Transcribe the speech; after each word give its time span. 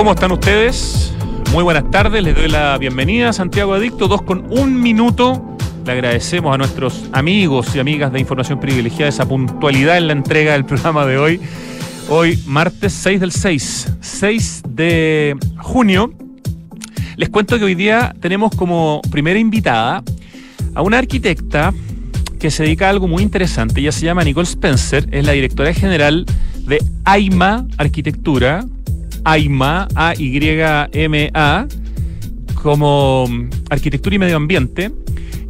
¿Cómo 0.00 0.12
están 0.12 0.32
ustedes? 0.32 1.12
Muy 1.52 1.62
buenas 1.62 1.90
tardes, 1.90 2.22
les 2.24 2.34
doy 2.34 2.48
la 2.48 2.78
bienvenida 2.78 3.28
a 3.28 3.32
Santiago 3.34 3.74
Adicto, 3.74 4.08
dos 4.08 4.22
con 4.22 4.46
un 4.50 4.80
minuto. 4.80 5.58
Le 5.84 5.92
agradecemos 5.92 6.54
a 6.54 6.56
nuestros 6.56 7.10
amigos 7.12 7.76
y 7.76 7.80
amigas 7.80 8.10
de 8.10 8.18
Información 8.18 8.58
Privilegiada 8.60 9.10
esa 9.10 9.28
puntualidad 9.28 9.98
en 9.98 10.06
la 10.06 10.14
entrega 10.14 10.52
del 10.52 10.64
programa 10.64 11.04
de 11.04 11.18
hoy. 11.18 11.40
Hoy, 12.08 12.42
martes 12.46 12.94
6 12.94 13.20
del 13.20 13.30
6, 13.30 13.92
6 14.00 14.62
de 14.70 15.36
junio. 15.58 16.14
Les 17.16 17.28
cuento 17.28 17.58
que 17.58 17.64
hoy 17.66 17.74
día 17.74 18.14
tenemos 18.20 18.56
como 18.56 19.02
primera 19.10 19.38
invitada 19.38 20.02
a 20.74 20.80
una 20.80 20.96
arquitecta 20.96 21.74
que 22.38 22.50
se 22.50 22.62
dedica 22.62 22.86
a 22.86 22.88
algo 22.88 23.06
muy 23.06 23.22
interesante. 23.22 23.80
Ella 23.80 23.92
se 23.92 24.06
llama 24.06 24.24
Nicole 24.24 24.48
Spencer, 24.48 25.06
es 25.10 25.26
la 25.26 25.32
directora 25.32 25.74
general 25.74 26.24
de 26.66 26.82
AIMA 27.04 27.66
Arquitectura, 27.76 28.64
AIMA, 29.24 29.88
A-Y-M-A, 29.94 31.66
como 32.62 33.28
arquitectura 33.70 34.16
y 34.16 34.18
medio 34.18 34.36
ambiente. 34.36 34.92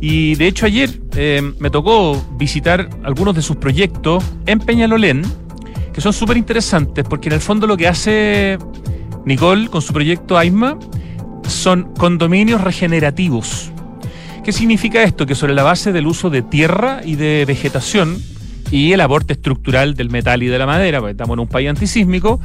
Y 0.01 0.35
de 0.37 0.47
hecho 0.47 0.67
ayer 0.67 1.01
eh, 1.17 1.53
me 1.59 1.71
tocó 1.71 2.23
visitar 2.39 2.89
algunos 3.03 3.35
de 3.35 3.43
sus 3.43 3.57
proyectos 3.57 4.25
en 4.47 4.59
Peñalolén, 4.61 5.23
que 5.93 6.01
son 6.01 6.13
súper 6.13 6.37
interesantes, 6.37 7.05
porque 7.09 7.29
en 7.29 7.35
el 7.35 7.41
fondo 7.41 7.67
lo 7.67 7.77
que 7.77 7.89
hace 7.89 8.59
Nicole 9.25 9.69
con 9.69 9.83
su 9.83 9.93
proyecto 9.93 10.39
AIMA 10.39 10.79
son 11.47 11.93
condominios 11.99 12.61
regenerativos. 12.61 13.71
¿Qué 14.45 14.53
significa 14.53 15.03
esto? 15.03 15.27
Que 15.27 15.35
sobre 15.35 15.53
la 15.53 15.63
base 15.63 15.93
del 15.93 16.07
uso 16.07 16.31
de 16.31 16.43
tierra 16.43 17.03
y 17.05 17.17
de 17.17 17.45
vegetación 17.47 18.17
y 18.71 18.93
el 18.93 19.01
aporte 19.01 19.35
estructural 19.35 19.95
del 19.95 20.11
metal 20.11 20.43
y 20.43 20.47
de 20.47 20.59
la 20.59 20.67
madera, 20.67 21.01
porque 21.01 21.13
estamos 21.13 21.35
en 21.35 21.41
un 21.41 21.49
país 21.49 21.69
antisísmico, 21.69 22.41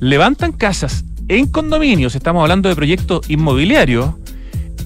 levantan 0.00 0.52
casas 0.52 1.04
en 1.28 1.46
condominios, 1.46 2.14
estamos 2.14 2.42
hablando 2.42 2.68
de 2.68 2.74
proyectos 2.74 3.28
inmobiliarios, 3.28 4.14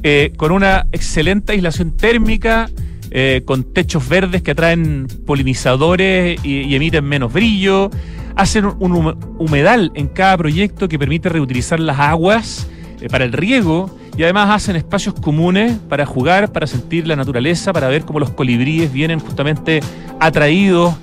eh, 0.02 0.32
con 0.36 0.50
una 0.50 0.86
excelente 0.90 1.52
aislación 1.52 1.96
térmica, 1.96 2.68
eh, 3.12 3.42
con 3.44 3.72
techos 3.72 4.08
verdes 4.08 4.42
que 4.42 4.50
atraen 4.50 5.06
polinizadores 5.26 6.44
y, 6.44 6.74
emiten 6.74 7.04
menos 7.04 7.32
brillo, 7.32 7.90
hacen 8.34 8.64
un 8.64 9.16
humedal 9.38 9.92
en 9.94 10.08
cada 10.08 10.36
proyecto 10.36 10.88
que 10.88 10.98
permite 10.98 11.28
reutilizar 11.28 11.78
las 11.78 12.00
aguas 12.00 12.66
eh, 13.00 13.08
para 13.08 13.24
el 13.24 13.32
riego 13.32 13.96
y 14.16 14.24
además 14.24 14.50
hacen 14.50 14.74
espacios 14.74 15.14
comunes 15.14 15.78
para 15.88 16.06
jugar, 16.06 16.50
para 16.50 16.66
sentir 16.66 17.06
la 17.06 17.14
naturaleza, 17.14 17.72
para 17.72 17.86
ver 17.88 18.02
cómo 18.02 18.18
los 18.18 18.30
colibríes 18.30 18.92
vienen 18.92 19.20
justamente 19.20 19.80
atraídos 20.18 20.94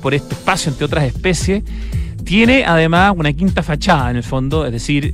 por 0.00 0.14
este 0.14 0.34
espacio, 0.34 0.70
entre 0.70 0.84
otras 0.84 1.02
especies. 1.02 1.64
Tiene 2.24 2.64
además 2.64 3.12
una 3.16 3.32
quinta 3.32 3.62
fachada 3.62 4.10
en 4.10 4.16
el 4.16 4.22
fondo, 4.22 4.64
es 4.64 4.72
decir, 4.72 5.12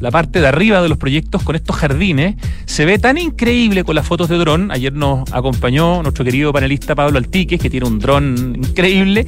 la 0.00 0.10
parte 0.10 0.40
de 0.40 0.48
arriba 0.48 0.82
de 0.82 0.88
los 0.88 0.98
proyectos 0.98 1.42
con 1.42 1.54
estos 1.54 1.76
jardines 1.76 2.34
se 2.64 2.84
ve 2.84 2.98
tan 2.98 3.18
increíble 3.18 3.84
con 3.84 3.94
las 3.94 4.06
fotos 4.06 4.28
de 4.28 4.36
dron. 4.36 4.72
Ayer 4.72 4.92
nos 4.92 5.32
acompañó 5.32 6.02
nuestro 6.02 6.24
querido 6.24 6.52
panelista 6.52 6.94
Pablo 6.94 7.18
Altiques, 7.18 7.60
que 7.60 7.70
tiene 7.70 7.86
un 7.86 8.00
dron 8.00 8.56
increíble, 8.56 9.26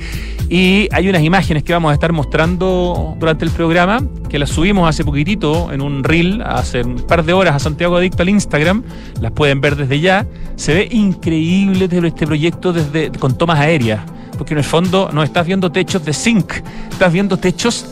y 0.49 0.89
hay 0.91 1.09
unas 1.09 1.23
imágenes 1.23 1.63
que 1.63 1.73
vamos 1.73 1.91
a 1.91 1.95
estar 1.95 2.13
mostrando 2.13 3.15
durante 3.19 3.45
el 3.45 3.53
programa, 3.53 4.03
que 4.29 4.39
las 4.39 4.51
subimos 4.51 4.89
hace 4.89 5.05
poquitito 5.05 5.71
en 5.73 5.81
un 5.81 6.03
reel, 6.03 6.43
hace 6.43 6.83
un 6.83 6.97
par 7.07 7.25
de 7.25 7.33
horas 7.33 7.55
a 7.55 7.59
Santiago 7.61 7.97
Adicto 7.97 8.23
al 8.23 8.31
Instagram, 8.31 8.83
las 9.21 9.31
pueden 9.31 9.61
ver 9.61 9.77
desde 9.77 10.01
ya. 10.01 10.27
Se 10.57 10.75
ve 10.75 10.89
increíble 10.91 11.89
este 11.91 12.27
proyecto 12.27 12.73
desde, 12.73 13.11
con 13.11 13.39
tomas 13.39 13.61
aéreas 13.61 14.01
porque 14.37 14.55
en 14.55 14.59
el 14.59 14.65
fondo 14.65 15.11
no 15.13 15.23
estás 15.23 15.47
viendo 15.47 15.71
techos 15.71 16.05
de 16.05 16.13
zinc, 16.13 16.53
estás 16.91 17.13
viendo 17.13 17.37
techos 17.37 17.87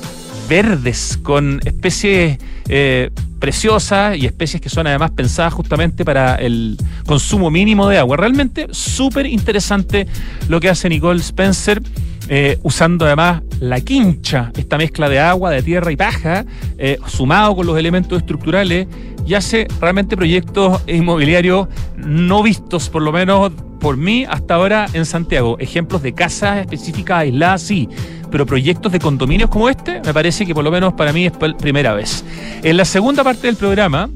verdes 0.49 1.19
con 1.23 1.61
especies 1.65 2.39
eh, 2.69 3.11
preciosas 3.39 4.17
y 4.17 4.27
especies 4.27 4.61
que 4.61 4.69
son 4.69 4.87
además 4.87 5.11
pensadas 5.13 5.53
justamente 5.53 6.05
para 6.05 6.37
el 6.37 6.77
consumo 7.07 7.51
mínimo 7.51 7.89
de 7.89 7.99
agua. 7.99 8.17
Realmente 8.17 8.69
súper 8.71 9.27
interesante 9.27 10.07
lo 10.49 10.61
que 10.61 10.69
hace 10.69 10.89
Nicole 10.89 11.21
Spencer. 11.21 11.83
Eh, 12.29 12.57
usando 12.63 13.05
además 13.05 13.43
la 13.59 13.81
quincha, 13.81 14.53
esta 14.57 14.79
mezcla 14.79 15.09
de 15.09 15.19
agua, 15.19 15.51
de 15.51 15.61
tierra 15.61 15.91
y 15.91 15.97
paja, 15.97 16.47
eh, 16.79 16.99
sumado 17.07 17.57
con 17.57 17.67
los 17.67 17.77
elementos 17.77 18.17
estructurales, 18.17 18.87
y 19.27 19.35
hace 19.35 19.67
realmente 19.81 20.17
proyectos 20.17 20.83
inmobiliarios 20.87 21.69
no 21.97 22.43
vistos, 22.43 22.89
por 22.89 23.03
lo 23.03 23.13
menos 23.13 23.53
por 23.81 23.97
mí 23.97 24.25
hasta 24.29 24.55
ahora 24.55 24.87
en 24.93 25.05
Santiago. 25.05 25.57
Ejemplos 25.59 26.03
de 26.03 26.13
casas 26.13 26.59
específicas 26.59 27.19
aisladas, 27.19 27.63
sí, 27.63 27.89
pero 28.31 28.47
proyectos 28.47 28.93
de 28.93 28.99
condominios 28.99 29.51
como 29.51 29.69
este, 29.69 30.01
me 30.05 30.15
parece 30.15 30.47
que 30.47 30.55
por 30.55 30.65
lo 30.65 30.71
menos 30.71 30.95
para 30.95 31.13
mí 31.13 31.27
es 31.27 31.33
primera 31.33 31.93
vez. 31.93 32.25
En 32.63 32.77
la 32.77 32.85
segunda 32.85 33.25
parte 33.25 33.47
del 33.47 33.57
programa 33.57 34.09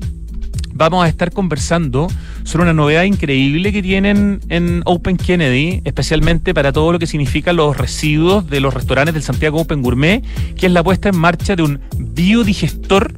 vamos 0.73 1.05
a 1.05 1.09
estar 1.09 1.33
conversando 1.33 2.07
sobre 2.45 2.65
una 2.65 2.75
novedad 2.75 3.05
increíble 3.05 3.73
que 3.73 3.83
tienen 3.83 4.41
en 4.49 4.83
Open 4.85 5.17
Kennedy, 5.17 5.81
especialmente 5.85 6.55
para 6.55 6.73
todo 6.73 6.93
lo 6.93 6.99
que 6.99 7.07
significa 7.07 7.53
los 7.53 7.77
residuos 7.77 8.49
de 8.49 8.61
los 8.61 8.75
restaurantes 8.75 9.15
del 9.15 9.23
Santiago 9.23 9.61
Open 9.61 9.83
Gourmet, 9.83 10.23
que 10.55 10.67
es 10.67 10.73
la 10.73 10.85
puesta 10.85 11.09
en 11.09 11.17
marcha 11.17 11.57
de 11.57 11.63
un 11.63 11.81
biodigestor 11.97 13.13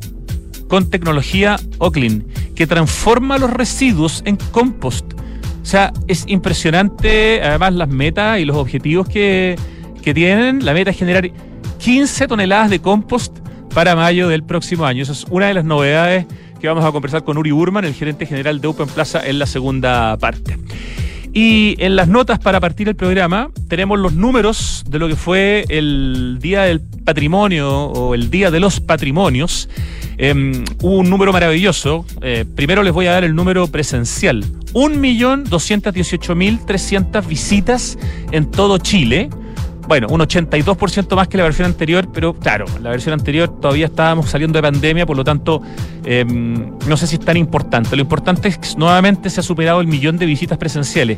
con 0.68 0.90
tecnología 0.90 1.56
Oclean, 1.78 2.24
que 2.54 2.66
transforma 2.66 3.38
los 3.38 3.50
residuos 3.50 4.22
en 4.24 4.36
compost 4.36 5.18
o 5.68 5.70
sea, 5.70 5.92
es 6.06 6.24
impresionante 6.26 7.42
además 7.42 7.74
las 7.74 7.90
metas 7.90 8.38
y 8.38 8.46
los 8.46 8.56
objetivos 8.56 9.06
que, 9.06 9.58
tienen. 10.14 10.64
La 10.64 10.72
meta 10.72 10.90
es 10.90 10.96
generar 10.96 11.30
15 11.80 12.28
toneladas 12.28 12.70
de 12.70 12.80
compost 12.80 13.36
para 13.74 13.94
mayo 13.94 14.28
del 14.28 14.42
próximo 14.42 14.86
año. 14.86 15.02
Esa 15.02 15.12
es 15.12 15.26
una 15.28 15.48
de 15.48 15.52
las 15.52 15.66
novedades 15.66 16.24
que 16.58 16.66
vamos 16.66 16.82
a 16.82 16.90
conversar 16.92 17.24
con 17.24 17.36
Uri 17.36 17.50
Burman, 17.50 17.84
el 17.84 17.92
gerente 17.92 18.24
general 18.24 18.62
de 18.62 18.68
Open 18.68 18.88
Plaza, 18.88 19.20
en 19.22 19.38
la 19.38 19.44
segunda 19.44 20.16
parte. 20.16 20.56
Y 21.40 21.76
en 21.78 21.94
las 21.94 22.08
notas 22.08 22.40
para 22.40 22.58
partir 22.58 22.88
el 22.88 22.96
programa 22.96 23.52
tenemos 23.68 23.96
los 24.00 24.12
números 24.12 24.84
de 24.88 24.98
lo 24.98 25.06
que 25.06 25.14
fue 25.14 25.64
el 25.68 26.38
Día 26.40 26.62
del 26.62 26.80
Patrimonio 26.80 27.84
o 27.84 28.16
el 28.16 28.28
Día 28.28 28.50
de 28.50 28.58
los 28.58 28.80
Patrimonios 28.80 29.68
Em, 30.18 30.62
hubo 30.82 30.98
un 30.98 31.08
número 31.08 31.32
maravilloso. 31.32 32.04
Eh, 32.22 32.44
primero 32.56 32.82
les 32.82 32.92
voy 32.92 33.06
a 33.06 33.12
dar 33.12 33.22
el 33.22 33.36
número 33.36 33.68
presencial. 33.68 34.44
1.218.300 34.74 37.26
visitas 37.26 37.96
en 38.32 38.50
todo 38.50 38.78
Chile. 38.78 39.30
Bueno, 39.88 40.06
un 40.10 40.20
82% 40.20 41.16
más 41.16 41.26
que 41.28 41.38
la 41.38 41.44
versión 41.44 41.64
anterior, 41.64 42.06
pero 42.12 42.34
claro, 42.34 42.66
la 42.82 42.90
versión 42.90 43.14
anterior 43.14 43.58
todavía 43.58 43.86
estábamos 43.86 44.28
saliendo 44.28 44.58
de 44.58 44.62
pandemia, 44.62 45.06
por 45.06 45.16
lo 45.16 45.24
tanto, 45.24 45.62
em, 46.04 46.78
no 46.86 46.98
sé 46.98 47.06
si 47.06 47.16
es 47.16 47.24
tan 47.24 47.38
importante. 47.38 47.96
Lo 47.96 48.02
importante 48.02 48.48
es 48.48 48.58
que 48.58 48.68
nuevamente 48.76 49.30
se 49.30 49.40
ha 49.40 49.42
superado 49.42 49.80
el 49.80 49.86
millón 49.86 50.18
de 50.18 50.26
visitas 50.26 50.58
presenciales. 50.58 51.16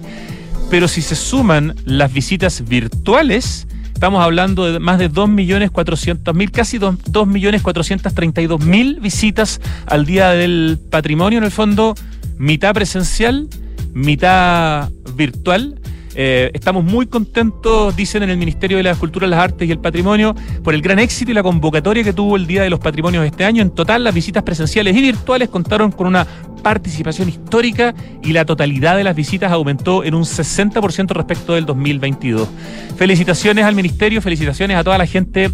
Pero 0.71 0.87
si 0.87 1.03
se 1.03 1.17
suman 1.17 1.75
las 1.85 2.13
visitas 2.13 2.65
virtuales, 2.65 3.67
Estamos 3.93 4.23
hablando 4.25 4.65
de 4.65 4.79
más 4.79 4.99
de 4.99 5.11
2.400.000, 5.11 6.51
casi 6.51 6.79
2.432.000 6.79 8.99
visitas 8.99 9.61
al 9.85 10.07
Día 10.07 10.31
del 10.31 10.79
Patrimonio, 10.91 11.37
en 11.37 11.45
el 11.45 11.51
fondo, 11.51 11.95
mitad 12.39 12.73
presencial, 12.73 13.47
mitad 13.93 14.89
virtual. 15.15 15.79
Eh, 16.15 16.51
estamos 16.55 16.85
muy 16.85 17.07
contentos, 17.07 17.95
dicen 17.95 18.23
en 18.23 18.31
el 18.31 18.37
Ministerio 18.37 18.77
de 18.77 18.83
la 18.83 18.95
Cultura, 18.95 19.27
las 19.27 19.41
Artes 19.41 19.69
y 19.69 19.73
el 19.73 19.79
Patrimonio, 19.79 20.35
por 20.65 20.75
el 20.75 20.83
gran 20.83 20.99
éxito 20.99 21.31
y 21.31 21.35
la 21.35 21.43
convocatoria 21.43 22.03
que 22.03 22.13
tuvo 22.13 22.37
el 22.37 22.47
Día 22.47 22.63
de 22.63 22.71
los 22.71 22.81
Patrimonios 22.81 23.25
este 23.25 23.45
año. 23.45 23.63
En 23.63 23.71
total, 23.71 24.05
las 24.05 24.15
visitas 24.15 24.43
presenciales 24.43 24.97
y 24.97 25.01
virtuales 25.01 25.49
contaron 25.49 25.93
con 25.93 26.07
una 26.07 26.27
participación 26.63 27.29
histórica 27.29 27.95
y 28.23 28.33
la 28.33 28.45
totalidad 28.45 28.97
de 28.97 29.05
las 29.05 29.17
visitas 29.17 29.51
aumentó 29.53 30.05
en 30.05 30.15
un 30.15 30.25
60% 30.25 31.11
respecto 31.13 31.55
del 31.55 31.65
2022. 31.65 32.49
Felicitaciones 32.97 33.65
al 33.65 33.75
Ministerio, 33.75 34.21
felicitaciones 34.21 34.77
a 34.77 34.85
toda 34.85 34.99
la 34.99 35.07
gente 35.07 35.51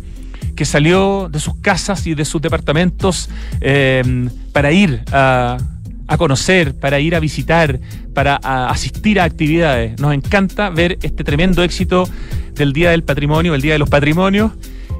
que 0.57 0.65
salió 0.65 1.29
de 1.31 1.39
sus 1.39 1.55
casas 1.57 2.07
y 2.07 2.15
de 2.15 2.25
sus 2.25 2.41
departamentos 2.41 3.29
eh, 3.61 4.29
para 4.53 4.73
ir 4.73 5.03
a 5.13 5.59
a 6.07 6.17
conocer, 6.17 6.75
para 6.75 7.01
ir 7.01 7.15
a 7.15 7.21
visitar, 7.21 7.81
para 8.15 8.37
asistir 8.37 9.21
a 9.21 9.25
actividades. 9.25 10.01
Nos 10.01 10.15
encanta 10.15 10.71
ver 10.71 10.99
este 11.03 11.25
tremendo 11.25 11.63
éxito 11.63 12.09
del 12.55 12.73
Día 12.73 12.91
del 12.91 13.03
Patrimonio, 13.03 13.55
el 13.55 13.63
Día 13.63 13.73
de 13.73 13.79
los 13.79 13.89
Patrimonios. 13.89 14.53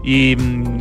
Y 0.05 0.37
mm, 0.37 0.79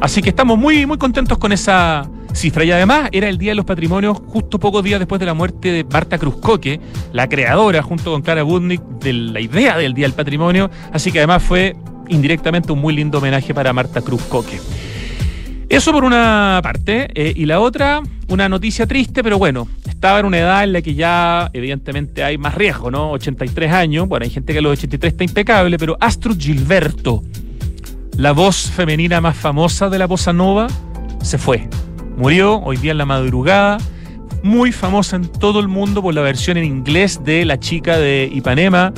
así 0.00 0.22
que 0.22 0.30
estamos 0.30 0.58
muy, 0.58 0.86
muy 0.86 0.98
contentos 0.98 1.38
con 1.38 1.52
esa 1.52 2.08
cifra. 2.32 2.64
Y 2.64 2.72
además 2.72 3.08
era 3.12 3.28
el 3.28 3.38
Día 3.38 3.52
de 3.52 3.56
los 3.56 3.64
Patrimonios 3.64 4.18
justo 4.26 4.58
pocos 4.58 4.82
días 4.84 4.98
después 4.98 5.18
de 5.18 5.26
la 5.26 5.34
muerte 5.34 5.70
de 5.70 5.84
Marta 5.84 6.18
Cruzcoque, 6.18 6.80
la 7.12 7.28
creadora 7.28 7.82
junto 7.82 8.12
con 8.12 8.22
Clara 8.22 8.42
Budnik 8.42 8.82
de 9.00 9.12
la 9.12 9.40
idea 9.40 9.78
del 9.78 9.94
Día 9.94 10.06
del 10.06 10.14
Patrimonio. 10.14 10.70
Así 10.92 11.12
que 11.12 11.18
además 11.18 11.42
fue 11.42 11.76
indirectamente 12.08 12.72
un 12.72 12.80
muy 12.80 12.94
lindo 12.94 13.18
homenaje 13.18 13.54
para 13.54 13.72
Marta 13.72 14.00
Cruzcoque. 14.02 14.60
Eso 15.68 15.92
por 15.92 16.04
una 16.04 16.60
parte. 16.62 17.08
Eh, 17.14 17.32
y 17.34 17.46
la 17.46 17.60
otra, 17.60 18.02
una 18.28 18.48
noticia 18.48 18.86
triste, 18.86 19.22
pero 19.22 19.38
bueno, 19.38 19.68
estaba 19.88 20.20
en 20.20 20.26
una 20.26 20.38
edad 20.38 20.64
en 20.64 20.72
la 20.72 20.82
que 20.82 20.94
ya 20.94 21.50
evidentemente 21.52 22.22
hay 22.22 22.38
más 22.38 22.54
riesgo, 22.54 22.90
¿no? 22.90 23.10
83 23.12 23.72
años. 23.72 24.08
Bueno, 24.08 24.24
hay 24.24 24.30
gente 24.30 24.52
que 24.52 24.58
a 24.58 24.62
los 24.62 24.72
83 24.72 25.12
está 25.12 25.24
impecable, 25.24 25.78
pero 25.78 25.96
Astro 26.00 26.34
Gilberto, 26.36 27.22
la 28.16 28.32
voz 28.32 28.70
femenina 28.70 29.20
más 29.20 29.36
famosa 29.36 29.88
de 29.88 29.98
la 29.98 30.06
bossa 30.06 30.32
nova, 30.32 30.66
se 31.22 31.38
fue. 31.38 31.68
Murió 32.16 32.60
hoy 32.60 32.76
día 32.76 32.92
en 32.92 32.98
la 32.98 33.06
madrugada, 33.06 33.78
muy 34.42 34.72
famosa 34.72 35.16
en 35.16 35.26
todo 35.26 35.58
el 35.58 35.68
mundo 35.68 36.02
por 36.02 36.14
la 36.14 36.20
versión 36.20 36.58
en 36.58 36.64
inglés 36.64 37.24
de 37.24 37.44
La 37.44 37.58
chica 37.58 37.98
de 37.98 38.30
Ipanema. 38.32 38.92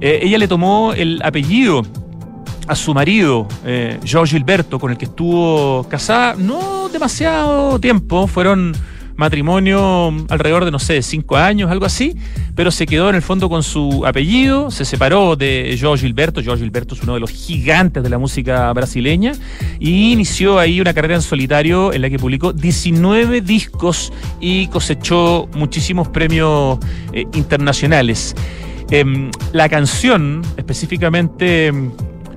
Eh, 0.00 0.20
ella 0.22 0.38
le 0.38 0.46
tomó 0.46 0.92
el 0.92 1.22
apellido 1.24 1.82
a 2.66 2.74
su 2.74 2.94
marido, 2.94 3.46
eh, 3.64 3.98
Gilberto, 4.04 4.78
con 4.78 4.90
el 4.90 4.96
que 4.96 5.06
estuvo 5.06 5.86
casada 5.88 6.34
no 6.36 6.88
demasiado 6.88 7.78
tiempo, 7.78 8.26
fueron 8.26 8.74
matrimonio 9.16 10.12
alrededor 10.28 10.64
de, 10.64 10.70
no 10.70 10.78
sé, 10.78 11.02
cinco 11.02 11.36
años, 11.36 11.70
algo 11.70 11.86
así, 11.86 12.16
pero 12.54 12.70
se 12.70 12.86
quedó 12.86 13.08
en 13.08 13.14
el 13.14 13.22
fondo 13.22 13.48
con 13.48 13.62
su 13.62 14.04
apellido, 14.06 14.70
se 14.70 14.84
separó 14.84 15.36
de 15.36 15.76
João 15.80 15.96
Gilberto, 15.96 16.40
João 16.40 16.56
Gilberto 16.56 16.94
es 16.94 17.02
uno 17.02 17.14
de 17.14 17.20
los 17.20 17.30
gigantes 17.30 18.02
de 18.02 18.08
la 18.08 18.18
música 18.18 18.72
brasileña, 18.72 19.32
y 19.78 20.12
inició 20.12 20.58
ahí 20.58 20.80
una 20.80 20.94
carrera 20.94 21.14
en 21.14 21.22
solitario 21.22 21.92
en 21.92 22.02
la 22.02 22.10
que 22.10 22.18
publicó 22.18 22.52
19 22.52 23.40
discos 23.40 24.12
y 24.40 24.66
cosechó 24.68 25.48
muchísimos 25.54 26.08
premios 26.08 26.78
eh, 27.12 27.24
internacionales. 27.34 28.34
Em, 28.90 29.30
la 29.52 29.68
canción, 29.68 30.42
específicamente 30.56 31.72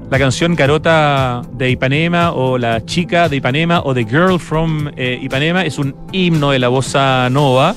la 0.10 0.18
canción 0.18 0.56
Carota 0.56 1.42
de 1.54 1.70
Ipanema 1.70 2.32
o 2.32 2.58
La 2.58 2.86
chica 2.86 3.28
de 3.28 3.38
Ipanema 3.38 3.82
o 3.84 3.94
The 3.94 4.06
Girl 4.06 4.40
from 4.40 4.90
eh, 4.96 5.20
Ipanema 5.22 5.66
es 5.66 5.78
un 5.78 5.96
himno 6.14 6.52
de 6.52 6.60
la 6.60 6.70
bossa 6.70 7.30
nova. 7.30 7.76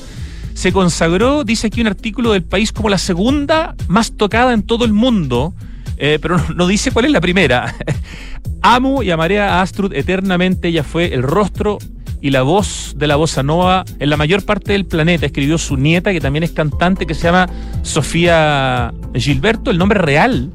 Se 0.53 0.71
consagró, 0.71 1.43
dice 1.43 1.67
aquí 1.67 1.81
un 1.81 1.87
artículo 1.87 2.31
del 2.31 2.43
país, 2.43 2.71
como 2.71 2.87
la 2.87 2.97
segunda 2.97 3.75
más 3.87 4.15
tocada 4.15 4.53
en 4.53 4.63
todo 4.63 4.85
el 4.85 4.93
mundo, 4.93 5.53
eh, 5.97 6.19
pero 6.21 6.37
no, 6.55 6.67
dice 6.67 6.91
cuál 6.91 7.05
es 7.05 7.11
la 7.11 7.19
primera. 7.19 7.75
Amo 8.61 9.03
y 9.03 9.11
amaré 9.11 9.41
a 9.41 9.61
Astrud 9.61 9.93
eternamente, 9.93 10.69
ella 10.69 10.83
fue 10.83 11.13
el 11.13 11.23
rostro 11.23 11.79
y 12.21 12.29
la 12.29 12.43
voz 12.43 12.93
de 12.95 13.07
la 13.07 13.17
bossa 13.17 13.43
nova 13.43 13.83
en 13.99 14.09
la 14.09 14.15
mayor 14.15 14.45
parte 14.45 14.71
del 14.71 14.85
planeta. 14.85 15.25
Escribió 15.25 15.57
su 15.57 15.75
nieta, 15.75 16.13
que 16.13 16.21
también 16.21 16.43
es 16.43 16.51
cantante, 16.51 17.05
que 17.05 17.13
se 17.13 17.23
llama 17.23 17.49
Sofía 17.81 18.93
Gilberto, 19.15 19.71
el 19.71 19.77
nombre 19.77 19.99
real 19.99 20.51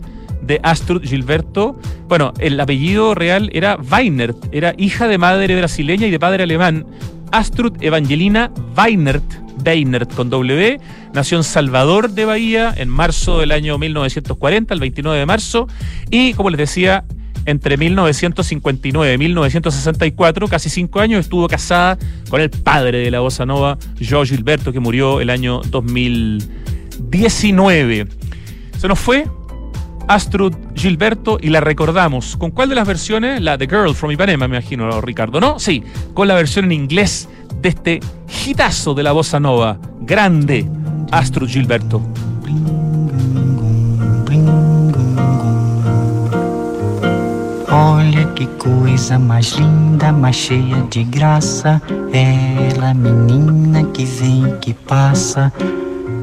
de 0.46 0.60
Astrud 0.62 1.02
Gilberto. 1.02 1.78
Bueno, 2.08 2.32
el 2.38 2.58
apellido 2.60 3.14
real 3.14 3.50
era 3.52 3.76
Weinert, 3.76 4.36
era 4.52 4.74
hija 4.78 5.08
de 5.08 5.18
madre 5.18 5.56
brasileña 5.56 6.06
y 6.06 6.10
de 6.10 6.18
padre 6.18 6.44
alemán. 6.44 6.86
Astrud 7.32 7.72
Evangelina 7.80 8.52
Weinert, 8.76 9.24
Weinert 9.64 10.14
con 10.14 10.30
W, 10.30 10.80
nació 11.12 11.38
en 11.38 11.44
Salvador 11.44 12.10
de 12.10 12.24
Bahía 12.24 12.72
en 12.76 12.88
marzo 12.88 13.40
del 13.40 13.52
año 13.52 13.78
1940, 13.78 14.74
el 14.74 14.80
29 14.80 15.18
de 15.18 15.26
marzo, 15.26 15.66
y 16.10 16.34
como 16.34 16.50
les 16.50 16.58
decía, 16.58 17.04
entre 17.46 17.76
1959 17.76 19.14
y 19.14 19.18
1964, 19.18 20.48
casi 20.48 20.68
cinco 20.68 20.98
años, 21.00 21.20
estuvo 21.20 21.46
casada 21.48 21.96
con 22.28 22.40
el 22.40 22.50
padre 22.50 22.98
de 22.98 23.10
la 23.10 23.20
bossa 23.20 23.46
nova, 23.46 23.78
Joe 24.06 24.26
Gilberto, 24.26 24.72
que 24.72 24.80
murió 24.80 25.20
el 25.20 25.30
año 25.30 25.60
2019. 25.70 28.08
Se 28.78 28.88
nos 28.88 28.98
fue 28.98 29.26
Astrud 30.08 30.54
Gilberto 30.74 31.38
y 31.40 31.48
la 31.48 31.60
recordamos. 31.60 32.36
¿Con 32.36 32.50
cuál 32.50 32.68
de 32.68 32.74
las 32.74 32.86
versiones? 32.86 33.40
La 33.40 33.56
de 33.56 33.66
Girl 33.66 33.94
from 33.94 34.12
Ipanema, 34.12 34.46
me 34.48 34.56
imagino, 34.56 35.00
Ricardo, 35.00 35.40
¿no? 35.40 35.58
Sí, 35.58 35.82
con 36.14 36.28
la 36.28 36.34
versión 36.34 36.66
en 36.66 36.72
inglés 36.72 37.28
de 37.60 37.68
este 37.68 38.00
hitazo 38.46 38.94
de 38.94 39.02
la 39.02 39.12
bossa 39.12 39.40
nova, 39.40 39.78
grande, 40.00 40.68
Astrud 41.10 41.48
Gilberto. 41.48 42.02
Olha 47.68 48.32
que 48.34 48.46
coisa 48.46 49.18
mais 49.18 49.52
linda, 49.58 50.12
mais 50.12 50.36
cheia 50.36 50.82
de 50.90 51.04
graça. 51.04 51.82
Ela, 52.12 52.94
menina 52.94 53.84
que 53.92 54.04
vem 54.04 54.56
que 54.60 54.72
passa, 54.72 55.52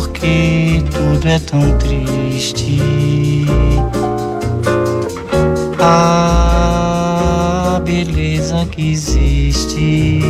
porque 0.00 0.82
tudo 0.90 1.28
é 1.28 1.38
tão 1.38 1.76
triste. 1.76 2.80
A 5.78 7.78
beleza 7.84 8.64
que 8.70 8.92
existe, 8.92 10.20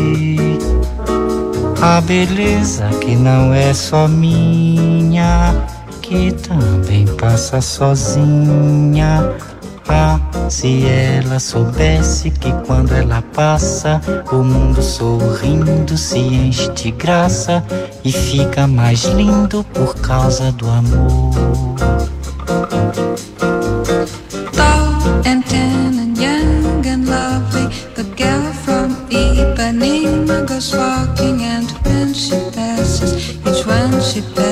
a 1.81 2.01
beleza 2.01 2.89
que 3.01 3.15
não 3.15 3.55
é 3.55 3.73
só 3.73 4.09
minha, 4.09 5.55
que 6.03 6.33
também 6.33 7.07
passa 7.17 7.61
sozinha 7.61 9.33
cá. 9.91 10.21
Se 10.49 10.87
ela 10.87 11.39
soubesse 11.41 12.31
que 12.31 12.53
quando 12.67 12.93
ela 12.93 13.23
passa, 13.35 14.01
o 14.31 14.37
mundo 14.37 14.81
sorrindo 14.81 15.97
se 15.99 16.19
enche 16.19 16.71
de 16.73 16.91
graça 16.93 17.63
e 18.05 18.13
fica 18.13 18.67
mais 18.67 19.05
lindo 19.05 19.65
por 19.75 19.95
causa 19.97 20.53
do 20.53 20.69
amor. 20.71 21.77
Tall 24.53 25.23
and 25.27 25.43
tan 25.49 25.99
and 25.99 26.17
young 26.17 26.87
and 26.87 27.05
lovely, 27.07 27.69
the 27.95 28.05
girl 28.17 28.53
from 28.65 28.97
Ipanema 29.11 30.47
goes 30.47 30.73
walking, 30.75 31.45
and 31.45 31.71
when 31.85 32.15
she 32.15 32.37
passes, 32.53 33.37
each 33.47 33.67
one 33.67 34.01
she 34.01 34.23
passes. 34.35 34.50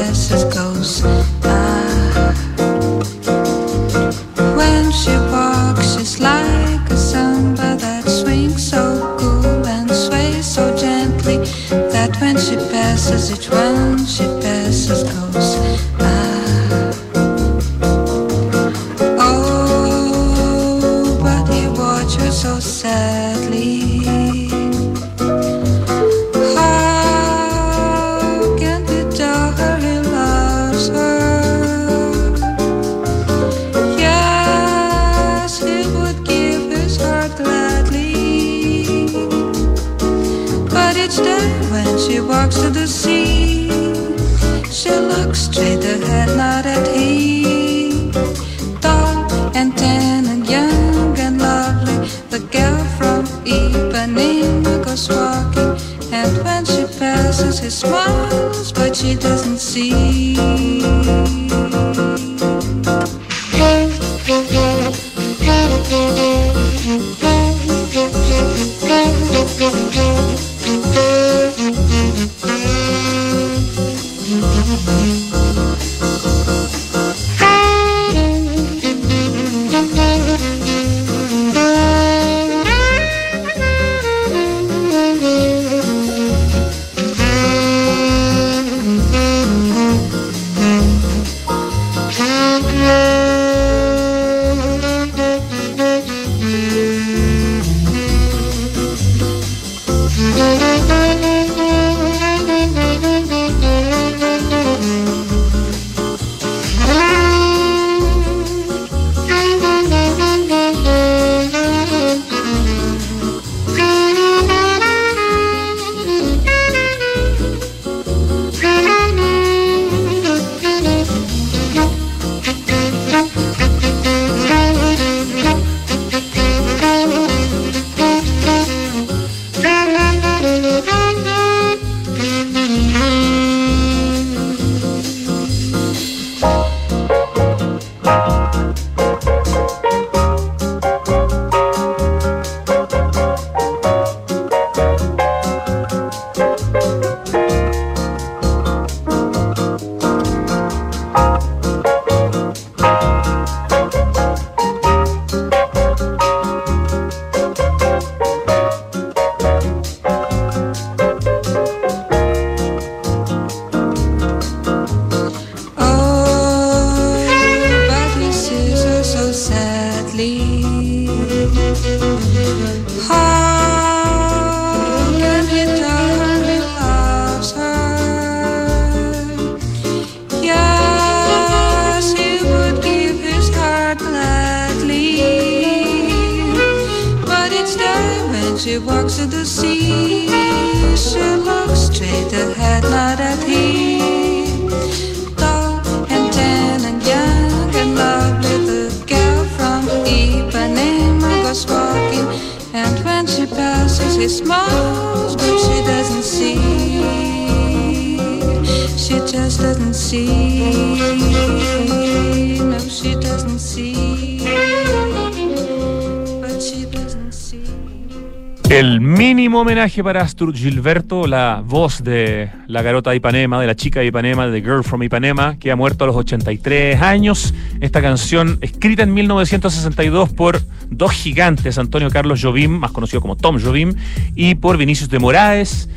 Homenaje 219.69 220.03
para 220.03 220.23
Astur 220.23 220.57
Gilberto, 220.57 221.27
la 221.27 221.63
voz 221.63 222.03
de 222.03 222.49
la 222.69 222.81
garota 222.81 223.11
de 223.11 223.17
Ipanema, 223.17 223.61
de 223.61 223.67
la 223.67 223.77
chica 223.77 224.01
de 224.01 224.07
Ipanema, 224.07 224.47
de 224.47 224.63
Girl 224.63 224.83
from 224.83 225.03
Ipanema, 225.03 225.59
que 225.59 225.71
ha 225.71 225.77
muerto 225.77 226.05
a 226.05 226.07
los 226.07 226.17
83 226.17 227.03
años. 227.03 227.53
Esta 227.79 228.01
canción, 228.01 228.57
escrita 228.63 229.03
en 229.03 229.13
1962 229.13 230.31
por 230.31 230.63
dos 230.89 231.13
gigantes, 231.13 231.77
Antonio 231.77 232.09
Carlos 232.09 232.41
Jobim, 232.43 232.79
más 232.79 232.93
conocido 232.93 233.21
como 233.21 233.37
Tom 233.37 233.61
Jobim, 233.63 233.95
y 234.35 234.55
por 234.55 234.79
Vinicius 234.79 235.11
de 235.11 235.19
Moraes, 235.19 235.91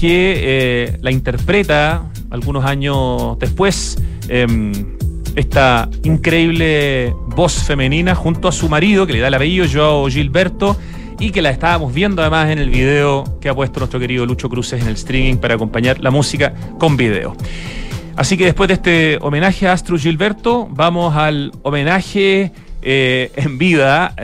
que 0.00 0.34
eh, 0.38 0.98
la 1.02 1.10
interpreta 1.10 2.04
algunos 2.30 2.64
años 2.64 3.38
después. 3.38 3.98
Em, 4.30 4.72
esta 5.36 5.90
increíble 6.02 7.14
voz 7.26 7.62
femenina 7.62 8.14
junto 8.14 8.48
a 8.48 8.52
su 8.52 8.70
marido, 8.70 9.06
que 9.06 9.12
le 9.12 9.20
da 9.20 9.28
el 9.28 9.34
apellido, 9.34 9.66
Joao 9.70 10.08
Gilberto, 10.08 10.78
y 11.18 11.30
que 11.30 11.42
la 11.42 11.50
estábamos 11.50 11.92
viendo 11.92 12.22
además 12.22 12.50
en 12.50 12.58
el 12.58 12.70
video 12.70 13.38
que 13.40 13.48
ha 13.48 13.54
puesto 13.54 13.80
nuestro 13.80 13.98
querido 13.98 14.24
Lucho 14.24 14.48
Cruces 14.48 14.80
en 14.80 14.88
el 14.88 14.94
streaming 14.94 15.36
para 15.36 15.54
acompañar 15.54 16.00
la 16.00 16.10
música 16.10 16.52
con 16.78 16.96
video. 16.96 17.36
Así 18.16 18.36
que 18.36 18.44
después 18.44 18.68
de 18.68 18.74
este 18.74 19.18
homenaje 19.20 19.68
a 19.68 19.72
Astro 19.72 19.96
Gilberto, 19.96 20.68
vamos 20.70 21.14
al 21.16 21.52
homenaje 21.62 22.52
eh, 22.82 23.32
en 23.36 23.58
vida 23.58 24.14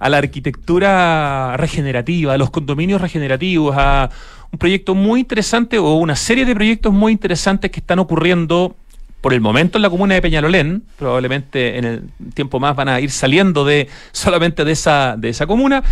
a 0.00 0.08
la 0.08 0.18
arquitectura 0.18 1.56
regenerativa, 1.56 2.34
a 2.34 2.38
los 2.38 2.50
condominios 2.50 3.00
regenerativos, 3.00 3.74
a 3.76 4.10
un 4.50 4.58
proyecto 4.58 4.94
muy 4.94 5.20
interesante 5.20 5.78
o 5.78 5.94
una 5.94 6.16
serie 6.16 6.44
de 6.44 6.54
proyectos 6.54 6.92
muy 6.92 7.12
interesantes 7.12 7.70
que 7.70 7.80
están 7.80 7.98
ocurriendo 7.98 8.76
por 9.20 9.34
el 9.34 9.40
momento 9.40 9.78
en 9.78 9.82
la 9.82 9.90
comuna 9.90 10.14
de 10.14 10.22
Peñalolén, 10.22 10.84
probablemente 10.96 11.78
en 11.78 11.84
el 11.84 12.02
tiempo 12.34 12.60
más 12.60 12.76
van 12.76 12.88
a 12.88 13.00
ir 13.00 13.10
saliendo 13.10 13.64
de 13.64 13.88
solamente 14.12 14.64
de 14.64 14.72
esa, 14.72 15.16
de 15.16 15.28
esa 15.28 15.46
comuna. 15.46 15.82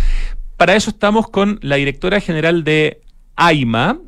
Para 0.55 0.75
eso 0.75 0.89
estamos 0.89 1.29
con 1.29 1.59
la 1.61 1.75
directora 1.75 2.19
general 2.19 2.63
de 2.63 3.01
AIMA, 3.35 3.99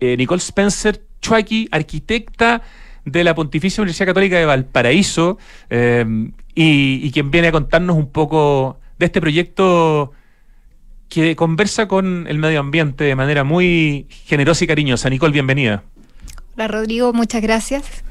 eh, 0.00 0.16
Nicole 0.16 0.40
Spencer 0.40 1.02
Chuaki, 1.20 1.68
arquitecta 1.70 2.62
de 3.04 3.24
la 3.24 3.34
Pontificia 3.34 3.82
Universidad 3.82 4.06
Católica 4.06 4.38
de 4.38 4.46
Valparaíso, 4.46 5.38
eh, 5.68 6.04
y, 6.54 7.00
y 7.02 7.10
quien 7.10 7.30
viene 7.30 7.48
a 7.48 7.52
contarnos 7.52 7.96
un 7.96 8.10
poco 8.10 8.78
de 8.98 9.06
este 9.06 9.20
proyecto 9.20 10.12
que 11.08 11.34
conversa 11.34 11.88
con 11.88 12.26
el 12.28 12.38
medio 12.38 12.60
ambiente 12.60 13.04
de 13.04 13.16
manera 13.16 13.44
muy 13.44 14.06
generosa 14.26 14.64
y 14.64 14.66
cariñosa. 14.68 15.10
Nicole, 15.10 15.32
bienvenida. 15.32 15.82
Hola 16.54 16.68
Rodrigo, 16.68 17.12
muchas 17.12 17.42
gracias. 17.42 18.04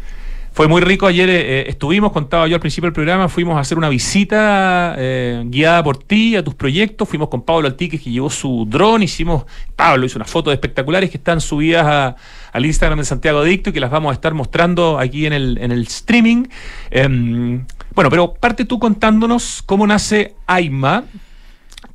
Fue 0.51 0.67
muy 0.67 0.81
rico 0.81 1.07
ayer, 1.07 1.29
eh, 1.29 1.39
eh, 1.39 1.65
estuvimos, 1.67 2.11
contaba 2.11 2.47
yo 2.47 2.55
al 2.55 2.59
principio 2.59 2.87
del 2.87 2.93
programa, 2.93 3.29
fuimos 3.29 3.55
a 3.57 3.61
hacer 3.61 3.77
una 3.77 3.87
visita 3.87 4.95
eh, 4.97 5.43
guiada 5.45 5.83
por 5.83 5.97
ti 5.97 6.35
a 6.35 6.43
tus 6.43 6.55
proyectos, 6.55 7.07
fuimos 7.07 7.29
con 7.29 7.43
Pablo 7.43 7.67
Altique 7.67 7.99
que 7.99 8.11
llevó 8.11 8.29
su 8.29 8.65
dron, 8.67 9.03
hicimos, 9.03 9.45
Pablo 9.75 10.05
hizo 10.05 10.17
unas 10.17 10.29
fotos 10.29 10.51
espectaculares 10.51 11.09
que 11.09 11.17
están 11.17 11.39
subidas 11.39 12.15
al 12.51 12.65
Instagram 12.65 12.99
de 12.99 13.05
Santiago 13.05 13.39
Adicto 13.39 13.69
y 13.69 13.73
que 13.73 13.79
las 13.79 13.91
vamos 13.91 14.09
a 14.09 14.13
estar 14.13 14.33
mostrando 14.33 14.99
aquí 14.99 15.25
en 15.25 15.33
el, 15.33 15.57
en 15.59 15.71
el 15.71 15.83
streaming. 15.83 16.45
Em, 16.91 17.65
bueno, 17.93 18.09
pero 18.09 18.33
parte 18.33 18.65
tú 18.65 18.79
contándonos 18.79 19.61
cómo 19.65 19.85
nace 19.87 20.35
AIMA, 20.47 21.05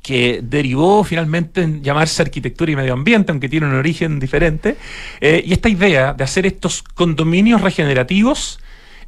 que 0.05 0.39
derivó 0.43 1.03
finalmente 1.03 1.63
en 1.63 1.81
llamarse 1.81 2.21
arquitectura 2.21 2.71
y 2.71 2.75
medio 2.75 2.93
ambiente, 2.93 3.31
aunque 3.31 3.49
tiene 3.49 3.65
un 3.65 3.73
origen 3.73 4.19
diferente, 4.19 4.77
eh, 5.19 5.41
y 5.43 5.51
esta 5.51 5.67
idea 5.67 6.13
de 6.13 6.23
hacer 6.23 6.45
estos 6.45 6.83
condominios 6.83 7.61
regenerativos 7.61 8.59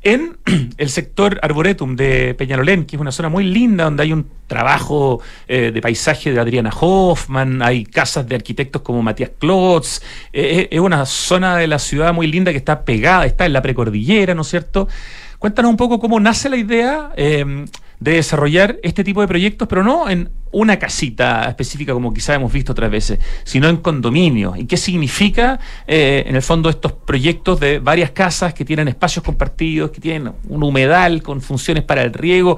en 0.01 0.37
el 0.77 0.89
sector 0.89 1.39
arboretum 1.43 1.95
de 1.95 2.33
Peñalolén, 2.33 2.85
que 2.85 2.95
es 2.95 2.99
una 2.99 3.11
zona 3.11 3.29
muy 3.29 3.43
linda 3.43 3.83
donde 3.83 4.01
hay 4.01 4.11
un 4.11 4.27
trabajo 4.47 5.21
eh, 5.47 5.69
de 5.71 5.81
paisaje 5.83 6.31
de 6.31 6.39
Adriana 6.39 6.71
Hoffman, 6.71 7.61
hay 7.61 7.83
casas 7.83 8.27
de 8.27 8.33
arquitectos 8.33 8.81
como 8.81 9.03
Matías 9.03 9.29
Klotz, 9.37 10.01
eh, 10.33 10.67
es 10.71 10.79
una 10.79 11.05
zona 11.05 11.57
de 11.57 11.67
la 11.67 11.77
ciudad 11.77 12.11
muy 12.11 12.25
linda 12.25 12.51
que 12.51 12.57
está 12.57 12.83
pegada, 12.83 13.27
está 13.27 13.45
en 13.45 13.53
la 13.53 13.61
precordillera, 13.61 14.33
¿no 14.33 14.41
es 14.41 14.47
cierto? 14.47 14.87
Cuéntanos 15.37 15.69
un 15.69 15.77
poco 15.77 15.99
cómo 15.99 16.19
nace 16.19 16.49
la 16.49 16.57
idea 16.57 17.11
de 17.15 17.67
desarrollar 17.99 18.79
este 18.81 19.03
tipo 19.03 19.21
de 19.21 19.27
proyectos, 19.27 19.67
pero 19.67 19.83
no 19.83 20.09
en 20.09 20.31
una 20.51 20.77
casita 20.79 21.47
específica 21.47 21.93
como 21.93 22.13
quizá 22.13 22.35
hemos 22.35 22.51
visto 22.51 22.71
otras 22.71 22.89
veces, 22.89 23.19
sino 23.43 23.67
en 23.69 23.77
condominios. 23.77 24.57
¿Y 24.57 24.65
qué 24.65 24.77
significa, 24.77 25.59
eh, 25.87 26.23
en 26.27 26.35
el 26.35 26.41
fondo, 26.41 26.69
estos 26.69 26.93
proyectos 26.93 27.59
de 27.59 27.79
varias 27.79 28.11
casas 28.11 28.53
que 28.53 28.65
tienen 28.65 28.87
espacios 28.87 29.23
compartidos, 29.23 29.91
que 29.91 30.01
tienen 30.01 30.33
un 30.47 30.63
humedal 30.63 31.21
con 31.21 31.41
funciones 31.41 31.83
para 31.83 32.03
el 32.03 32.13
riego? 32.13 32.57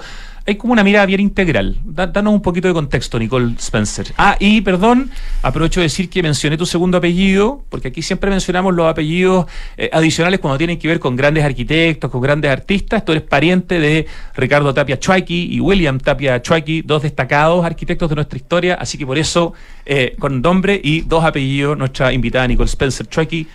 Hay 0.50 0.56
como 0.56 0.74
una 0.74 0.84
mirada 0.84 1.06
bien 1.06 1.20
integral. 1.20 1.78
danos 1.84 2.34
un 2.34 2.42
poquito 2.42 2.68
de 2.68 2.74
contexto, 2.74 3.20
Nicole 3.20 3.54
Spencer. 3.60 4.08
Ah, 4.18 4.36
y 4.40 4.62
perdón, 4.62 5.12
aprovecho 5.44 5.80
de 5.80 5.86
decir 5.86 6.10
que 6.10 6.24
mencioné 6.24 6.58
tu 6.58 6.66
segundo 6.66 6.98
apellido, 6.98 7.64
porque 7.70 7.90
aquí 7.90 8.02
siempre 8.02 8.32
mencionamos 8.32 8.74
los 8.74 8.88
apellidos 8.90 9.46
eh, 9.78 9.90
adicionales 9.94 10.40
cuando 10.40 10.58
tienen 10.58 10.80
que 10.80 10.88
ver 10.88 11.00
con 11.00 11.16
grandes 11.16 11.44
arquitectos, 11.44 12.10
con 12.10 12.22
grandes 12.22 12.52
artistas. 12.52 13.06
Tú 13.06 13.12
eres 13.12 13.24
pariente 13.24 13.80
de 13.80 14.08
Ricardo 14.36 14.74
Tapia 14.74 15.00
Chuaki 15.00 15.54
y 15.54 15.60
William 15.60 16.00
Tapia 16.00 16.42
Chuaki, 16.42 16.82
dos 16.82 17.04
destacados 17.04 17.64
arquitectos 17.64 18.10
de 18.10 18.16
nuestra 18.16 18.38
historia, 18.38 18.74
así 18.76 18.98
que 18.98 19.06
por 19.06 19.20
eso, 19.20 19.54
eh, 19.86 20.16
con 20.18 20.42
nombre 20.42 20.82
y 20.84 21.02
dos 21.02 21.24
apellidos, 21.24 21.78
nuestra 21.78 22.12
invitada 22.12 22.48
Nicole 22.48 22.68
Spencer 22.68 23.08
Chuaki, 23.08 23.48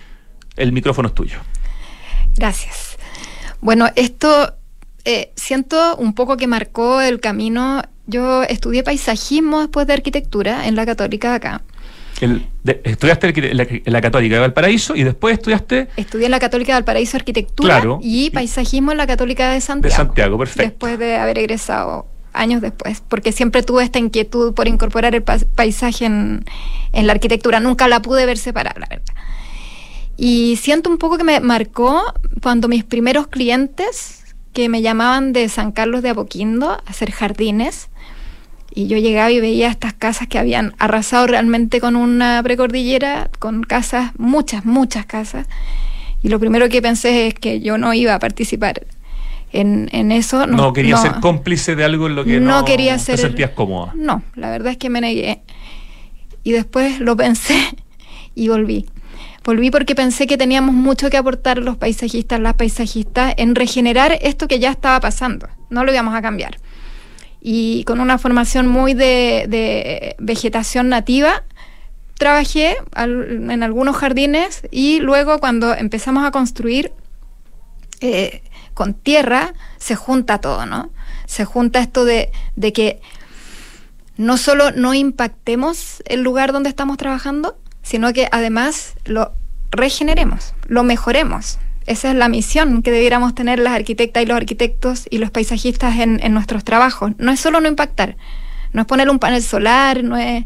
el 0.56 0.70
micrófono 0.70 1.08
es 1.08 1.14
tuyo. 1.14 1.38
Gracias. 2.36 2.96
Bueno, 3.60 3.88
esto 3.96 4.54
eh, 5.04 5.32
siento 5.36 5.96
un 5.96 6.14
poco 6.14 6.36
que 6.36 6.46
marcó 6.46 7.00
el 7.00 7.20
camino. 7.20 7.82
Yo 8.06 8.42
estudié 8.42 8.82
paisajismo 8.82 9.60
después 9.60 9.86
de 9.86 9.92
arquitectura 9.94 10.66
en 10.66 10.76
la 10.76 10.86
Católica 10.86 11.30
de 11.30 11.36
acá. 11.36 11.62
estudiaste 12.84 13.32
en 13.50 13.92
la, 13.92 14.00
Católica 14.00 14.34
de 14.36 14.40
Valparaíso 14.40 14.96
y 14.96 15.04
después 15.04 15.34
estudiaste. 15.34 15.88
Estudié 15.96 16.26
en 16.26 16.30
la 16.30 16.40
Católica 16.40 16.72
de 16.72 16.76
Valparaíso 16.80 17.16
arquitectura 17.16 17.82
y 18.00 18.30
paisajismo 18.30 18.92
en 18.92 18.98
la 18.98 19.06
Católica 19.06 19.50
de 19.52 19.60
Santiago. 19.60 19.90
De 19.90 19.96
Santiago, 19.96 20.38
perfecto. 20.38 20.62
Después 20.62 20.98
de 20.98 21.16
haber 21.16 21.38
egresado 21.38 22.06
años 22.32 22.60
después, 22.62 23.02
porque 23.08 23.30
siempre 23.30 23.62
tuve 23.62 23.84
esta 23.84 23.98
inquietud 23.98 24.54
por 24.54 24.68
incorporar 24.68 25.14
el 25.14 25.22
paisaje 25.22 26.06
en, 26.06 26.44
en 26.92 27.06
la 27.06 27.12
arquitectura. 27.12 27.60
Nunca 27.60 27.88
la 27.88 28.00
pude 28.02 28.26
ver 28.26 28.38
separada, 28.38 28.80
la 28.80 28.86
verdad. 28.88 29.14
Y 30.16 30.56
siento 30.56 30.90
un 30.90 30.98
poco 30.98 31.16
que 31.18 31.24
me 31.24 31.40
marcó 31.40 32.02
cuando 32.42 32.68
mis 32.68 32.84
primeros 32.84 33.26
clientes 33.28 34.23
que 34.54 34.70
me 34.70 34.80
llamaban 34.80 35.34
de 35.34 35.48
San 35.50 35.72
Carlos 35.72 36.00
de 36.02 36.10
Apoquindo 36.10 36.70
a 36.70 36.82
hacer 36.86 37.10
jardines. 37.10 37.90
Y 38.72 38.86
yo 38.86 38.96
llegaba 38.96 39.30
y 39.30 39.40
veía 39.40 39.68
estas 39.68 39.92
casas 39.92 40.26
que 40.28 40.38
habían 40.38 40.74
arrasado 40.78 41.26
realmente 41.26 41.80
con 41.80 41.96
una 41.96 42.42
precordillera, 42.42 43.30
con 43.38 43.62
casas, 43.62 44.12
muchas, 44.16 44.64
muchas 44.64 45.06
casas. 45.06 45.46
Y 46.22 46.28
lo 46.28 46.40
primero 46.40 46.68
que 46.68 46.80
pensé 46.80 47.26
es 47.26 47.34
que 47.34 47.60
yo 47.60 47.76
no 47.76 47.92
iba 47.92 48.14
a 48.14 48.18
participar 48.18 48.86
en, 49.52 49.88
en 49.92 50.12
eso. 50.12 50.46
No, 50.46 50.72
quería 50.72 50.96
ser 50.96 51.14
cómplice 51.20 51.76
de 51.76 51.84
algo 51.84 52.06
en 52.06 52.14
lo 52.14 52.24
que 52.24 52.40
no, 52.40 52.64
quería 52.64 52.98
ser, 52.98 53.16
te 53.16 53.22
sentías 53.22 53.50
cómoda. 53.50 53.92
No, 53.94 54.22
la 54.34 54.50
verdad 54.50 54.72
es 54.72 54.78
que 54.78 54.88
me 54.88 55.00
negué. 55.00 55.42
Y 56.42 56.52
después 56.52 57.00
lo 57.00 57.16
pensé 57.16 57.56
y 58.34 58.48
volví. 58.48 58.86
Volví 59.44 59.70
porque 59.70 59.94
pensé 59.94 60.26
que 60.26 60.38
teníamos 60.38 60.74
mucho 60.74 61.10
que 61.10 61.18
aportar 61.18 61.58
los 61.58 61.76
paisajistas, 61.76 62.40
las 62.40 62.54
paisajistas, 62.54 63.34
en 63.36 63.54
regenerar 63.54 64.18
esto 64.22 64.48
que 64.48 64.58
ya 64.58 64.70
estaba 64.70 64.98
pasando. 65.00 65.48
No 65.68 65.84
lo 65.84 65.92
íbamos 65.92 66.14
a 66.14 66.22
cambiar. 66.22 66.56
Y 67.42 67.84
con 67.84 68.00
una 68.00 68.16
formación 68.16 68.66
muy 68.66 68.94
de, 68.94 70.16
vegetación 70.18 70.88
nativa, 70.88 71.44
trabajé 72.16 72.78
en 72.96 73.62
algunos 73.62 73.96
jardines 73.96 74.62
y 74.70 75.00
luego 75.00 75.38
cuando 75.40 75.74
empezamos 75.74 76.24
a 76.24 76.30
construir 76.30 76.92
eh, 78.00 78.42
con 78.72 78.94
tierra, 78.94 79.52
se 79.76 79.94
junta 79.94 80.38
todo, 80.38 80.64
¿no? 80.64 80.90
Se 81.26 81.44
junta 81.44 81.80
esto 81.80 82.06
de, 82.06 82.32
de 82.56 82.72
que 82.72 83.00
no 84.16 84.38
solo 84.38 84.70
no 84.70 84.94
impactemos 84.94 86.02
el 86.06 86.22
lugar 86.22 86.52
donde 86.52 86.70
estamos 86.70 86.96
trabajando, 86.96 87.58
sino 87.84 88.12
que 88.12 88.28
además 88.32 88.94
lo 89.04 89.32
regeneremos, 89.70 90.54
lo 90.66 90.82
mejoremos. 90.82 91.58
Esa 91.86 92.10
es 92.10 92.16
la 92.16 92.28
misión 92.28 92.82
que 92.82 92.90
debiéramos 92.90 93.34
tener 93.34 93.58
las 93.58 93.74
arquitectas 93.74 94.22
y 94.22 94.26
los 94.26 94.36
arquitectos 94.36 95.06
y 95.10 95.18
los 95.18 95.30
paisajistas 95.30 96.00
en, 96.00 96.18
en 96.22 96.32
nuestros 96.32 96.64
trabajos. 96.64 97.12
No 97.18 97.30
es 97.30 97.38
solo 97.38 97.60
no 97.60 97.68
impactar, 97.68 98.16
no 98.72 98.80
es 98.80 98.86
poner 98.86 99.08
un 99.10 99.20
panel 99.20 99.42
solar, 99.42 100.02
no 100.02 100.16
es... 100.16 100.44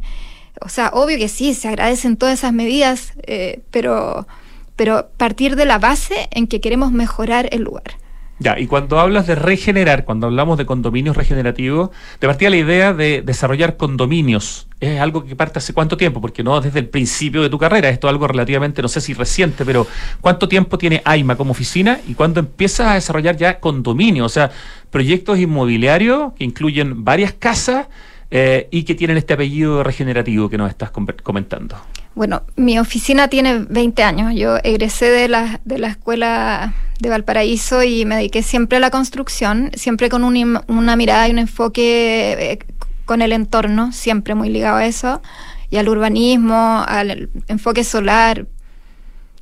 O 0.60 0.68
sea, 0.68 0.90
obvio 0.92 1.16
que 1.16 1.28
sí, 1.28 1.54
se 1.54 1.68
agradecen 1.68 2.16
todas 2.16 2.40
esas 2.40 2.52
medidas, 2.52 3.12
eh, 3.28 3.60
pero, 3.70 4.26
pero 4.74 5.08
partir 5.16 5.54
de 5.54 5.64
la 5.64 5.78
base 5.78 6.28
en 6.32 6.48
que 6.48 6.60
queremos 6.60 6.90
mejorar 6.90 7.48
el 7.52 7.62
lugar. 7.62 7.96
Ya, 8.40 8.58
y 8.58 8.68
cuando 8.68 9.00
hablas 9.00 9.26
de 9.26 9.34
regenerar, 9.34 10.04
cuando 10.04 10.28
hablamos 10.28 10.58
de 10.58 10.66
condominios 10.66 11.16
regenerativos, 11.16 11.90
te 12.20 12.28
partía 12.28 12.50
la 12.50 12.56
idea 12.56 12.92
de 12.92 13.22
desarrollar 13.22 13.76
condominios. 13.76 14.68
¿Es 14.78 15.00
algo 15.00 15.24
que 15.24 15.34
parte 15.34 15.58
hace 15.58 15.74
cuánto 15.74 15.96
tiempo? 15.96 16.20
Porque 16.20 16.44
no 16.44 16.60
desde 16.60 16.78
el 16.78 16.88
principio 16.88 17.42
de 17.42 17.50
tu 17.50 17.58
carrera, 17.58 17.88
esto 17.88 18.06
es 18.06 18.12
algo 18.12 18.28
relativamente, 18.28 18.80
no 18.80 18.86
sé 18.86 19.00
si 19.00 19.12
reciente, 19.12 19.64
pero 19.64 19.88
¿cuánto 20.20 20.48
tiempo 20.48 20.78
tiene 20.78 21.02
AIMA 21.04 21.34
como 21.34 21.50
oficina 21.50 21.98
y 22.06 22.14
cuándo 22.14 22.38
empiezas 22.38 22.86
a 22.86 22.94
desarrollar 22.94 23.36
ya 23.36 23.58
condominios? 23.58 24.26
O 24.26 24.28
sea, 24.28 24.52
proyectos 24.90 25.40
inmobiliarios 25.40 26.32
que 26.34 26.44
incluyen 26.44 27.04
varias 27.04 27.32
casas 27.32 27.88
eh, 28.30 28.68
y 28.70 28.82
que 28.82 28.94
tienen 28.94 29.16
este 29.16 29.32
apellido 29.32 29.82
regenerativo 29.82 30.50
que 30.50 30.58
nos 30.58 30.68
estás 30.68 30.90
comentando. 30.90 31.76
Bueno, 32.14 32.42
mi 32.56 32.78
oficina 32.78 33.28
tiene 33.28 33.60
20 33.60 34.02
años. 34.02 34.34
Yo 34.34 34.58
egresé 34.62 35.06
de 35.06 35.28
la, 35.28 35.60
de 35.64 35.78
la 35.78 35.88
escuela 35.88 36.74
de 37.00 37.08
Valparaíso 37.08 37.82
y 37.82 38.04
me 38.04 38.16
dediqué 38.16 38.42
siempre 38.42 38.76
a 38.76 38.80
la 38.80 38.90
construcción, 38.90 39.70
siempre 39.74 40.10
con 40.10 40.24
un, 40.24 40.60
una 40.66 40.96
mirada 40.96 41.26
y 41.26 41.30
un 41.30 41.38
enfoque 41.38 42.32
eh, 42.52 42.58
con 43.06 43.22
el 43.22 43.32
entorno, 43.32 43.92
siempre 43.92 44.34
muy 44.34 44.50
ligado 44.50 44.76
a 44.76 44.84
eso, 44.84 45.22
y 45.70 45.78
al 45.78 45.88
urbanismo, 45.88 46.84
al 46.86 47.30
enfoque 47.46 47.82
solar, 47.82 48.46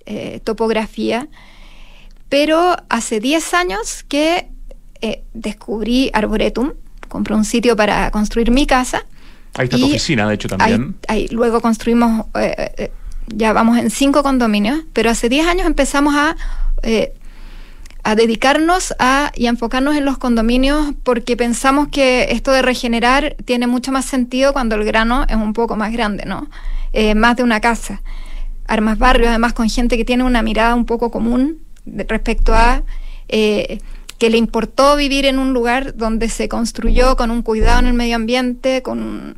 eh, 0.05 0.41
topografía. 0.45 1.29
Pero 2.29 2.77
hace 2.89 3.19
10 3.19 3.55
años 3.55 4.05
que 4.05 4.49
descubrí 5.35 6.11
Arboretum, 6.13 6.73
compré 7.17 7.35
un 7.35 7.45
sitio 7.45 7.75
para 7.77 8.11
construir 8.11 8.51
mi 8.51 8.67
casa 8.67 9.05
Ahí 9.57 9.65
está 9.65 9.79
tu 9.79 9.87
oficina, 9.87 10.29
de 10.29 10.35
hecho, 10.35 10.49
también. 10.49 10.97
Ahí, 11.09 11.29
luego 11.29 11.61
construimos, 11.61 12.27
eh, 12.35 12.73
eh, 12.77 12.91
ya 13.29 13.53
vamos 13.53 13.79
en 13.79 13.91
cinco 13.91 14.23
condominios, 14.23 14.81
pero 14.93 15.11
hace 15.11 15.29
10 15.29 15.47
años 15.47 15.67
empezamos 15.67 16.15
a, 16.15 16.37
eh, 16.83 17.15
a 18.03 18.15
dedicarnos 18.15 18.95
a 18.99 19.33
y 19.35 19.47
a 19.47 19.51
enfocarnos 19.51 19.97
en 19.97 20.05
los 20.05 20.19
condominios 20.19 20.93
porque 21.03 21.37
pensamos 21.37 21.89
que 21.89 22.29
esto 22.31 22.53
de 22.53 22.63
regenerar 22.63 23.35
tiene 23.45 23.67
mucho 23.67 23.93
más 23.93 24.05
sentido 24.05 24.53
cuando 24.53 24.77
el 24.77 24.85
grano 24.85 25.25
es 25.29 25.37
un 25.37 25.55
poco 25.55 25.77
más 25.77 25.93
grande, 25.93 26.25
¿no? 26.27 26.49
más 27.15 27.37
de 27.37 27.43
una 27.43 27.61
casa. 27.61 28.01
Armas 28.67 28.97
barrios, 28.97 29.29
además 29.29 29.53
con 29.53 29.69
gente 29.69 29.99
que 29.99 30.05
tiene 30.07 30.25
una 30.25 30.41
mirada 30.41 30.75
un 30.75 30.87
poco 30.87 31.11
común 31.11 31.59
respecto 31.85 32.55
a 32.55 32.83
que 34.19 34.31
le 34.31 34.39
importó 34.39 34.97
vivir 34.97 35.27
en 35.27 35.39
un 35.39 35.53
lugar 35.53 35.97
donde 35.97 36.29
se 36.29 36.49
construyó 36.49 37.17
con 37.17 37.31
un 37.31 37.43
cuidado 37.43 37.81
en 37.81 37.87
el 37.87 37.95
medio 37.95 38.17
ambiente, 38.17 38.83
con 38.83 39.37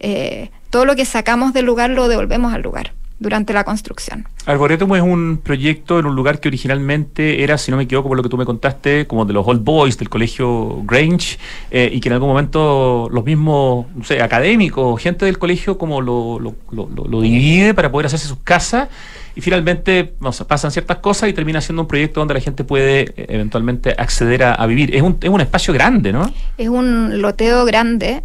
eh, 0.00 0.50
todo 0.70 0.84
lo 0.84 0.96
que 0.96 1.04
sacamos 1.04 1.52
del 1.52 1.66
lugar 1.66 1.90
lo 1.90 2.08
devolvemos 2.08 2.52
al 2.52 2.62
lugar 2.62 2.92
durante 3.22 3.52
la 3.52 3.62
construcción. 3.62 4.26
Arboretum 4.46 4.96
es 4.96 5.02
un 5.02 5.40
proyecto 5.42 6.00
en 6.00 6.06
un 6.06 6.16
lugar 6.16 6.40
que 6.40 6.48
originalmente 6.48 7.44
era, 7.44 7.56
si 7.56 7.70
no 7.70 7.76
me 7.76 7.84
equivoco, 7.84 8.08
por 8.08 8.16
lo 8.16 8.22
que 8.22 8.28
tú 8.28 8.36
me 8.36 8.44
contaste, 8.44 9.06
como 9.06 9.24
de 9.24 9.32
los 9.32 9.46
Old 9.46 9.62
Boys 9.62 9.96
del 9.96 10.08
colegio 10.08 10.82
Grange, 10.82 11.38
eh, 11.70 11.88
y 11.92 12.00
que 12.00 12.08
en 12.08 12.14
algún 12.14 12.28
momento 12.28 13.08
los 13.12 13.24
mismos 13.24 13.86
no 13.94 14.02
sé, 14.02 14.20
académicos, 14.20 15.00
gente 15.00 15.24
del 15.24 15.38
colegio, 15.38 15.78
como 15.78 16.00
lo, 16.00 16.40
lo, 16.40 16.56
lo, 16.72 16.88
lo 16.88 17.20
divide 17.20 17.74
para 17.74 17.92
poder 17.92 18.06
hacerse 18.06 18.26
sus 18.26 18.38
casas 18.38 18.88
y 19.34 19.40
finalmente 19.40 20.04
pasan 20.46 20.70
ciertas 20.70 20.98
cosas 20.98 21.28
y 21.28 21.32
termina 21.32 21.60
siendo 21.60 21.82
un 21.82 21.88
proyecto 21.88 22.20
donde 22.20 22.34
la 22.34 22.40
gente 22.40 22.64
puede 22.64 23.00
eh, 23.00 23.26
eventualmente 23.28 23.94
acceder 23.96 24.44
a, 24.44 24.66
vivir. 24.66 24.94
Es 24.94 25.02
un, 25.02 25.18
es 25.20 25.30
un 25.30 25.40
espacio 25.40 25.72
grande, 25.72 26.12
¿no? 26.12 26.32
Es 26.58 26.68
un 26.68 27.20
loteo 27.20 27.64
grande. 27.64 28.22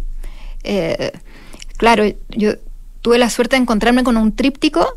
Eh, 0.64 1.12
claro, 1.76 2.04
yo 2.30 2.52
tuve 3.00 3.18
la 3.18 3.30
suerte 3.30 3.56
de 3.56 3.62
encontrarme 3.62 4.04
con 4.04 4.16
un 4.16 4.34
tríptico 4.34 4.96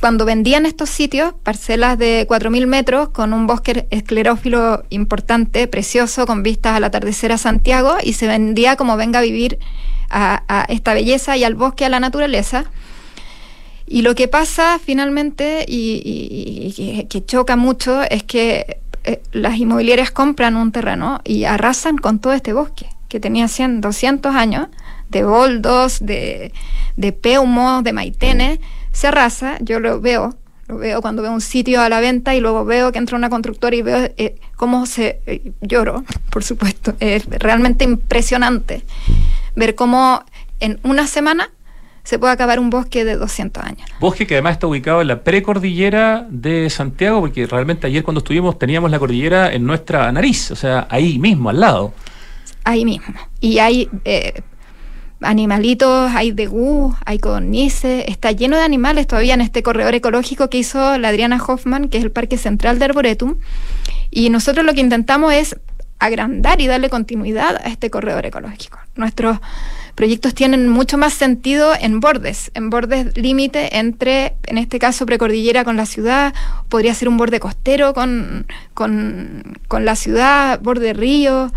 cuando 0.00 0.24
vendían 0.24 0.66
estos 0.66 0.90
sitios, 0.90 1.34
parcelas 1.42 1.98
de 1.98 2.26
4.000 2.28 2.66
metros 2.66 3.08
con 3.08 3.32
un 3.32 3.46
bosque 3.46 3.86
esclerófilo 3.90 4.84
importante, 4.90 5.66
precioso, 5.66 6.26
con 6.26 6.42
vistas 6.42 6.76
al 6.76 6.84
atardecer 6.84 7.32
a 7.32 7.38
Santiago, 7.38 7.96
y 8.02 8.12
se 8.12 8.26
vendía 8.26 8.76
como 8.76 8.96
venga 8.96 9.20
a 9.20 9.22
vivir 9.22 9.58
a, 10.10 10.42
a 10.48 10.64
esta 10.64 10.92
belleza 10.92 11.36
y 11.36 11.44
al 11.44 11.54
bosque, 11.54 11.86
a 11.86 11.88
la 11.88 12.00
naturaleza. 12.00 12.66
Y 13.92 14.00
lo 14.00 14.14
que 14.14 14.26
pasa 14.26 14.80
finalmente, 14.82 15.66
y, 15.68 17.04
que 17.10 17.24
choca 17.26 17.56
mucho, 17.56 18.00
es 18.04 18.22
que 18.22 18.78
eh, 19.04 19.20
las 19.32 19.58
inmobiliarias 19.58 20.10
compran 20.10 20.56
un 20.56 20.72
terreno 20.72 21.20
y 21.24 21.44
arrasan 21.44 21.98
con 21.98 22.18
todo 22.18 22.32
este 22.32 22.54
bosque, 22.54 22.86
que 23.10 23.20
tenía 23.20 23.48
100, 23.48 23.82
200 23.82 24.34
años, 24.34 24.68
de 25.10 25.24
boldos, 25.24 25.98
de, 26.00 26.54
de 26.96 27.12
peumos, 27.12 27.84
de 27.84 27.92
maitenes, 27.92 28.60
se 28.92 29.08
arrasa, 29.08 29.58
yo 29.60 29.78
lo 29.78 30.00
veo, 30.00 30.36
lo 30.68 30.78
veo 30.78 31.02
cuando 31.02 31.20
veo 31.20 31.32
un 31.32 31.42
sitio 31.42 31.82
a 31.82 31.90
la 31.90 32.00
venta 32.00 32.34
y 32.34 32.40
luego 32.40 32.64
veo 32.64 32.92
que 32.92 32.98
entra 32.98 33.18
una 33.18 33.28
constructora 33.28 33.76
y 33.76 33.82
veo 33.82 34.10
eh, 34.16 34.36
cómo 34.56 34.86
se... 34.86 35.20
Eh, 35.26 35.52
lloro, 35.60 36.02
por 36.30 36.42
supuesto, 36.42 36.94
es 36.98 37.26
realmente 37.26 37.84
impresionante 37.84 38.84
ver 39.54 39.74
cómo 39.74 40.24
en 40.60 40.80
una 40.82 41.06
semana 41.06 41.50
se 42.04 42.18
puede 42.18 42.32
acabar 42.32 42.58
un 42.58 42.70
bosque 42.70 43.04
de 43.04 43.16
200 43.16 43.62
años. 43.62 43.88
Bosque 44.00 44.26
que 44.26 44.34
además 44.34 44.54
está 44.54 44.66
ubicado 44.66 45.02
en 45.02 45.08
la 45.08 45.22
precordillera 45.22 46.26
de 46.28 46.68
Santiago, 46.70 47.20
porque 47.20 47.46
realmente 47.46 47.86
ayer 47.86 48.02
cuando 48.02 48.18
estuvimos 48.18 48.58
teníamos 48.58 48.90
la 48.90 48.98
cordillera 48.98 49.52
en 49.52 49.64
nuestra 49.64 50.10
nariz, 50.10 50.50
o 50.50 50.56
sea, 50.56 50.86
ahí 50.90 51.18
mismo, 51.18 51.50
al 51.50 51.60
lado. 51.60 51.94
Ahí 52.64 52.84
mismo. 52.84 53.14
Y 53.40 53.58
hay 53.58 53.88
eh, 54.04 54.42
animalitos, 55.20 56.10
hay 56.12 56.32
degú, 56.32 56.94
hay 57.04 57.18
codornices, 57.18 58.04
está 58.08 58.32
lleno 58.32 58.56
de 58.56 58.62
animales 58.62 59.06
todavía 59.06 59.34
en 59.34 59.40
este 59.40 59.62
corredor 59.62 59.94
ecológico 59.94 60.50
que 60.50 60.58
hizo 60.58 60.98
la 60.98 61.08
Adriana 61.08 61.42
Hoffman, 61.42 61.88
que 61.88 61.98
es 61.98 62.04
el 62.04 62.10
Parque 62.10 62.36
Central 62.36 62.78
de 62.78 62.86
Arboretum. 62.86 63.36
Y 64.10 64.30
nosotros 64.30 64.66
lo 64.66 64.74
que 64.74 64.80
intentamos 64.80 65.32
es 65.32 65.56
agrandar 65.98 66.60
y 66.60 66.66
darle 66.66 66.90
continuidad 66.90 67.56
a 67.56 67.68
este 67.68 67.88
corredor 67.88 68.26
ecológico. 68.26 68.78
Nuestros 68.96 69.38
proyectos 69.94 70.34
tienen 70.34 70.68
mucho 70.68 70.98
más 70.98 71.12
sentido 71.12 71.72
en 71.78 72.00
bordes, 72.00 72.50
en 72.54 72.70
bordes 72.70 73.16
límite 73.16 73.78
entre, 73.78 74.34
en 74.46 74.58
este 74.58 74.78
caso, 74.78 75.06
precordillera 75.06 75.64
con 75.64 75.76
la 75.76 75.86
ciudad, 75.86 76.34
podría 76.68 76.94
ser 76.94 77.08
un 77.08 77.16
borde 77.16 77.40
costero 77.40 77.94
con, 77.94 78.46
con, 78.74 79.44
la 79.70 79.96
ciudad, 79.96 80.60
borde 80.60 80.92
río, 80.92 81.52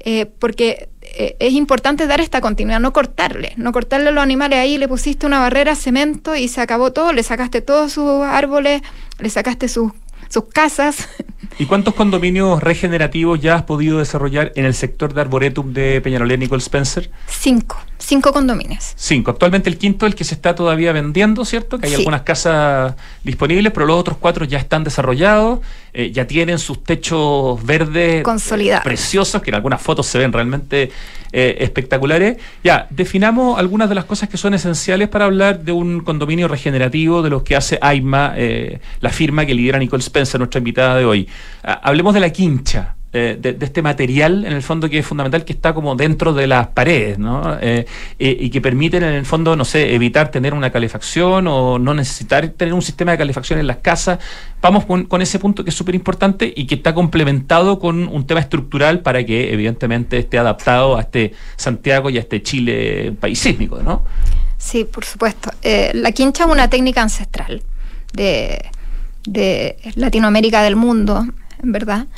eh, 0.00 0.26
porque 0.26 0.88
eh, 1.02 1.36
es 1.40 1.52
importante 1.52 2.06
dar 2.06 2.20
esta 2.20 2.40
continuidad, 2.40 2.80
no 2.80 2.92
cortarle, 2.92 3.52
no 3.56 3.72
cortarle 3.72 4.08
a 4.08 4.12
los 4.12 4.22
animales 4.22 4.58
ahí, 4.58 4.78
le 4.78 4.88
pusiste 4.88 5.26
una 5.26 5.40
barrera, 5.40 5.74
cemento 5.74 6.36
y 6.36 6.48
se 6.48 6.60
acabó 6.60 6.92
todo, 6.92 7.12
le 7.12 7.22
sacaste 7.22 7.60
todos 7.60 7.92
sus 7.92 8.22
árboles, 8.22 8.82
le 9.18 9.30
sacaste 9.30 9.68
sus 9.68 9.92
sus 10.28 10.44
casas. 10.46 11.08
¿Y 11.58 11.66
cuántos 11.66 11.94
condominios 11.94 12.62
regenerativos 12.62 13.40
ya 13.40 13.56
has 13.56 13.62
podido 13.62 13.98
desarrollar 13.98 14.52
en 14.56 14.64
el 14.64 14.74
sector 14.74 15.14
de 15.14 15.20
Arboretum 15.20 15.72
de 15.72 16.00
Peñarolén 16.00 16.40
Nicole 16.40 16.62
Spencer? 16.62 17.10
Cinco, 17.26 17.78
cinco 18.04 18.32
condominios. 18.32 18.92
Cinco. 18.96 19.30
Actualmente 19.30 19.70
el 19.70 19.78
quinto 19.78 20.06
es 20.06 20.12
el 20.12 20.16
que 20.16 20.24
se 20.24 20.34
está 20.34 20.54
todavía 20.54 20.92
vendiendo, 20.92 21.44
¿cierto? 21.44 21.78
Que 21.78 21.88
hay 21.88 21.94
algunas 21.94 22.22
casas 22.22 22.94
disponibles, 23.22 23.72
pero 23.72 23.86
los 23.86 23.98
otros 23.98 24.18
cuatro 24.18 24.44
ya 24.44 24.58
están 24.58 24.84
desarrollados, 24.84 25.60
eh, 25.92 26.10
ya 26.12 26.26
tienen 26.26 26.58
sus 26.58 26.82
techos 26.84 27.64
verdes 27.64 28.22
consolidados. 28.22 28.84
preciosos, 28.84 29.42
que 29.42 29.50
en 29.50 29.54
algunas 29.56 29.80
fotos 29.80 30.06
se 30.06 30.18
ven 30.18 30.32
realmente 30.32 30.90
eh, 31.32 31.56
espectaculares. 31.60 32.36
Ya, 32.62 32.86
definamos 32.90 33.58
algunas 33.58 33.88
de 33.88 33.94
las 33.94 34.04
cosas 34.04 34.28
que 34.28 34.36
son 34.36 34.54
esenciales 34.54 35.08
para 35.08 35.24
hablar 35.24 35.64
de 35.64 35.72
un 35.72 36.00
condominio 36.00 36.46
regenerativo 36.46 37.22
de 37.22 37.30
los 37.30 37.42
que 37.42 37.56
hace 37.56 37.78
AIMA, 37.80 38.34
eh, 38.36 38.80
la 39.00 39.10
firma 39.10 39.44
que 39.46 39.54
lidera 39.54 39.78
Nicole 39.78 40.02
Spencer, 40.02 40.38
nuestra 40.38 40.58
invitada 40.58 40.96
de 40.96 41.04
hoy. 41.04 41.28
Ah, 41.62 41.80
hablemos 41.82 42.14
de 42.14 42.20
la 42.20 42.30
quincha. 42.30 42.94
Eh, 43.16 43.38
de, 43.40 43.56
este 43.60 43.80
material, 43.80 44.44
en 44.44 44.52
el 44.54 44.62
fondo, 44.62 44.90
que 44.90 44.98
es 44.98 45.06
fundamental, 45.06 45.44
que 45.44 45.52
está 45.52 45.72
como 45.72 45.94
dentro 45.94 46.34
de 46.34 46.48
las 46.48 46.66
paredes, 46.66 47.16
¿no? 47.16 47.56
Eh, 47.60 47.86
y 48.18 48.50
que 48.50 48.60
permiten, 48.60 49.04
en 49.04 49.14
el 49.14 49.24
fondo, 49.24 49.54
no 49.54 49.64
sé, 49.64 49.94
evitar 49.94 50.32
tener 50.32 50.52
una 50.52 50.72
calefacción 50.72 51.46
o 51.46 51.78
no 51.78 51.94
necesitar 51.94 52.48
tener 52.48 52.74
un 52.74 52.82
sistema 52.82 53.12
de 53.12 53.18
calefacción 53.18 53.60
en 53.60 53.68
las 53.68 53.76
casas. 53.76 54.18
Vamos 54.60 54.84
con, 54.84 55.22
ese 55.22 55.38
punto 55.38 55.62
que 55.62 55.70
es 55.70 55.76
súper 55.76 55.94
importante 55.94 56.52
y 56.56 56.66
que 56.66 56.74
está 56.74 56.92
complementado 56.92 57.78
con 57.78 58.08
un 58.08 58.26
tema 58.26 58.40
estructural 58.40 58.98
para 58.98 59.24
que, 59.24 59.52
evidentemente, 59.52 60.18
esté 60.18 60.36
adaptado 60.36 60.96
a 60.96 61.02
este 61.02 61.34
Santiago 61.54 62.10
y 62.10 62.16
a 62.16 62.20
este 62.20 62.42
Chile 62.42 63.14
país 63.20 63.38
sísmico, 63.38 63.80
¿no? 63.80 64.02
Sí, 64.58 64.84
por 64.84 65.04
supuesto. 65.04 65.52
Eh, 65.62 65.92
la 65.94 66.10
quincha 66.10 66.46
es 66.46 66.50
una 66.50 66.68
técnica 66.68 67.00
ancestral 67.00 67.62
de, 68.12 68.60
de 69.24 69.76
Latinoamérica 69.94 70.64
del 70.64 70.74
mundo, 70.74 71.24
en 71.62 71.70
verdad 71.70 72.08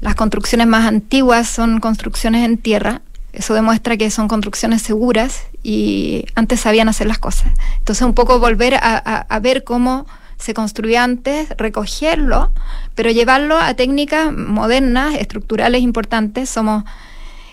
las 0.00 0.14
construcciones 0.14 0.66
más 0.66 0.86
antiguas 0.86 1.48
son 1.48 1.80
construcciones 1.80 2.44
en 2.44 2.56
tierra 2.58 3.02
Eso 3.32 3.54
demuestra 3.54 3.96
que 3.96 4.10
son 4.10 4.26
construcciones 4.28 4.82
seguras 4.82 5.42
y 5.62 6.24
antes 6.34 6.60
sabían 6.60 6.88
hacer 6.88 7.06
las 7.06 7.18
cosas. 7.18 7.52
Entonces 7.78 8.04
un 8.04 8.14
poco 8.14 8.38
volver 8.40 8.74
a, 8.74 8.80
a- 8.96 9.26
a 9.28 9.38
ver 9.40 9.62
cómo 9.62 10.06
se 10.38 10.54
construía 10.54 11.04
antes, 11.04 11.50
recogerlo, 11.58 12.50
pero 12.94 13.10
llevarlo 13.10 13.58
a 13.58 13.74
técnicas 13.74 14.32
modernas, 14.32 15.14
estructurales 15.16 15.82
importantes. 15.82 16.48
Somos 16.48 16.82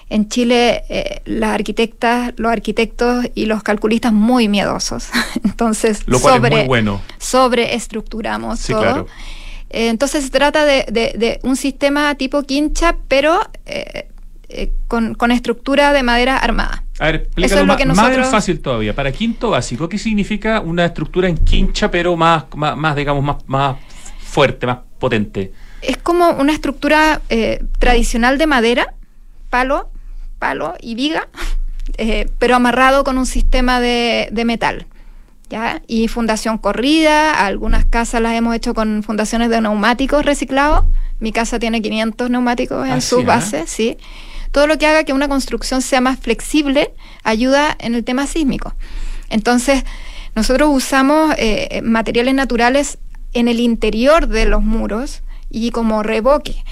en 0.10 0.30
Chile 0.30 0.84
eh, 0.88 1.22
las 1.26 1.50
arquitectas, 1.54 2.32
los 2.38 2.50
arquitectos 2.50 3.26
y 3.36 3.46
los 3.46 3.62
calculistas 3.62 4.14
muy 4.14 4.48
miedosos. 4.48 5.10
Entonces, 5.44 6.04
Lo 6.08 6.20
cual 6.22 6.36
sobre, 6.36 6.48
es 6.54 6.60
muy 6.62 6.68
bueno. 6.68 7.02
sobreestructuramos 7.20 8.60
Sí, 8.60 8.72
todo. 8.74 8.82
claro. 8.82 9.08
Eh, 9.70 9.90
entonces 9.90 10.24
se 10.26 10.30
trata 10.30 10.66
de, 10.66 10.86
de- 10.90 11.14
de 11.18 11.40
un 11.44 11.56
sistema 11.56 12.16
tipo 12.16 12.44
quincha, 12.44 12.96
pero 13.08 13.40
eh, 13.66 14.08
eh, 14.50 14.72
con, 14.88 15.14
con 15.16 15.32
estructura 15.32 15.92
de 15.94 16.04
madera 16.04 16.38
armada. 16.38 16.84
A 17.00 17.06
ver, 17.08 17.16
Eso 17.16 17.26
explícalo 17.26 17.56
es 17.56 17.62
lo 17.62 17.66
más, 17.68 17.78
que 17.78 17.86
más 17.86 17.98
nosotros- 17.98 18.28
fácil 18.30 18.60
todavía. 18.62 18.96
Para 18.96 19.12
quinto 19.12 19.50
básico, 19.52 19.88
¿qué 19.90 19.98
significa 19.98 20.62
una 20.62 20.86
estructura 20.86 21.28
en 21.28 21.38
quincha, 21.38 21.92
pero 21.92 22.16
más, 22.16 22.46
más, 22.56 22.78
más, 22.78 22.96
digamos, 22.96 23.24
más, 23.24 23.38
más 23.48 23.78
fuerte, 24.20 24.66
más 24.66 24.80
potente? 25.00 25.52
Es 25.82 25.98
como 25.98 26.30
una 26.32 26.54
estructura 26.54 27.22
eh, 27.30 27.64
tradicional 27.78 28.38
de 28.38 28.48
madera, 28.48 28.94
palo, 29.50 29.90
palo 30.40 30.74
y 30.80 30.96
viga, 30.96 31.28
eh, 31.98 32.28
pero 32.40 32.56
amarrado 32.56 33.04
con 33.04 33.18
un 33.18 33.26
sistema 33.26 33.80
de, 33.80 34.30
de 34.32 34.46
metal. 34.46 34.88
¿Ya? 35.50 35.82
Y 35.88 36.08
fundación 36.08 36.58
corrida, 36.58 37.46
algunas 37.46 37.86
casas 37.86 38.22
las 38.22 38.34
hemos 38.34 38.56
hecho 38.56 38.74
con 38.74 39.04
fundaciones 39.04 39.50
de 39.50 39.62
neumáticos 39.62 40.26
reciclados. 40.26 40.86
Mi 41.20 41.32
casa 41.32 41.60
tiene 41.60 41.82
500 41.82 42.30
neumáticos 42.30 42.86
en 42.86 42.94
Ah, 42.94 43.02
su 43.02 43.18
sí, 43.18 43.22
¿ah? 43.24 43.26
base, 43.26 43.64
sí. 43.68 43.98
Todo 44.52 44.68
lo 44.68 44.78
que 44.78 44.86
haga 44.88 45.04
que 45.04 45.14
una 45.14 45.28
construcción 45.28 45.82
sea 45.82 46.02
más 46.02 46.20
flexible 46.20 46.94
ayuda 47.24 47.76
en 47.80 47.96
el 47.96 48.04
tema 48.04 48.28
sísmico. 48.28 48.74
Entonces, 49.30 49.84
nosotros 50.36 50.70
usamos 50.72 51.34
eh, 51.38 51.82
materiales 51.84 52.34
naturales 52.36 52.98
en 53.34 53.48
el 53.48 53.60
interior 53.60 54.28
de 54.28 54.46
los 54.46 54.64
muros 54.64 55.22
y 55.50 55.72
como 55.72 56.02
revoque. 56.04 56.64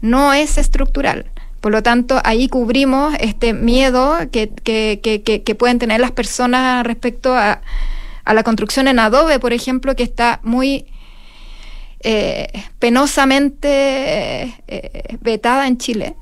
No 0.00 0.32
es 0.32 0.58
estructural. 0.58 1.30
Por 1.60 1.70
lo 1.72 1.82
tanto, 1.82 2.20
ahí 2.24 2.48
cubrimos 2.48 3.14
este 3.20 3.52
miedo 3.54 4.18
que- 4.32 4.50
que- 4.64 5.42
que 5.44 5.54
pueden 5.54 5.78
tener 5.78 6.00
las 6.00 6.10
personas 6.10 6.84
respecto 6.84 7.34
a, 7.36 7.60
a 8.24 8.34
la 8.34 8.42
construcción 8.42 8.88
en 8.88 8.98
adobe, 8.98 9.38
por 9.38 9.52
ejemplo, 9.52 9.96
que 9.96 10.02
está 10.02 10.40
muy 10.42 10.86
eh, 12.00 12.48
penosamente 12.78 14.54
eh, 14.66 15.16
vetada 15.20 15.66
en 15.66 15.78
Chile. 15.78 16.16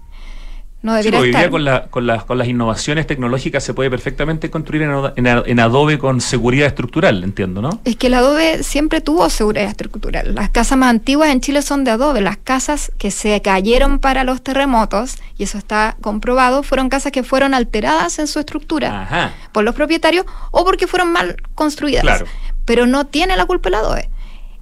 No 0.82 0.92
Sí, 0.96 1.10
debería 1.10 1.18
porque 1.18 1.28
hoy 1.36 1.40
día 1.42 1.50
con, 1.50 1.64
la- 1.64 1.86
con, 1.88 2.06
las- 2.06 2.24
con 2.24 2.38
las 2.38 2.48
innovaciones 2.48 3.06
tecnológicas 3.06 3.62
se 3.62 3.74
puede 3.74 3.90
perfectamente 3.90 4.48
construir 4.50 4.82
en, 4.82 4.90
en 5.16 5.26
en 5.26 5.60
Adobe 5.60 5.98
con 5.98 6.22
seguridad 6.22 6.66
estructural, 6.66 7.22
entiendo, 7.22 7.60
¿no? 7.60 7.80
Es 7.84 7.96
que 7.96 8.06
el 8.06 8.14
adobe 8.14 8.62
siempre 8.62 9.02
tuvo 9.02 9.28
seguridad 9.28 9.66
estructural. 9.68 10.34
Las 10.34 10.48
casas 10.48 10.78
más 10.78 10.88
antiguas 10.88 11.28
en 11.30 11.42
Chile 11.42 11.60
son 11.60 11.84
de 11.84 11.90
adobe. 11.90 12.22
Las 12.22 12.38
casas 12.38 12.92
que 12.96 13.10
se 13.10 13.42
cayeron 13.42 13.98
para 13.98 14.24
los 14.24 14.40
terremotos, 14.42 15.16
y 15.36 15.42
eso 15.42 15.58
está 15.58 15.96
comprobado, 16.00 16.62
fueron 16.62 16.88
casas 16.88 17.12
que 17.12 17.22
fueron 17.24 17.52
alteradas 17.52 18.18
en 18.18 18.26
su 18.26 18.38
estructura 18.38 19.02
Ajá. 19.02 19.34
por 19.52 19.64
los 19.64 19.74
propietarios 19.74 20.24
o 20.50 20.64
porque 20.64 20.86
fueron 20.86 21.12
mal 21.12 21.36
construidas. 21.54 22.00
Claro. 22.02 22.24
Pero 22.64 22.86
no 22.86 23.04
tiene 23.06 23.36
la 23.36 23.44
culpa 23.44 23.68
el 23.68 23.74
adobe. 23.74 24.08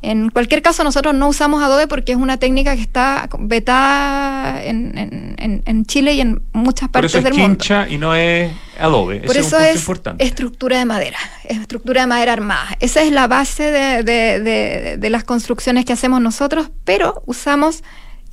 En 0.01 0.31
cualquier 0.31 0.63
caso, 0.63 0.85
nosotros 0.85 1.13
no 1.15 1.27
usamos 1.29 1.63
adobe 1.63 1.89
porque 1.89 2.13
es 2.13 2.19
una 2.19 2.37
técnica 2.37 2.77
que 2.77 2.83
está 2.83 3.29
vetada 3.41 4.63
en, 4.65 4.97
en- 4.97 5.63
en- 5.67 5.85
Chile 5.87 6.13
y 6.15 6.21
en 6.21 6.43
muchas 6.53 6.89
Por 6.89 6.93
partes 7.03 7.11
eso 7.13 7.19
es 7.19 7.25
del 7.25 7.35
mundo. 7.35 7.65
y 7.89 7.97
no 7.99 8.15
es 8.15 8.53
Adobe. 8.79 9.21
Por 9.21 9.37
Ese 9.37 9.41
eso 9.47 9.59
es 9.59 9.77
importante. 9.77 10.25
estructura 10.25 10.79
de 10.79 10.85
madera, 10.85 11.17
es 11.45 11.59
estructura 11.59 12.03
de 12.03 12.07
madera 12.07 12.33
armada. 12.35 12.69
Esa 12.81 13.03
es 13.03 13.11
la 13.11 13.27
base 13.27 13.71
de, 13.73 14.03
de- 14.05 14.41
de- 14.41 14.97
de 14.99 15.11
las 15.11 15.25
construcciones 15.25 15.85
que 15.85 15.93
hacemos 15.95 16.21
nosotros, 16.21 16.71
pero 16.85 17.23
usamos 17.27 17.83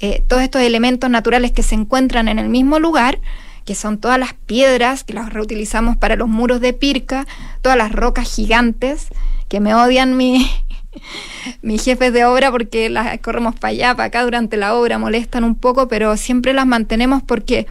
eh, 0.01 0.21
todos 0.27 0.43
estos 0.43 0.61
elementos 0.61 1.09
naturales 1.09 1.51
que 1.51 1.63
se 1.63 1.73
encuentran 1.75 2.27
en 2.27 2.37
el 2.39 2.49
mismo 2.49 2.77
lugar, 2.79 3.19
que 3.63 3.73
son 3.75 3.97
todas 3.97 4.19
las 4.19 4.33
piedras 4.33 5.03
que 5.03 5.13
las 5.13 5.31
reutilizamos 5.33 5.95
para 5.97 6.15
los 6.15 6.27
muros 6.27 6.59
de 6.61 6.73
Pirca, 6.73 7.25
todas 7.61 7.77
las 7.77 7.91
rocas 7.91 8.29
gigantes 8.31 9.07
que 9.47 9.59
me 9.59 9.73
odian 9.73 10.17
mi, 10.17 10.47
mis 11.61 11.83
jefes 11.83 12.11
de 12.13 12.25
obra 12.25 12.51
porque 12.51 12.89
las 12.89 13.19
corremos 13.19 13.55
para 13.55 13.71
allá, 13.71 13.95
para 13.95 14.07
acá 14.07 14.23
durante 14.23 14.57
la 14.57 14.75
obra, 14.75 14.97
molestan 14.97 15.43
un 15.43 15.55
poco, 15.55 15.87
pero 15.87 16.15
siempre 16.17 16.53
las 16.53 16.65
mantenemos 16.65 17.23
porque 17.23 17.67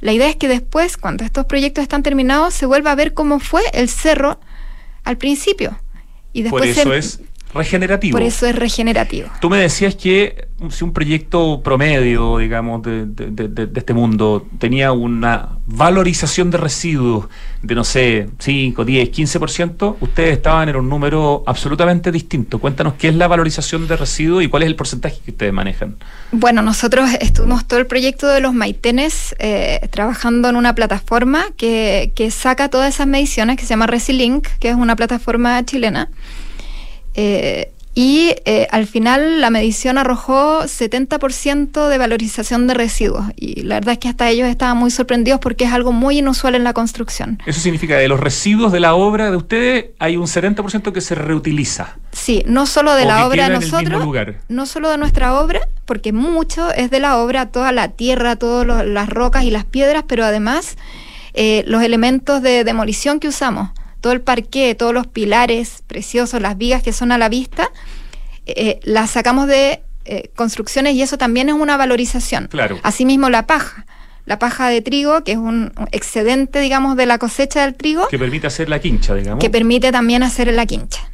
la 0.00 0.12
idea 0.12 0.28
es 0.28 0.36
que 0.36 0.48
después, 0.48 0.96
cuando 0.96 1.24
estos 1.24 1.46
proyectos 1.46 1.82
están 1.82 2.02
terminados, 2.02 2.54
se 2.54 2.66
vuelva 2.66 2.92
a 2.92 2.94
ver 2.94 3.14
cómo 3.14 3.40
fue 3.40 3.62
el 3.72 3.88
cerro 3.88 4.38
al 5.04 5.16
principio. 5.16 5.78
Y 6.32 6.42
Por 6.42 6.62
después 6.62 6.78
eso 6.78 6.90
se- 6.90 6.98
es 6.98 7.20
regenerativo. 7.54 8.18
por 8.18 8.26
eso 8.26 8.46
es 8.46 8.54
regenerativo. 8.56 9.28
Tú 9.40 9.48
me 9.50 9.58
decías 9.58 9.94
que 9.94 10.48
si 10.70 10.84
un 10.84 10.92
proyecto 10.92 11.60
promedio, 11.62 12.38
digamos, 12.38 12.82
de, 12.82 13.06
de- 13.06 13.30
de- 13.30 13.48
de- 13.48 13.66
de 13.66 13.78
este 13.80 13.92
mundo 13.92 14.46
tenía 14.58 14.92
una 14.92 15.50
valorización 15.66 16.50
de 16.50 16.58
residuos 16.58 17.26
de, 17.62 17.74
no 17.74 17.84
sé, 17.84 18.28
5, 18.38 18.84
10, 18.84 19.10
15%, 19.10 19.96
ustedes 20.00 20.32
estaban 20.36 20.68
en 20.68 20.76
un 20.76 20.88
número 20.88 21.42
absolutamente 21.46 22.12
distinto. 22.12 22.58
Cuéntanos 22.58 22.94
qué 22.94 23.08
es 23.08 23.14
la 23.14 23.26
valorización 23.28 23.86
de 23.88 23.96
residuos 23.96 24.42
y 24.44 24.48
cuál 24.48 24.62
es 24.62 24.68
el 24.68 24.76
porcentaje 24.76 25.18
que 25.24 25.30
ustedes 25.32 25.52
manejan. 25.52 25.96
Bueno, 26.32 26.62
nosotros 26.62 27.10
estuvimos 27.20 27.66
todo 27.66 27.78
el 27.78 27.86
proyecto 27.86 28.26
de 28.28 28.40
los 28.40 28.52
maitenes 28.54 29.34
eh, 29.38 29.80
trabajando 29.90 30.48
en 30.48 30.56
una 30.56 30.74
plataforma 30.74 31.46
que, 31.56 32.12
que 32.14 32.30
saca 32.30 32.68
todas 32.68 32.94
esas 32.94 33.06
mediciones 33.06 33.56
que 33.56 33.62
se 33.62 33.70
llama 33.70 33.86
Resilink, 33.86 34.46
que 34.60 34.68
es 34.68 34.74
una 34.76 34.96
plataforma 34.96 35.62
chilena. 35.64 36.10
Eh, 37.14 37.70
y 37.96 38.34
eh, 38.44 38.66
al 38.72 38.88
final 38.88 39.40
la 39.40 39.50
medición 39.50 39.98
arrojó 39.98 40.62
70% 40.62 41.88
de 41.88 41.98
valorización 41.98 42.66
de 42.66 42.74
residuos. 42.74 43.24
Y 43.36 43.62
la 43.62 43.76
verdad 43.76 43.92
es 43.92 43.98
que 43.98 44.08
hasta 44.08 44.28
ellos 44.28 44.48
estaban 44.48 44.76
muy 44.76 44.90
sorprendidos 44.90 45.38
porque 45.38 45.64
es 45.64 45.72
algo 45.72 45.92
muy 45.92 46.18
inusual 46.18 46.56
en 46.56 46.64
la 46.64 46.72
construcción. 46.72 47.40
Eso 47.46 47.60
significa 47.60 47.94
que 47.94 48.00
de 48.00 48.08
los 48.08 48.18
residuos 48.18 48.72
de 48.72 48.80
la 48.80 48.94
obra 48.94 49.30
de 49.30 49.36
ustedes 49.36 49.86
hay 50.00 50.16
un 50.16 50.26
70% 50.26 50.92
que 50.92 51.00
se 51.00 51.14
reutiliza. 51.14 51.96
Sí, 52.10 52.42
no 52.46 52.66
solo 52.66 52.94
de 52.94 53.04
O 53.04 53.06
la 53.06 53.26
obra 53.28 53.48
de 53.48 53.54
nosotros, 53.54 54.04
no 54.48 54.66
solo 54.66 54.90
de 54.90 54.98
nuestra 54.98 55.38
obra, 55.38 55.60
porque 55.84 56.12
mucho 56.12 56.72
es 56.72 56.90
de 56.90 56.98
la 56.98 57.18
obra, 57.18 57.46
toda 57.46 57.70
la 57.70 57.88
tierra, 57.88 58.34
todas 58.34 58.84
las 58.84 59.08
rocas 59.08 59.44
y 59.44 59.52
las 59.52 59.64
piedras, 59.64 60.04
pero 60.08 60.24
además 60.24 60.76
eh, 61.34 61.62
los 61.68 61.82
elementos 61.82 62.42
de 62.42 62.64
demolición 62.64 63.20
que 63.20 63.28
usamos, 63.28 63.70
todo 64.04 64.12
el 64.12 64.20
parqué, 64.20 64.74
todos 64.74 64.92
los 64.92 65.06
pilares 65.06 65.82
preciosos, 65.86 66.38
las 66.42 66.58
vigas 66.58 66.82
que 66.82 66.92
son 66.92 67.10
a 67.10 67.16
la 67.16 67.30
vista, 67.30 67.70
eh, 68.44 68.78
las 68.82 69.12
sacamos 69.12 69.46
de 69.46 69.80
eh, 70.04 70.28
construcciones 70.36 70.94
y 70.94 71.00
eso 71.00 71.16
también 71.16 71.48
es 71.48 71.54
una 71.54 71.78
valorización. 71.78 72.48
Claro. 72.48 72.78
Asimismo 72.82 73.30
la 73.30 73.46
paja. 73.46 73.86
La 74.26 74.38
paja 74.38 74.68
de 74.68 74.82
trigo, 74.82 75.24
que 75.24 75.32
es 75.32 75.38
un 75.38 75.72
un 75.78 75.88
excedente, 75.90 76.60
digamos, 76.60 76.98
de 76.98 77.06
la 77.06 77.16
cosecha 77.16 77.62
del 77.62 77.76
trigo, 77.76 78.06
Que 78.08 78.18
permite 78.18 78.46
hacer 78.46 78.68
la 78.68 78.78
quincha, 78.78 79.14
digamos. 79.14 79.40
que 79.42 79.48
permite 79.48 79.90
también 79.90 80.22
hacer 80.22 80.52
la 80.52 80.66
quincha. 80.66 81.10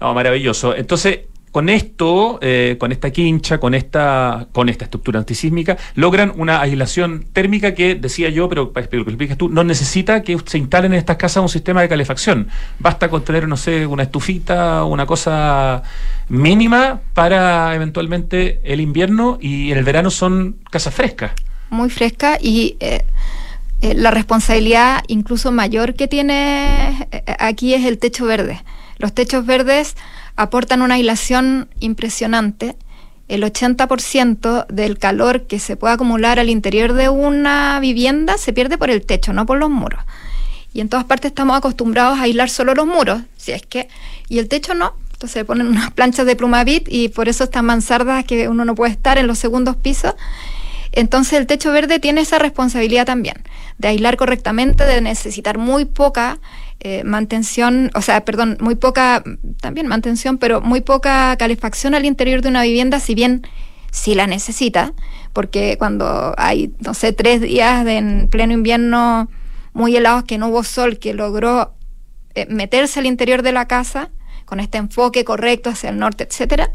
No, 0.00 0.14
maravilloso. 0.14 0.76
Entonces, 0.76 1.22
con 1.58 1.68
esto, 1.70 2.38
eh, 2.40 2.76
con 2.78 2.92
esta 2.92 3.10
quincha, 3.10 3.58
con 3.58 3.74
esta, 3.74 4.46
con 4.52 4.68
esta 4.68 4.84
estructura 4.84 5.18
antisísmica, 5.18 5.76
logran 5.96 6.32
una 6.36 6.60
aislación 6.60 7.26
térmica 7.32 7.74
que, 7.74 7.96
decía 7.96 8.28
yo, 8.28 8.48
pero 8.48 8.72
para 8.72 8.86
que 8.86 8.96
lo 8.96 9.02
expliques 9.02 9.36
tú, 9.36 9.48
no 9.48 9.64
necesita 9.64 10.22
que 10.22 10.38
se 10.46 10.56
instalen 10.56 10.92
en 10.92 11.00
estas 11.00 11.16
casas 11.16 11.42
un 11.42 11.48
sistema 11.48 11.80
de 11.82 11.88
calefacción. 11.88 12.46
Basta 12.78 13.10
con 13.10 13.24
tener, 13.24 13.48
no 13.48 13.56
sé, 13.56 13.86
una 13.86 14.04
estufita, 14.04 14.84
una 14.84 15.04
cosa 15.04 15.82
mínima 16.28 17.00
para 17.12 17.74
eventualmente 17.74 18.60
el 18.62 18.80
invierno 18.80 19.36
y 19.40 19.72
en 19.72 19.78
el 19.78 19.84
verano 19.84 20.12
son 20.12 20.58
casas 20.70 20.94
frescas. 20.94 21.32
muy 21.70 21.90
fresca 21.90 22.38
y 22.40 22.76
eh, 22.78 23.02
eh, 23.80 23.94
la 23.94 24.12
responsabilidad 24.12 25.02
incluso 25.08 25.50
mayor 25.50 25.94
que 25.94 26.06
tiene 26.06 27.08
aquí 27.40 27.74
es 27.74 27.84
el 27.84 27.98
techo 27.98 28.26
verde. 28.26 28.62
Los 28.98 29.14
techos 29.14 29.46
verdes 29.46 29.96
aportan 30.36 30.82
una 30.82 30.94
aislación 30.94 31.68
impresionante. 31.80 32.76
El 33.28 33.42
80% 33.42 34.66
del 34.68 34.98
calor 34.98 35.46
que 35.46 35.58
se 35.58 35.76
puede 35.76 35.94
acumular 35.94 36.38
al 36.38 36.48
interior 36.48 36.94
de 36.94 37.08
una 37.08 37.78
vivienda 37.80 38.38
se 38.38 38.52
pierde 38.52 38.78
por 38.78 38.90
el 38.90 39.04
techo, 39.04 39.32
no 39.32 39.46
por 39.46 39.58
los 39.58 39.70
muros. 39.70 40.00
Y 40.72 40.80
en 40.80 40.88
todas 40.88 41.04
partes 41.04 41.30
estamos 41.30 41.56
acostumbrados 41.56 42.18
a 42.18 42.22
aislar 42.22 42.50
solo 42.50 42.74
los 42.74 42.86
muros, 42.86 43.22
si 43.36 43.52
es 43.52 43.62
que, 43.62 43.88
y 44.28 44.38
el 44.38 44.48
techo 44.48 44.74
no. 44.74 44.94
Entonces 45.12 45.32
se 45.32 45.44
ponen 45.44 45.66
unas 45.66 45.90
planchas 45.90 46.26
de 46.26 46.36
plumavit 46.36 46.86
y 46.88 47.08
por 47.08 47.28
eso 47.28 47.44
estas 47.44 47.62
mansardas 47.62 48.24
que 48.24 48.48
uno 48.48 48.64
no 48.64 48.74
puede 48.74 48.92
estar 48.92 49.18
en 49.18 49.26
los 49.26 49.38
segundos 49.38 49.76
pisos. 49.76 50.14
Entonces 50.98 51.38
el 51.38 51.46
techo 51.46 51.70
verde 51.70 52.00
tiene 52.00 52.22
esa 52.22 52.40
responsabilidad 52.40 53.06
también, 53.06 53.36
de 53.78 53.86
aislar 53.86 54.16
correctamente, 54.16 54.82
de 54.82 55.00
necesitar 55.00 55.56
muy 55.56 55.84
poca 55.84 56.40
eh, 56.80 57.04
mantención, 57.04 57.92
o 57.94 58.02
sea, 58.02 58.24
perdón, 58.24 58.58
muy 58.58 58.74
poca, 58.74 59.22
también 59.60 59.86
mantención, 59.86 60.38
pero 60.38 60.60
muy 60.60 60.80
poca 60.80 61.36
calefacción 61.36 61.94
al 61.94 62.04
interior 62.04 62.42
de 62.42 62.48
una 62.48 62.64
vivienda, 62.64 62.98
si 62.98 63.14
bien 63.14 63.46
sí 63.92 64.16
la 64.16 64.26
necesita, 64.26 64.92
porque 65.32 65.76
cuando 65.78 66.34
hay, 66.36 66.74
no 66.80 66.94
sé, 66.94 67.12
tres 67.12 67.42
días 67.42 67.84
de 67.84 67.98
en 67.98 68.28
pleno 68.28 68.52
invierno 68.52 69.30
muy 69.74 69.94
helados, 69.94 70.24
que 70.24 70.36
no 70.36 70.48
hubo 70.48 70.64
sol, 70.64 70.98
que 70.98 71.14
logró 71.14 71.74
eh, 72.34 72.46
meterse 72.50 72.98
al 72.98 73.06
interior 73.06 73.42
de 73.42 73.52
la 73.52 73.68
casa 73.68 74.10
con 74.46 74.58
este 74.58 74.78
enfoque 74.78 75.24
correcto 75.24 75.70
hacia 75.70 75.90
el 75.90 75.98
norte, 76.00 76.24
etcétera. 76.24 76.72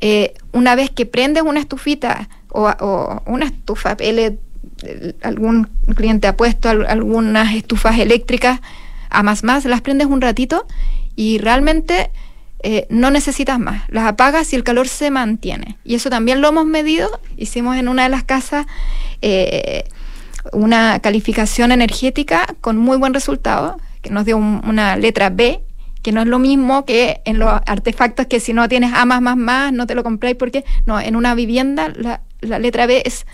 Eh, 0.00 0.34
una 0.50 0.74
vez 0.74 0.90
que 0.90 1.06
prendes 1.06 1.44
una 1.44 1.60
estufita 1.60 2.28
o, 2.56 2.68
o 2.80 3.22
una 3.26 3.46
estufa 3.46 3.96
pellet, 3.96 4.38
algún 5.22 5.68
cliente 5.94 6.26
ha 6.26 6.36
puesto 6.36 6.68
al- 6.68 6.86
algunas 6.86 7.54
estufas 7.54 7.98
eléctricas 7.98 8.60
a 9.10 9.22
más 9.22 9.44
más, 9.44 9.64
las 9.64 9.80
prendes 9.80 10.06
un 10.08 10.20
ratito 10.20 10.66
y 11.14 11.38
realmente 11.38 12.10
eh, 12.62 12.86
no 12.90 13.10
necesitas 13.10 13.58
más. 13.58 13.82
Las 13.88 14.06
apagas 14.06 14.52
y 14.52 14.56
el 14.56 14.64
calor 14.64 14.88
se 14.88 15.10
mantiene. 15.10 15.76
Y 15.84 15.94
eso 15.94 16.10
también 16.10 16.40
lo 16.40 16.48
hemos 16.48 16.66
medido. 16.66 17.20
Hicimos 17.36 17.76
en 17.76 17.88
una 17.88 18.02
de 18.04 18.08
las 18.08 18.24
casas 18.24 18.66
eh, 19.22 19.84
una 20.52 20.98
calificación 21.00 21.72
energética 21.72 22.46
con 22.60 22.76
muy 22.76 22.96
buen 22.96 23.14
resultado, 23.14 23.78
que 24.02 24.10
nos 24.10 24.24
dio 24.24 24.36
un- 24.36 24.62
una 24.66 24.96
letra 24.96 25.30
B, 25.30 25.60
que 26.02 26.12
no 26.12 26.20
es 26.20 26.26
lo 26.28 26.38
mismo 26.38 26.84
que 26.84 27.20
en 27.24 27.38
los 27.38 27.50
artefactos 27.66 28.26
que 28.26 28.38
si 28.40 28.52
no 28.52 28.68
tienes 28.68 28.92
A 28.94 29.04
más 29.06 29.20
más 29.20 29.36
más, 29.36 29.72
no 29.72 29.86
te 29.86 29.94
lo 29.94 30.02
compráis 30.04 30.36
porque 30.36 30.64
no, 30.86 31.00
en 31.00 31.16
una 31.16 31.34
vivienda 31.34 31.92
la, 31.94 32.20
la 32.40 32.58
letra 32.58 32.86
B 32.86 33.02
es 33.04 33.26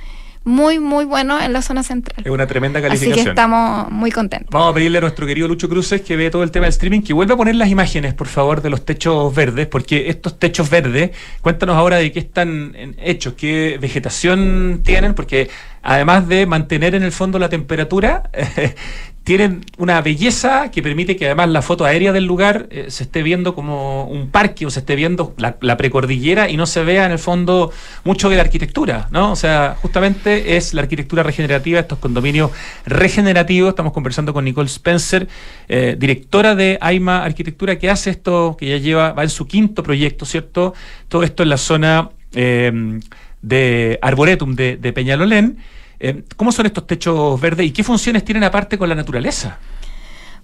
muy, 0.45 0.79
muy 0.79 1.05
bueno 1.05 1.41
en 1.41 1.53
la 1.53 1.63
zona 1.63 1.83
central. 1.83 2.23
Es 2.25 2.31
una 2.31 2.47
tremenda 2.47 2.81
Así 2.81 2.85
que 2.85 2.89
calificación. 2.89 3.29
estamos 3.29 3.91
muy 3.91 4.11
contentos. 4.11 4.51
Vamos 4.51 4.73
a 4.73 4.75
pedirle 4.75 4.99
a 4.99 5.01
nuestro 5.01 5.27
querido 5.27 5.47
Lucho 5.47 5.69
Cruces 5.69 6.01
que 6.01 6.17
ve 6.17 6.31
todo 6.31 6.43
el 6.43 6.51
tema 6.51 6.65
del 6.65 6.71
streaming 6.71 7.03
que 7.03 7.13
vuelva 7.13 7.35
a 7.35 7.37
poner 7.37 7.55
las 7.55 7.69
imágenes, 7.69 8.15
por 8.15 8.27
favor, 8.27 8.61
de 8.61 8.71
los 8.71 8.85
techos 8.85 9.33
verdes, 9.35 9.69
porque 9.69 10.09
estos 10.09 10.39
techos 10.39 10.69
verdes, 10.69 11.11
cuéntanos 11.41 11.77
ahora 11.77 11.97
de 11.97 12.11
qué 12.11 12.19
están 12.19 12.75
hechos, 12.99 13.35
qué 13.35 13.79
vegetación 13.81 14.81
tienen, 14.83 15.15
porque 15.15 15.49
además 15.83 16.27
de 16.29 16.47
mantener 16.47 16.95
en 16.95 17.03
el 17.05 17.13
fondo 17.13 17.39
la 17.39 17.49
temperatura, 17.49 18.31
tienen 19.25 19.65
una 19.79 20.01
belleza 20.01 20.71
que 20.73 20.83
permite 20.83 21.17
que 21.17 21.27
además 21.27 21.49
la 21.51 21.63
foto 21.63 21.85
aérea 21.85 22.13
del 22.13 22.25
lugar 22.25 22.67
eh, 22.71 22.87
se 22.89 23.05
esté 23.05 23.23
viendo 23.23 23.55
como 23.55 24.05
un 24.05 24.31
parque 24.31 24.67
o 24.67 24.71
se 24.71 24.81
esté 24.81 24.97
viendo 24.97 25.35
la, 25.37 25.77
precordillera 25.77 26.51
y 26.51 26.57
no 26.57 26.67
se 26.67 26.83
vea 26.83 27.07
en 27.07 27.13
el 27.13 27.19
fondo 27.19 27.71
mucho 28.05 28.29
de 28.29 28.37
la 28.37 28.43
arquitectura, 28.43 29.09
¿no? 29.13 29.31
O 29.31 29.37
sea, 29.37 29.77
justamente 29.81 30.57
es 30.57 30.75
la 30.75 30.83
arquitectura 30.83 31.23
regenerativa, 31.23 31.79
estos 31.79 31.99
condominios 31.99 32.51
regenerativos. 32.85 33.71
Estamos 33.71 33.93
conversando 33.93 34.33
con 34.33 34.45
Nicole 34.45 34.69
Spencer, 34.69 35.29
eh, 35.69 35.95
directora 35.97 36.57
de 36.57 36.79
AIMA 36.81 37.25
Arquitectura, 37.25 37.79
que 37.79 37.91
hace 37.91 38.11
esto, 38.11 38.57
que 38.59 38.69
ya 38.69 38.79
lleva, 38.79 39.13
va 39.13 39.23
en 39.23 39.31
su 39.31 39.47
quinto 39.47 39.85
proyecto, 39.85 40.27
¿cierto? 40.27 40.75
Todo 41.09 41.23
esto 41.23 41.45
en 41.45 41.49
la 41.49 41.59
zona 41.59 42.11
eh, 42.35 43.01
de 43.41 43.99
Arboretum 44.03 44.57
de 44.57 44.93
Peñalolén. 44.93 45.59
Eh, 46.05 46.25
¿Cómo 46.37 46.51
son 46.51 46.67
estos 46.67 46.87
techos 46.87 47.41
verdes 47.41 47.65
y 47.67 47.71
qué 47.71 47.85
funciones 47.85 48.25
tienen 48.25 48.43
aparte 48.45 48.77
con 48.77 48.89
la 48.89 48.95
naturaleza? 48.97 49.59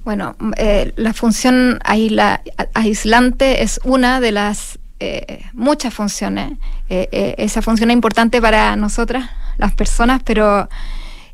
Bueno, 0.04 0.36
mm, 0.38 0.52
eh, 0.56 0.92
la 0.96 1.12
función 1.12 1.80
aislante 2.74 3.62
es 3.62 3.80
una 3.84 4.20
de 4.20 4.32
las 4.32 4.78
eh, 5.00 5.44
muchas 5.52 5.92
funciones. 5.94 6.52
Esa 6.88 7.60
función 7.62 7.90
es 7.90 7.94
importante 7.94 8.40
para 8.40 8.74
nosotras, 8.76 9.28
las 9.58 9.72
personas, 9.74 10.22
pero 10.24 10.68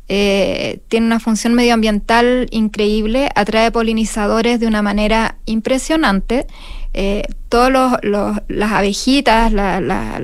eh, 0.08 0.80
tiene 0.88 1.06
una 1.06 1.20
función 1.20 1.54
medioambiental 1.54 2.46
increíble, 2.50 3.30
atrae 3.34 3.70
polinizadores 3.70 4.60
de 4.60 4.66
una 4.66 4.82
manera 4.82 5.36
impresionante. 5.46 6.46
Eh, 6.92 7.22
todos 7.48 7.70
los, 8.02 8.32
las 8.48 8.72
abejitas, 8.72 9.52
la- 9.52 9.80
la- 9.80 10.20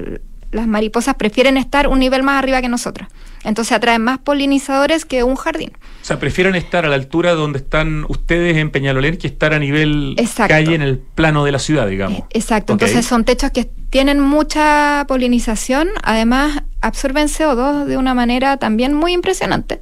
las 0.53 0.67
mariposas 0.67 1.15
prefieren 1.15 1.57
estar 1.57 1.87
un 1.89 1.99
nivel 2.01 2.23
más 2.23 2.39
arriba 2.43 2.61
que 2.61 2.69
nosotros. 2.69 3.09
Entonces 3.45 3.73
atraen 3.73 4.03
más 4.03 4.19
polinizadores 4.19 5.05
que 5.05 5.23
un 5.23 5.37
jardín. 5.37 5.73
O 6.03 6.05
sea, 6.05 6.19
prefieren 6.19 6.55
estar 6.55 6.85
a 6.85 6.89
la 6.89 6.95
altura 6.95 7.33
donde 7.33 7.59
están 7.59 8.05
ustedes 8.09 8.57
en 8.57 8.71
Peñalolén 8.71 9.17
que 9.17 9.27
estar 9.27 9.55
a 9.55 9.59
nivel 9.59 10.15
Exacto. 10.19 10.55
calle 10.55 10.75
en 10.75 10.83
el 10.83 10.99
plano 10.99 11.45
de 11.45 11.53
la 11.53 11.59
ciudad, 11.59 11.87
digamos. 11.87 12.21
Eh, 12.21 12.25
Exacto, 12.31 12.73
entonces 12.73 13.07
son 13.07 13.25
techos 13.25 13.51
que 13.51 13.65
tienen 13.91 14.21
mucha 14.21 15.05
polinización, 15.09 15.89
además 16.03 16.63
absorben 16.81 17.29
CO2 17.29 17.85
de 17.85 17.97
una 17.97 18.15
manera 18.15 18.57
también 18.57 18.95
muy 18.95 19.13
impresionante. 19.13 19.81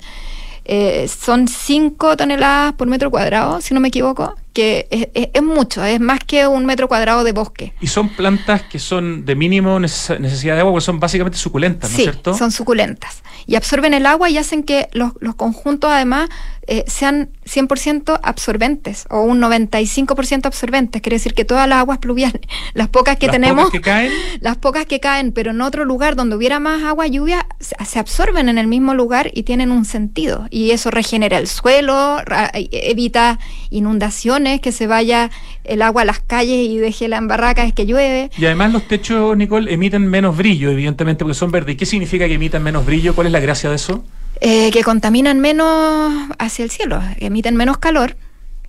Eh, 0.65 1.09
son 1.09 1.49
5 1.49 2.17
toneladas 2.17 2.75
por 2.75 2.89
metro 2.89 3.11
cuadrado, 3.11 3.61
si 3.61 3.75
no 3.75 3.81
me 3.81 3.89
equivoco, 3.89 4.35
que 4.53 4.89
es, 4.91 5.09
es- 5.15 5.29
es 5.35 5.43
mucho, 5.43 5.85
es 5.85 6.01
más 6.01 6.21
que 6.21 6.47
un 6.47 6.67
metro 6.67 6.89
cuadrado 6.89 7.25
de 7.25 7.33
bosque. 7.33 7.73
Y 7.81 7.87
son 7.87 8.09
plantas 8.11 8.63
que 8.63 8.79
son 8.79 9.25
de 9.25 9.35
mínimo 9.35 9.79
neces- 9.79 10.19
necesidad 10.19 10.55
de 10.55 10.61
agua, 10.61 10.73
porque 10.73 10.85
son 10.85 10.99
básicamente 11.01 11.39
suculentas, 11.39 11.91
¿no 11.91 11.97
Sí, 11.97 12.03
es 12.03 12.11
cierto? 12.11 12.35
son 12.35 12.51
suculentas. 12.51 13.23
Y 13.47 13.55
absorben 13.57 13.95
el 13.95 14.05
agua 14.07 14.29
y 14.31 14.37
hacen 14.39 14.63
que 14.63 14.89
los, 14.93 15.13
los 15.21 15.35
conjuntos 15.35 15.91
además 15.91 16.29
eh, 16.67 16.85
sean 16.87 17.31
100% 17.47 18.21
absorbentes 18.23 19.07
o 19.09 19.23
un 19.23 19.41
95% 19.41 20.45
absorbentes. 20.47 21.01
Quiere 21.01 21.17
decir 21.17 21.33
que 21.35 21.47
todas 21.47 21.67
las 21.67 21.79
aguas 21.79 21.97
pluviales, 21.99 22.43
las 22.75 22.89
pocas 22.89 23.17
que 23.17 23.27
Las 23.27 23.33
tenemos, 23.37 23.65
pocas 23.67 23.73
que 23.73 23.81
caen, 23.81 24.13
las 24.41 24.57
pocas 24.59 24.85
que 24.87 25.01
caen, 25.01 25.33
pero 25.33 25.53
en 25.53 25.61
otro 25.63 25.85
lugar 25.87 26.15
donde 26.17 26.37
hubiera 26.37 26.61
más 26.61 26.83
agua 26.83 27.07
lluvia, 27.07 27.47
se, 27.61 27.99
absorben 27.99 28.49
en 28.51 28.59
el 28.59 28.67
mismo 28.67 28.93
lugar 28.95 29.31
y 29.33 29.45
tienen 29.45 29.71
un 29.71 29.85
sentido. 29.87 30.47
Y 30.51 30.73
eso 30.73 30.91
regenera 30.91 31.39
el 31.39 31.47
suelo, 31.49 32.19
eh, 32.53 32.69
evita 32.71 33.39
inundaciones, 33.71 34.38
que 34.61 34.73
se 34.73 34.87
vaya 34.87 35.31
el 35.65 35.83
agua 35.83 36.03
a 36.03 36.05
las 36.05 36.21
calles 36.21 36.69
y 36.69 36.79
deje 36.79 37.09
la 37.09 37.19
embarraca 37.19 37.65
es 37.65 37.73
que 37.73 37.87
llueve. 37.87 38.31
y 38.37 38.47
además 38.47 38.73
los 38.73 38.87
techos, 38.87 39.37
Nicole, 39.37 39.73
emiten 39.73 40.07
menos 40.07 40.37
brillo, 40.37 40.71
evidentemente, 40.71 41.25
porque 41.25 41.35
son 41.35 41.51
verdes. 41.51 41.75
¿Y 41.75 41.77
qué 41.77 41.87
significa 41.87 42.27
que 42.27 42.35
emitan 42.35 42.63
menos 42.63 42.87
brillo? 42.87 43.15
¿Cuál 43.15 43.27
es 43.27 43.33
la 43.33 43.41
gracia 43.41 43.69
de 43.71 43.77
eso? 43.77 44.05
Eh, 44.41 44.71
que 44.71 44.85
contaminan 44.85 45.41
menos 45.41 46.13
hacia 46.39 46.65
el 46.65 46.71
cielo, 46.71 47.03
que 47.19 47.27
emiten 47.27 47.57
menos 47.57 47.79
calor, 47.79 48.17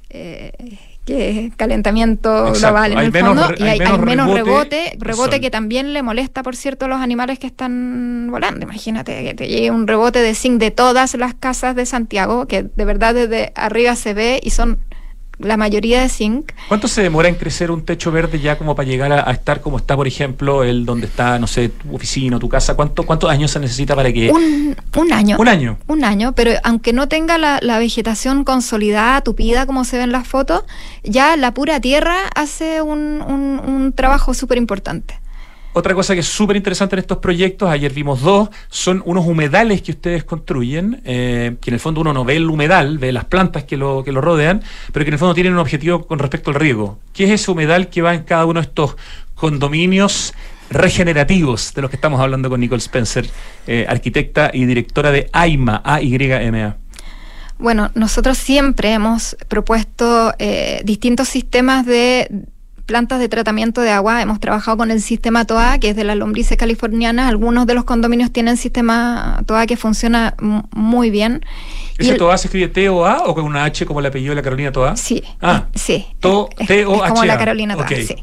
eh, 0.09 0.51
que 1.05 1.51
calentamiento 1.55 2.47
Exacto, 2.47 2.59
global 2.59 2.91
en 2.91 2.97
hay 2.97 3.05
el 3.05 3.11
menos 3.11 3.37
fondo, 3.37 3.53
y 3.57 3.67
hay 3.67 3.79
hay, 3.79 3.97
menos 3.99 4.33
rebote 4.33 4.97
rebote, 4.99 5.39
que 5.39 5.51
también 5.51 5.93
le 5.93 6.01
molesta, 6.01 6.41
por 6.41 6.55
cierto, 6.55 6.85
a 6.85 6.87
los 6.87 6.99
animales 6.99 7.37
que 7.37 7.47
están 7.47 8.27
volando. 8.31 8.63
Imagínate 8.63 9.23
que 9.23 9.33
te 9.35 9.47
llegue 9.47 9.69
un 9.69 9.87
rebote 9.87 10.19
de 10.19 10.33
zinc 10.33 10.59
de 10.59 10.71
todas 10.71 11.13
las 11.15 11.35
casas 11.35 11.75
de 11.75 11.85
Santiago, 11.85 12.47
que 12.47 12.63
de 12.63 12.85
verdad 12.85 13.13
desde 13.13 13.51
arriba 13.55 13.95
se 13.95 14.13
ve 14.13 14.39
y 14.43 14.49
son 14.49 14.79
la 15.39 15.57
mayoría 15.57 16.01
de 16.01 16.09
zinc. 16.09 16.51
¿Cuánto 16.67 16.87
se 16.87 17.01
demora 17.01 17.29
en 17.29 17.35
crecer 17.35 17.71
un 17.71 17.83
techo 17.85 18.11
verde 18.11 18.39
ya 18.39 18.57
como 18.57 18.75
para 18.75 18.87
llegar 18.87 19.11
a, 19.11 19.29
a 19.29 19.31
estar 19.31 19.61
como 19.61 19.77
está, 19.77 19.95
por 19.95 20.07
ejemplo, 20.07 20.63
el 20.63 20.85
donde 20.85 21.07
está, 21.07 21.39
no 21.39 21.47
sé, 21.47 21.69
tu 21.69 21.95
oficina 21.95 22.35
o 22.37 22.39
tu 22.39 22.49
casa? 22.49 22.75
¿Cuánto, 22.75 23.03
¿Cuántos 23.05 23.29
años 23.29 23.51
se 23.51 23.59
necesita 23.59 23.95
para 23.95 24.11
que... 24.11 24.29
Un, 24.31 24.75
un 24.97 25.13
año. 25.13 25.37
Un 25.39 25.47
año. 25.47 25.77
Un 25.87 26.03
año, 26.03 26.33
pero 26.35 26.51
aunque 26.63 26.93
no 26.93 27.07
tenga 27.07 27.37
la, 27.37 27.59
la 27.61 27.79
vegetación 27.79 28.43
consolidada, 28.43 29.21
tupida, 29.21 29.65
como 29.65 29.85
se 29.85 29.97
ve 29.97 30.03
en 30.03 30.11
las 30.11 30.27
fotos, 30.27 30.63
ya 31.03 31.35
la 31.37 31.53
pura 31.53 31.79
tierra 31.79 32.17
hace 32.35 32.81
un, 32.81 33.21
un- 33.21 33.61
un 33.65 33.93
trabajo 33.93 34.33
súper 34.33 34.57
importante. 34.57 35.18
Otra 35.71 35.93
cosa 35.93 36.15
que 36.15 36.21
es 36.21 36.27
súper 36.27 36.55
interesante 36.55 36.95
en 36.95 36.99
estos 36.99 37.19
proyectos, 37.19 37.69
ayer 37.69 37.93
vimos 37.93 38.21
dos, 38.21 38.49
son 38.69 39.03
unos 39.05 39.27
humedales 39.27 39.83
que 39.83 39.91
ustedes 39.91 40.23
construyen, 40.23 41.01
eh, 41.05 41.57
que 41.61 41.69
en 41.69 41.75
el 41.75 41.79
fondo 41.79 42.01
uno 42.01 42.11
no 42.11 42.25
ve 42.25 42.37
el 42.37 42.49
humedal, 42.49 42.97
ve 42.97 43.11
las 43.11 43.25
plantas 43.25 43.65
que 43.65 43.77
lo, 43.77 44.03
que 44.03 44.11
lo 44.11 44.19
rodean, 44.19 44.63
pero 44.91 45.05
que 45.05 45.09
en 45.09 45.13
el 45.13 45.19
fondo 45.19 45.35
tienen 45.35 45.53
un 45.53 45.59
objetivo 45.59 46.07
con 46.07 46.17
respecto 46.17 46.49
al 46.49 46.55
riego. 46.55 46.97
¿Qué 47.13 47.25
es 47.25 47.41
ese 47.41 47.51
humedal 47.51 47.89
que 47.89 48.01
va 48.01 48.15
en 48.15 48.23
cada 48.23 48.45
uno 48.45 48.59
de 48.59 48.65
estos 48.65 48.95
condominios 49.35 50.33
regenerativos 50.71 51.73
de 51.73 51.81
los 51.83 51.89
que 51.91 51.97
estamos 51.97 52.19
hablando 52.19 52.49
con 52.49 52.59
Nicole 52.59 52.79
Spencer, 52.79 53.29
eh, 53.67 53.85
arquitecta 53.87 54.49
y 54.51 54.65
directora 54.65 55.11
de 55.11 55.29
AIMA, 55.31 55.81
A-Y-M-A? 55.85 56.77
Bueno, 57.59 57.91
nosotros 57.93 58.37
siempre 58.37 58.93
hemos 58.93 59.35
propuesto 59.47 60.33
eh, 60.39 60.81
distintos 60.85 61.27
sistemas 61.27 61.85
de 61.85 62.29
plantas 62.89 63.19
de 63.19 63.29
tratamiento 63.29 63.81
de 63.81 63.91
agua. 63.91 64.19
Hemos 64.19 64.39
trabajado 64.39 64.75
con 64.77 64.89
el 64.89 64.99
sistema 64.99 65.45
TOA, 65.45 65.77
que 65.77 65.89
es 65.91 65.95
de 65.95 66.03
las 66.03 66.17
lombrices 66.17 66.57
californianas. 66.57 67.29
Algunos 67.29 67.67
de 67.67 67.75
los 67.75 67.83
condominios 67.83 68.31
tienen 68.31 68.57
sistema 68.57 69.43
TOA 69.45 69.67
que 69.67 69.77
funciona 69.77 70.33
muy 70.73 71.11
bien. 71.11 71.45
¿Ese 71.99 72.15
TOA 72.15 72.35
se 72.39 72.47
escribe 72.47 72.67
T-O-A 72.67 73.25
o 73.27 73.35
con 73.35 73.45
una 73.45 73.63
H 73.65 73.85
como 73.85 73.99
el 73.99 74.07
apellido 74.07 74.31
de 74.31 74.37
la 74.37 74.41
Carolina 74.41 74.71
TOA? 74.71 74.97
Sí, 74.97 75.21
Ah, 75.39 75.67
es- 75.71 75.81
sí. 75.83 76.07
To- 76.19 76.49
es, 76.57 76.65
T-O-H-A. 76.67 77.05
es 77.05 77.11
como 77.11 77.25
la 77.25 77.37
Carolina 77.37 77.75
Toa, 77.75 77.87
sí. 77.87 78.15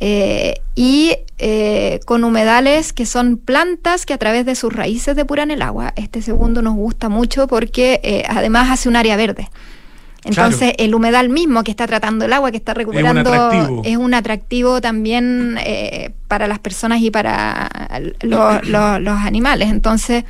Eh, 0.00 0.54
y 0.74 1.12
eh, 1.38 2.00
con 2.04 2.24
humedales 2.24 2.92
que 2.92 3.06
son 3.06 3.36
plantas 3.36 4.06
que 4.06 4.12
a 4.12 4.18
través 4.18 4.44
de 4.44 4.56
sus 4.56 4.72
raíces 4.72 5.14
depuran 5.14 5.52
el 5.52 5.62
agua. 5.62 5.92
Este 5.96 6.20
segundo 6.20 6.62
nos 6.62 6.74
gusta 6.74 7.08
mucho 7.08 7.46
porque 7.46 8.00
eh, 8.02 8.24
además 8.28 8.70
hace 8.72 8.88
un 8.88 8.96
área 8.96 9.16
verde. 9.16 9.48
Entonces 10.24 10.72
el 10.78 10.94
humedal 10.94 11.28
mismo 11.28 11.62
que 11.64 11.70
está 11.70 11.86
tratando 11.86 12.24
el 12.24 12.32
agua, 12.32 12.50
que 12.50 12.56
está 12.56 12.72
recuperando, 12.74 13.30
atractivo. 13.50 13.82
es 13.84 13.96
un 13.96 14.14
atractivo 14.14 14.80
también 14.80 15.58
eh, 15.62 16.12
para 16.28 16.46
las 16.48 16.58
personas 16.58 17.00
y 17.00 17.10
para 17.10 17.68
lo- 18.22 18.60
lo- 18.64 18.98
los 19.00 19.18
animales. 19.20 19.68
Entonces 19.70 20.24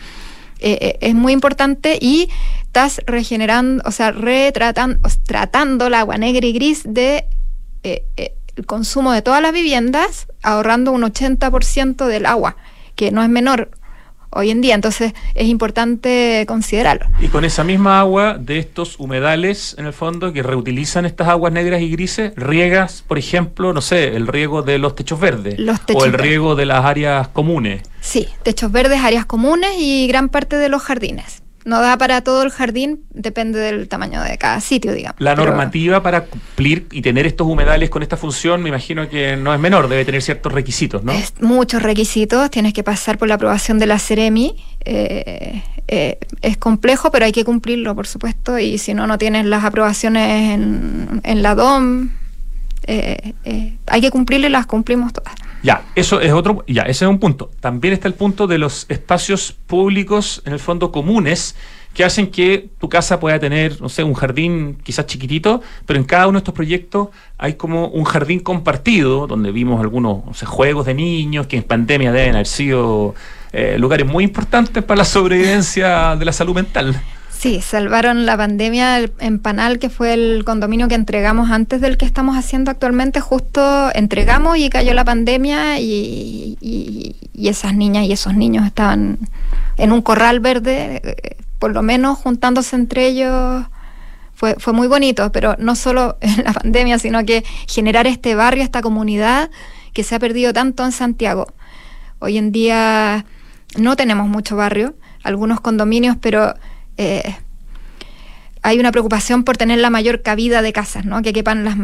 eh, 0.61 0.78
eh, 0.80 0.98
es 1.00 1.14
muy 1.14 1.33
importante 1.33 1.98
y 2.00 2.28
estás 2.62 3.00
regenerando, 3.07 3.83
o 3.87 3.90
sea, 3.92 4.11
retratando, 4.11 4.98
tratando 5.26 5.87
el 5.87 5.94
agua 5.94 6.18
negra 6.18 6.44
y 6.46 6.52
gris 6.52 6.83
de 6.85 7.26
eh, 7.85 8.04
eh, 8.16 8.35
el 8.57 8.66
consumo 8.66 9.12
de 9.12 9.20
todas 9.22 9.42
las 9.42 9.52
viviendas, 9.52 10.26
ahorrando 10.42 10.90
un 10.92 11.02
80% 11.02 12.07
del 12.07 12.26
agua, 12.26 12.57
que 12.94 13.11
no 13.11 13.22
es 13.22 13.28
menor. 13.28 13.70
Hoy 14.34 14.50
en 14.50 14.60
día. 14.60 14.74
Entonces 14.74 15.12
es 15.34 15.46
importante 15.46 16.44
considerarlo. 16.46 17.06
Y 17.20 17.28
con 17.28 17.44
esa 17.44 17.64
misma 17.64 18.00
agua 18.00 18.36
de 18.38 18.58
estos 18.58 18.98
humedales, 18.98 19.74
en 19.78 19.86
el 19.86 19.92
fondo, 19.92 20.32
que 20.32 20.42
reutilizan 20.42 21.06
estas 21.06 21.28
aguas 21.28 21.52
negras 21.52 21.80
y 21.80 21.90
grises, 21.90 22.32
riegas, 22.36 23.04
por 23.06 23.18
ejemplo, 23.18 23.72
no 23.72 23.80
sé, 23.80 24.16
el 24.16 24.26
riego 24.26 24.62
de 24.62 24.78
los 24.78 24.94
techos 24.94 25.20
verdes 25.20 25.58
Los 25.58 25.84
techos 25.84 26.02
o 26.02 26.06
el 26.06 26.12
riego 26.12 26.54
de 26.54 26.66
las 26.66 26.84
áreas 26.84 27.28
comunes. 27.28 27.82
Sí, 28.00 28.28
techos 28.42 28.70
verdes, 28.70 29.00
áreas 29.00 29.26
comunes 29.26 29.70
y 29.78 30.06
gran 30.08 30.28
parte 30.28 30.56
de 30.56 30.68
los 30.68 30.82
jardines. 30.82 31.42
No 31.64 31.81
da 31.81 31.96
para 31.96 32.20
todo 32.20 32.42
el 32.42 32.50
jardín, 32.50 33.00
depende 33.11 33.59
del 33.59 33.88
tamaño 33.88 34.22
de 34.22 34.37
cada 34.37 34.61
sitio, 34.61 34.92
digamos. 34.92 35.16
La 35.20 35.35
Pero 35.35 35.46
normativa 35.46 36.03
para 36.03 36.24
cumplir 36.27 36.87
y 36.92 37.00
tener 37.00 37.27
estos 37.27 37.46
humedales 37.46 37.88
con 37.88 38.03
esta 38.03 38.16
función, 38.18 38.62
me 38.62 38.68
imagino 38.68 39.09
que 39.09 39.37
no 39.37 39.55
es 39.55 39.59
menor, 39.59 39.88
debe 39.88 40.05
tener 40.05 40.20
ciertos 40.22 40.53
requisitos, 40.53 41.03
¿no? 41.05 41.12
Es 41.12 41.33
muchos 41.40 41.83
requisitos, 41.83 42.50
tienes 42.50 42.74
que 42.74 42.83
pasar 42.83 43.16
por 43.16 43.29
la 43.29 43.37
aprobación 43.37 43.79
de 43.79 43.87
la 43.87 43.98
Ceremi. 43.98 44.57
eh, 44.85 45.62
eh, 45.88 46.18
es 46.40 46.57
complejo, 46.57 47.11
pero 47.11 47.24
hay 47.27 47.33
que 47.33 47.44
cumplirlo, 47.44 47.94
por 47.94 48.07
supuesto, 48.07 48.59
y 48.59 48.79
si 48.79 48.94
no, 48.94 49.07
no 49.07 49.18
tienes 49.18 49.44
las 49.46 49.64
aprobaciones 49.64 50.53
en, 50.55 51.20
en 51.24 51.42
la 51.42 51.55
DOM. 51.55 52.11
eh, 52.87 53.33
eh, 53.44 53.74
hay 53.87 54.00
que 54.00 54.11
cumplirlo 54.11 54.46
y 54.46 54.50
las 54.50 54.66
cumplimos 54.66 55.12
todas. 55.12 55.35
Ya, 55.64 55.83
eso 55.94 56.20
es 56.20 56.31
otro, 56.31 56.62
ya, 56.68 56.83
ese 56.83 57.07
es 57.07 57.09
un 57.09 57.18
punto. 57.18 57.50
También 57.61 57.94
está 57.94 58.07
el 58.07 58.12
punto 58.12 58.46
de 58.46 58.59
los 58.59 58.85
espacios 58.90 59.53
públicos, 59.66 60.42
en 60.44 60.53
el 60.53 60.59
fondo 60.59 60.92
comunes, 60.92 61.57
que 61.94 62.05
hacen 62.05 62.27
que 62.27 62.68
tu 62.79 62.90
casa 62.90 63.18
pueda 63.18 63.38
tener, 63.38 63.81
no 63.81 63.88
sé, 63.88 64.05
un 64.05 64.12
jardín 64.12 64.77
quizás 64.83 65.07
chiquitito, 65.07 65.62
pero 65.87 65.98
en 65.98 66.05
cada 66.05 66.27
uno 66.27 66.37
de 66.37 66.40
estos 66.40 66.53
proyectos 66.53 67.09
hay 67.38 67.55
como 67.55 67.88
un 67.88 68.05
jardín 68.05 68.40
compartido, 68.40 69.27
donde 69.27 69.53
vimos 69.53 69.81
algunos 69.81 70.42
juegos 70.42 70.85
de 70.85 70.92
niños 70.92 71.46
que 71.46 71.57
en 71.57 71.62
pandemia 71.62 72.12
deben 72.12 72.35
haber 72.35 72.46
sido 72.46 73.14
eh, 73.53 73.77
lugares 73.79 74.07
muy 74.07 74.24
importantes 74.24 74.85
para 74.85 74.98
la 74.98 75.05
sobrevivencia 75.07 76.14
de 76.16 76.24
la 76.27 76.33
salud 76.33 76.55
mental. 76.55 77.00
Sí, 77.36 77.60
salvaron 77.60 78.24
la 78.26 78.36
pandemia 78.36 79.00
en 79.18 79.38
Panal, 79.38 79.78
que 79.78 79.90
fue 79.90 80.14
el 80.14 80.44
condominio 80.44 80.88
que 80.88 80.94
entregamos 80.94 81.50
antes 81.50 81.80
del 81.80 81.98
que 81.98 82.06
estamos 82.06 82.36
haciendo 82.38 82.70
actualmente. 82.70 83.20
Justo 83.20 83.90
entregamos 83.94 84.56
y 84.56 84.70
cayó 84.70 84.94
la 84.94 85.04
pandemia 85.04 85.78
y, 85.78 86.56
y- 86.60 87.16
y 87.34 87.48
esas 87.48 87.74
niñas 87.74 88.06
y 88.06 88.12
esos 88.12 88.34
niños 88.34 88.64
estaban 88.64 89.18
en 89.76 89.92
un 89.92 90.00
corral 90.00 90.40
verde, 90.40 91.02
eh, 91.04 91.36
por 91.58 91.72
lo 91.74 91.82
menos 91.82 92.18
juntándose 92.18 92.76
entre 92.76 93.06
ellos. 93.08 93.66
Fue, 94.34 94.54
fue 94.58 94.72
muy 94.72 94.88
bonito, 94.88 95.30
pero 95.32 95.54
no 95.58 95.74
solo 95.76 96.16
en 96.22 96.44
la 96.44 96.52
pandemia, 96.52 96.98
sino 96.98 97.24
que 97.26 97.44
generar 97.68 98.06
este 98.06 98.34
barrio, 98.36 98.62
esta 98.62 98.80
comunidad 98.80 99.50
que 99.92 100.02
se 100.04 100.14
ha 100.14 100.18
perdido 100.18 100.52
tanto 100.54 100.84
en 100.84 100.92
Santiago. 100.92 101.48
Hoy 102.20 102.38
en 102.38 102.52
día 102.52 103.26
no 103.76 103.96
tenemos 103.96 104.28
mucho 104.28 104.56
barrio, 104.56 104.94
algunos 105.24 105.60
condominios, 105.60 106.16
pero 106.20 106.54
eh, 106.96 107.37
hay 108.62 108.78
una 108.78 108.92
preocupación 108.92 109.44
por 109.44 109.57
tener 109.57 109.78
la 109.78 109.90
mayor 109.90 110.22
cabida 110.22 110.62
de 110.62 110.72
casas, 110.72 111.04
¿no? 111.04 111.22
Que 111.22 111.33
quepan 111.33 111.64
la 111.64 111.76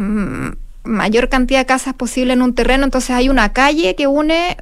mayor 0.83 1.29
cantidad 1.29 1.59
de 1.59 1.65
casas 1.65 1.93
posible 1.93 2.33
en 2.33 2.41
un 2.41 2.55
terreno. 2.55 2.83
Entonces 2.83 3.11
hay 3.11 3.29
una 3.29 3.53
calle 3.53 3.95
que 3.95 4.07
une 4.07 4.57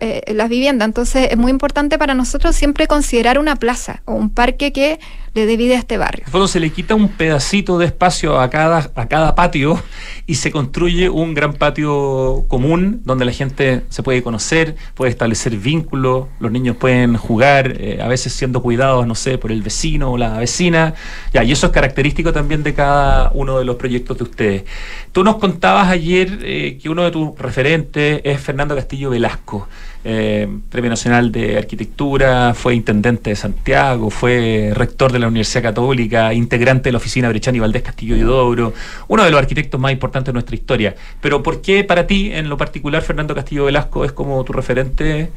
eh, 0.00 0.22
las 0.34 0.48
viviendas. 0.48 0.86
Entonces 0.86 1.28
es 1.30 1.36
muy 1.36 1.50
importante 1.50 1.98
para 1.98 2.14
nosotros 2.14 2.56
siempre 2.56 2.86
considerar 2.86 3.38
una 3.38 3.56
plaza 3.56 4.02
o 4.04 4.14
un 4.14 4.30
parque 4.30 4.72
que 4.72 4.98
le 5.34 5.46
dé 5.46 5.74
a 5.74 5.78
este 5.78 5.96
barrio. 5.96 6.24
Se 6.48 6.58
le 6.58 6.70
quita 6.70 6.94
un 6.94 7.08
pedacito 7.08 7.78
de 7.78 7.86
espacio 7.86 8.40
a 8.40 8.50
cada, 8.50 8.90
a 8.94 9.06
cada 9.06 9.34
patio 9.34 9.80
y 10.26 10.34
se 10.34 10.50
construye 10.50 11.08
un 11.08 11.34
gran 11.34 11.52
patio 11.52 12.44
común 12.48 13.02
donde 13.04 13.24
la 13.24 13.32
gente 13.32 13.82
se 13.88 14.02
puede 14.02 14.22
conocer, 14.22 14.74
puede 14.94 15.10
establecer 15.10 15.56
vínculos, 15.56 16.26
los 16.40 16.50
niños 16.50 16.76
pueden 16.76 17.16
jugar, 17.16 17.74
eh, 17.78 18.00
a 18.02 18.08
veces 18.08 18.32
siendo 18.32 18.62
cuidados, 18.62 19.06
no 19.06 19.14
sé, 19.14 19.38
por 19.38 19.52
el 19.52 19.62
vecino 19.62 20.12
o 20.12 20.18
la 20.18 20.38
vecina. 20.38 20.94
Ya, 21.32 21.44
y 21.44 21.52
eso 21.52 21.66
es 21.66 21.72
característico 21.72 22.32
también 22.32 22.62
de 22.62 22.74
cada 22.74 23.30
uno 23.32 23.58
de 23.58 23.64
los 23.64 23.76
proyectos 23.76 24.18
de 24.18 24.24
ustedes. 24.24 24.64
Tú 25.12 25.22
nos 25.22 25.36
contabas 25.36 25.88
ayer 25.88 26.40
eh, 26.42 26.78
que 26.82 26.88
uno 26.88 27.04
de 27.04 27.10
tus 27.10 27.38
referentes 27.38 28.20
es 28.24 28.40
Fernando 28.40 28.74
Castillo 28.74 29.10
Velasco. 29.10 29.68
Eh, 30.04 30.48
Premio 30.70 30.88
Nacional 30.90 31.30
de 31.30 31.58
Arquitectura, 31.58 32.54
fue 32.54 32.74
intendente 32.74 33.30
de 33.30 33.36
Santiago, 33.36 34.08
fue 34.10 34.72
rector 34.74 35.12
de 35.12 35.18
la 35.18 35.28
Universidad 35.28 35.62
Católica, 35.62 36.32
integrante 36.32 36.84
de 36.84 36.92
la 36.92 36.98
oficina 36.98 37.28
Brechani 37.28 37.58
Valdés 37.60 37.82
Castillo 37.82 38.16
y 38.16 38.20
Dobro, 38.20 38.72
uno 39.08 39.24
de 39.24 39.30
los 39.30 39.38
arquitectos 39.38 39.78
más 39.80 39.92
importantes 39.92 40.26
de 40.28 40.32
nuestra 40.32 40.54
historia. 40.56 40.94
Pero 41.20 41.42
¿por 41.42 41.60
qué 41.60 41.84
para 41.84 42.06
ti, 42.06 42.30
en 42.32 42.48
lo 42.48 42.56
particular, 42.56 43.02
Fernando 43.02 43.34
Castillo 43.34 43.66
Velasco 43.66 44.04
es 44.04 44.12
como 44.12 44.42
tu 44.44 44.52
referente, 44.54 45.30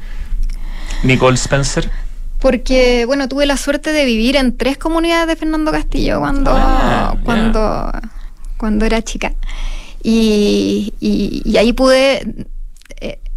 Nicole 1.02 1.34
Spencer? 1.36 1.90
Porque, 2.40 3.04
bueno, 3.06 3.28
tuve 3.28 3.46
la 3.46 3.56
suerte 3.56 3.92
de 3.92 4.04
vivir 4.04 4.36
en 4.36 4.56
tres 4.56 4.76
comunidades 4.78 5.26
de 5.28 5.36
Fernando 5.36 5.72
Castillo 5.72 6.20
cuando, 6.20 6.52
Ah, 6.54 7.16
cuando, 7.24 7.90
cuando 8.58 8.84
era 8.84 9.02
chica. 9.02 9.32
Y, 10.02 10.92
y- 11.00 11.42
y 11.44 11.56
ahí 11.56 11.72
pude 11.72 12.46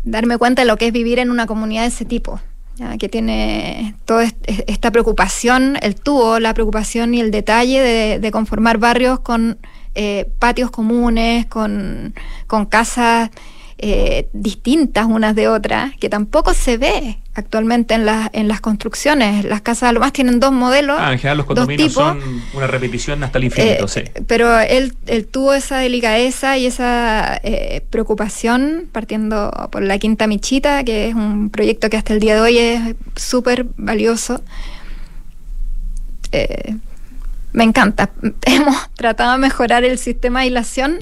darme 0.10 0.38
cuenta 0.38 0.62
de 0.64 0.68
lo 0.68 0.78
que 0.78 0.88
es 0.88 0.94
vivir 0.94 1.20
en 1.20 1.30
una 1.32 1.46
comunidad 1.46 1.82
de 1.84 1.88
ese 1.90 2.06
tipo. 2.06 2.40
ya, 2.76 2.98
que 2.98 3.10
tiene 3.10 3.96
toda 4.06 4.24
est- 4.24 4.38
esta 4.68 4.92
preocupación, 4.92 5.78
él 5.82 5.96
tuvo 5.96 6.40
la 6.40 6.54
preocupación 6.54 7.14
y 7.16 7.22
el 7.22 7.32
detalle 7.32 7.82
de, 7.82 8.20
de 8.20 8.32
conformar 8.32 8.78
barrios 8.78 9.20
con 9.22 9.58
eh, 9.96 10.30
patios 10.38 10.70
comunes, 10.70 11.48
con, 11.48 12.14
con 12.46 12.66
casas 12.68 13.32
eh, 13.80 14.28
distintas 14.34 15.06
unas 15.06 15.36
de 15.36 15.48
otras, 15.48 15.96
que 15.98 16.10
tampoco 16.10 16.54
se 16.54 16.78
ve 16.78 17.20
actualmente 17.36 17.94
en, 17.94 18.06
las 18.06 18.30
en 18.34 18.48
las 18.48 18.60
construcciones. 18.60 19.46
Las 19.46 19.62
casas 19.62 19.90
a 19.90 19.92
lo 19.92 20.00
más 20.00 20.14
tienen 20.14 20.40
dos 20.40 20.52
modelos. 20.52 20.98
Ah, 21.00 21.14
en 21.14 21.20
general 21.20 21.38
los 21.38 21.46
dos 21.46 21.56
condominios 21.56 21.90
tipos. 21.90 22.04
son 22.04 22.42
una 22.54 22.66
repetición 22.66 23.24
hasta 23.24 23.38
el 23.38 23.44
infinito, 23.44 23.86
Eh, 23.86 23.88
sí. 23.88 24.02
Pero 24.26 24.60
él, 24.60 24.94
él 25.06 25.28
tuvo 25.28 25.54
esa 25.54 25.78
delicadeza 25.78 26.58
y 26.58 26.66
esa 26.66 27.40
eh, 27.44 27.84
preocupación 27.92 28.90
partiendo 28.92 29.52
por 29.72 29.84
la 29.84 30.00
Quinta 30.00 30.26
Michita, 30.26 30.84
que 30.84 31.10
es 31.10 31.16
un 31.16 31.52
proyecto 31.52 31.90
que 31.92 31.98
hasta 31.98 32.14
el 32.14 32.20
día 32.20 32.34
de 32.34 32.42
hoy 32.42 32.58
es 32.58 32.96
súper 33.16 33.68
valioso. 33.78 34.42
Eh, 36.32 36.76
me 37.54 37.64
encanta. 37.64 38.12
Hemos 38.44 38.90
tratado 38.96 39.34
de 39.34 39.38
mejorar 39.38 39.84
el 39.84 39.98
sistema 39.98 40.40
de 40.40 40.46
aislación 40.46 41.00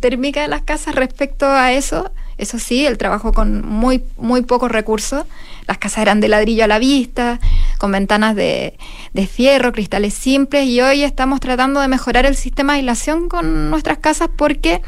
térmica 0.00 0.42
de 0.42 0.48
las 0.48 0.62
casas 0.62 0.94
respecto 0.94 1.46
a 1.46 1.72
eso. 1.72 2.10
Eso 2.36 2.58
sí, 2.58 2.84
el 2.84 2.98
trabajo 2.98 3.32
con 3.32 3.66
muy, 3.66 4.02
muy 4.16 4.42
pocos 4.42 4.70
recursos. 4.70 5.24
Las 5.66 5.78
casas 5.78 6.02
eran 6.02 6.20
de 6.20 6.28
ladrillo 6.28 6.64
a 6.64 6.66
la 6.66 6.78
vista, 6.78 7.40
con 7.78 7.92
ventanas 7.92 8.34
de, 8.34 8.76
de 9.12 9.26
fierro, 9.26 9.72
cristales 9.72 10.14
simples, 10.14 10.66
y 10.66 10.80
hoy 10.80 11.04
estamos 11.04 11.40
tratando 11.40 11.80
de 11.80 11.88
mejorar 11.88 12.26
el 12.26 12.36
sistema 12.36 12.72
de 12.74 12.80
aislación 12.80 13.28
con 13.28 13.70
nuestras 13.70 13.98
casas 13.98 14.28
porque, 14.36 14.82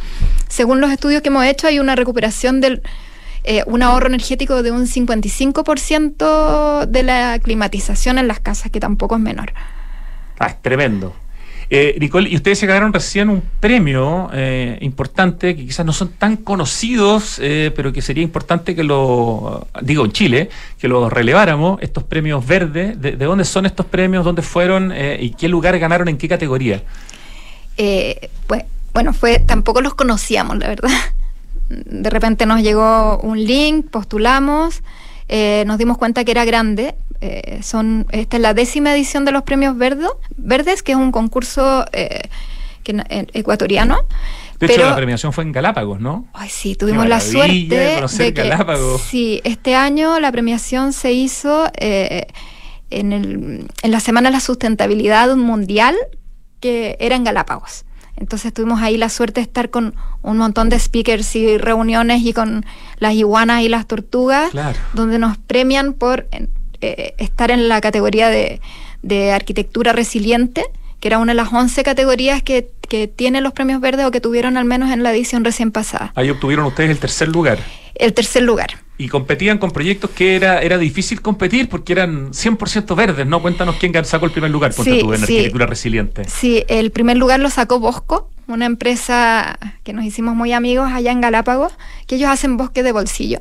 según 0.48 0.80
los 0.80 0.90
estudios 0.90 1.22
que 1.22 1.28
hemos 1.28 1.44
hecho, 1.44 1.66
hay 1.66 1.78
una 1.78 1.94
recuperación 1.94 2.60
del 2.60 2.82
eh, 3.48 3.62
un 3.66 3.80
ahorro 3.80 4.08
energético 4.08 4.64
de 4.64 4.72
un 4.72 4.88
55% 4.88 6.84
de 6.86 7.02
la 7.04 7.38
climatización 7.38 8.18
en 8.18 8.26
las 8.26 8.40
casas, 8.40 8.72
que 8.72 8.80
tampoco 8.80 9.14
es 9.14 9.20
menor. 9.20 9.52
Ah, 10.40 10.48
es 10.48 10.60
tremendo. 10.60 11.14
Eh, 11.68 11.96
Nicole, 11.98 12.28
y 12.30 12.36
ustedes 12.36 12.60
se 12.60 12.66
ganaron 12.66 12.92
recién 12.92 13.28
un 13.28 13.42
premio 13.58 14.30
eh, 14.32 14.78
importante 14.82 15.56
que 15.56 15.66
quizás 15.66 15.84
no 15.84 15.92
son 15.92 16.10
tan 16.10 16.36
conocidos, 16.36 17.40
eh, 17.42 17.72
pero 17.74 17.92
que 17.92 18.02
sería 18.02 18.22
importante 18.22 18.76
que 18.76 18.84
lo, 18.84 19.66
digo 19.82 20.04
en 20.04 20.12
Chile, 20.12 20.48
que 20.78 20.86
lo 20.86 21.10
releváramos, 21.10 21.82
estos 21.82 22.04
premios 22.04 22.46
verdes. 22.46 23.00
¿De, 23.00 23.12
de 23.12 23.24
dónde 23.24 23.44
son 23.44 23.66
estos 23.66 23.86
premios? 23.86 24.24
¿Dónde 24.24 24.42
fueron? 24.42 24.92
Eh, 24.92 25.18
¿Y 25.20 25.30
qué 25.30 25.48
lugar 25.48 25.76
ganaron? 25.78 26.08
¿En 26.08 26.18
qué 26.18 26.28
categoría? 26.28 26.82
Pues, 27.76 28.64
bueno, 28.94 29.12
fue, 29.12 29.40
tampoco 29.40 29.80
los 29.80 29.94
conocíamos, 29.94 30.58
la 30.58 30.68
verdad. 30.68 30.90
De 31.68 32.10
repente 32.10 32.46
nos 32.46 32.62
llegó 32.62 33.18
un 33.18 33.44
link, 33.44 33.90
postulamos, 33.90 34.82
eh, 35.28 35.64
nos 35.66 35.78
dimos 35.78 35.98
cuenta 35.98 36.24
que 36.24 36.30
era 36.32 36.44
grande. 36.44 36.94
eh, 37.20 37.60
son, 37.62 38.06
esta 38.10 38.36
es 38.36 38.42
la 38.42 38.52
décima 38.52 38.92
edición 38.94 39.24
de 39.24 39.32
los 39.32 39.42
premios 39.42 39.76
Verdo, 39.78 40.20
Verdes, 40.36 40.82
que 40.82 40.92
es 40.92 40.98
un 40.98 41.10
concurso 41.12 41.86
eh, 41.92 42.20
que, 42.84 42.92
eh, 43.08 43.26
ecuatoriano. 43.32 44.02
De 44.60 44.66
hecho, 44.66 44.76
pero- 44.76 44.90
la 44.90 44.96
premiación 44.96 45.32
fue 45.32 45.44
en 45.44 45.52
Galápagos, 45.52 45.98
¿no? 46.00 46.26
Ay, 46.34 46.50
sí, 46.50 46.76
tuvimos 46.76 47.06
la 47.08 47.20
suerte 47.20 47.68
de 47.74 47.94
conocer 47.96 48.34
que 48.34 48.42
Galápagos. 48.48 49.00
sí, 49.00 49.40
este 49.44 49.74
año 49.74 50.20
la 50.20 50.30
premiación 50.30 50.92
se 50.92 51.12
hizo 51.12 51.66
eh, 51.78 52.26
en, 52.90 53.12
el, 53.14 53.66
en 53.82 53.90
la 53.90 54.00
Semana 54.00 54.28
de 54.28 54.32
la 54.34 54.40
Sustentabilidad 54.40 55.34
Mundial, 55.36 55.94
que 56.60 56.96
era 57.00 57.16
en 57.16 57.24
Galápagos. 57.24 57.85
Entonces 58.16 58.52
tuvimos 58.52 58.80
ahí 58.80 58.96
la 58.96 59.08
suerte 59.08 59.40
de 59.40 59.44
estar 59.44 59.70
con 59.70 59.94
un 60.22 60.38
montón 60.38 60.68
de 60.68 60.78
speakers 60.78 61.36
y 61.36 61.58
reuniones 61.58 62.22
y 62.22 62.32
con 62.32 62.64
las 62.98 63.12
iguanas 63.14 63.62
y 63.62 63.68
las 63.68 63.86
tortugas, 63.86 64.50
Claro. 64.50 64.78
donde 64.94 65.18
nos 65.18 65.36
premian 65.36 65.92
por 65.92 66.26
eh, 66.80 67.14
estar 67.18 67.50
en 67.50 67.68
la 67.68 67.80
categoría 67.80 68.28
de, 68.28 68.60
de 69.02 69.32
arquitectura 69.32 69.92
resiliente, 69.92 70.64
que 71.00 71.08
era 71.08 71.18
una 71.18 71.32
de 71.32 71.36
las 71.36 71.52
11 71.52 71.82
categorías 71.84 72.42
que, 72.42 72.70
que 72.88 73.06
tienen 73.06 73.44
los 73.44 73.52
premios 73.52 73.80
verdes 73.82 74.06
o 74.06 74.10
que 74.10 74.20
tuvieron 74.22 74.56
al 74.56 74.64
menos 74.64 74.90
en 74.90 75.02
la 75.02 75.12
edición 75.12 75.44
recién 75.44 75.70
pasada. 75.70 76.12
Ahí 76.14 76.30
obtuvieron 76.30 76.64
ustedes 76.66 76.90
el 76.90 76.98
tercer 76.98 77.28
lugar. 77.28 77.58
El 77.94 78.14
tercer 78.14 78.42
lugar. 78.42 78.70
Y 78.98 79.08
competían 79.08 79.58
con 79.58 79.70
proyectos 79.70 80.10
que 80.10 80.36
era, 80.36 80.62
era 80.62 80.78
difícil 80.78 81.20
competir 81.20 81.68
porque 81.68 81.92
eran 81.92 82.30
100% 82.32 82.94
verdes, 82.96 83.26
¿no? 83.26 83.42
Cuéntanos 83.42 83.76
quién 83.76 83.92
sacó 84.04 84.26
el 84.26 84.32
primer 84.32 84.50
lugar, 84.50 84.72
ponte 84.74 84.92
Sí, 84.92 85.00
tú, 85.00 85.12
en 85.12 85.18
sí. 85.18 85.24
arquitectura 85.24 85.66
resiliente. 85.66 86.24
Sí, 86.24 86.64
el 86.68 86.90
primer 86.90 87.16
lugar 87.16 87.40
lo 87.40 87.50
sacó 87.50 87.78
Bosco, 87.78 88.30
una 88.46 88.64
empresa 88.66 89.58
que 89.82 89.92
nos 89.92 90.04
hicimos 90.04 90.34
muy 90.34 90.52
amigos 90.52 90.90
allá 90.92 91.12
en 91.12 91.20
Galápagos, 91.20 91.72
que 92.06 92.16
ellos 92.16 92.30
hacen 92.30 92.56
bosque 92.56 92.82
de 92.82 92.92
bolsillo. 92.92 93.40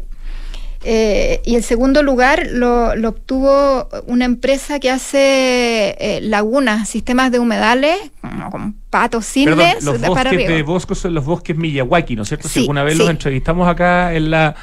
Eh, 0.88 1.42
y 1.46 1.56
el 1.56 1.64
segundo 1.64 2.04
lugar 2.04 2.48
lo, 2.52 2.96
lo 2.96 3.10
obtuvo 3.10 3.90
una 4.06 4.26
empresa 4.26 4.80
que 4.80 4.92
hace 4.92 5.96
eh, 6.00 6.20
lagunas, 6.22 6.88
sistemas 6.88 7.32
de 7.32 7.40
humedales, 7.40 7.98
como 8.52 8.74
patos, 9.00 9.26
Perdón, 9.34 9.60
cisnes, 9.60 9.84
los 9.84 9.98
para 10.16 10.30
bosques 10.32 10.48
de 10.48 10.64
Bosco 10.64 10.96
son 10.96 11.14
los 11.14 11.26
bosques 11.26 11.58
Miyawaki, 11.58 12.16
¿no 12.16 12.22
es 12.24 12.30
cierto? 12.30 12.48
Si 12.48 12.54
Sí, 12.56 12.60
alguna 12.62 12.84
vez 12.84 12.94
sí. 12.94 13.00
los 13.00 13.10
entrevistamos 13.10 13.68
acá 13.68 14.14
en 14.14 14.32
la... 14.32 14.56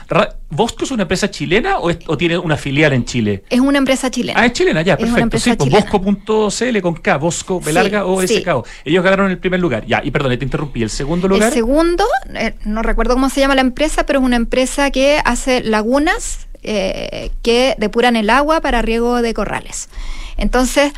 ¿Bosco 0.48 0.84
es 0.84 0.90
una 0.90 1.02
empresa 1.02 1.30
chilena 1.30 1.78
o, 1.78 1.88
es- 1.90 1.98
o 2.06 2.16
tiene 2.16 2.36
una 2.38 2.56
filial 2.56 2.92
en 2.92 3.04
Chile? 3.04 3.42
Es 3.50 3.60
una 3.60 3.78
empresa 3.78 4.10
chilena. 4.10 4.38
Ah, 4.40 4.46
es 4.46 4.52
chilena, 4.52 4.82
ya, 4.82 4.94
Es 4.94 5.00
perfecto. 5.00 5.38
Sí, 5.38 5.50
pues 5.54 5.68
chilena. 5.70 5.90
Bosco.cl 5.90 6.80
con 6.80 6.94
K, 6.94 7.16
Bosco, 7.18 7.60
Belarga 7.60 8.04
o. 8.06 8.20
SKO. 8.26 8.64
Ellos 8.84 9.02
ganaron 9.04 9.30
el 9.30 9.38
primer 9.38 9.60
lugar. 9.60 9.86
Ya, 9.86 10.00
y 10.04 10.10
perdón, 10.10 10.38
te 10.38 10.44
interrumpí. 10.44 10.82
¿El 10.82 10.90
segundo 10.90 11.26
lugar? 11.28 11.48
El 11.48 11.54
segundo, 11.54 12.04
eh, 12.34 12.54
no 12.64 12.82
recuerdo 12.82 13.14
cómo 13.14 13.30
se 13.30 13.40
llama 13.40 13.54
la 13.54 13.60
empresa, 13.62 14.04
pero 14.06 14.18
es 14.20 14.24
una 14.24 14.36
empresa 14.36 14.90
que 14.90 15.20
hace 15.24 15.62
lagunas 15.62 16.46
eh, 16.62 17.30
que 17.42 17.74
depuran 17.78 18.16
el 18.16 18.28
agua 18.30 18.60
para 18.60 18.82
riego 18.82 19.22
de 19.22 19.32
corrales. 19.34 19.88
Entonces, 20.36 20.92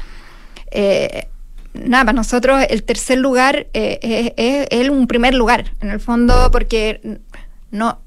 eh, 0.73 1.29
nada, 1.75 2.05
para 2.07 2.17
nosotros 2.17 2.65
el 2.69 2.83
tercer 2.83 3.19
lugar 3.19 3.67
eh, 3.75 4.67
es, 4.71 4.89
un 4.89 5.07
primer 5.07 5.35
lugar, 5.35 5.73
en 5.81 5.91
el 5.91 6.01
fondo, 6.01 6.51
porque 6.51 7.19
no, 7.71 7.99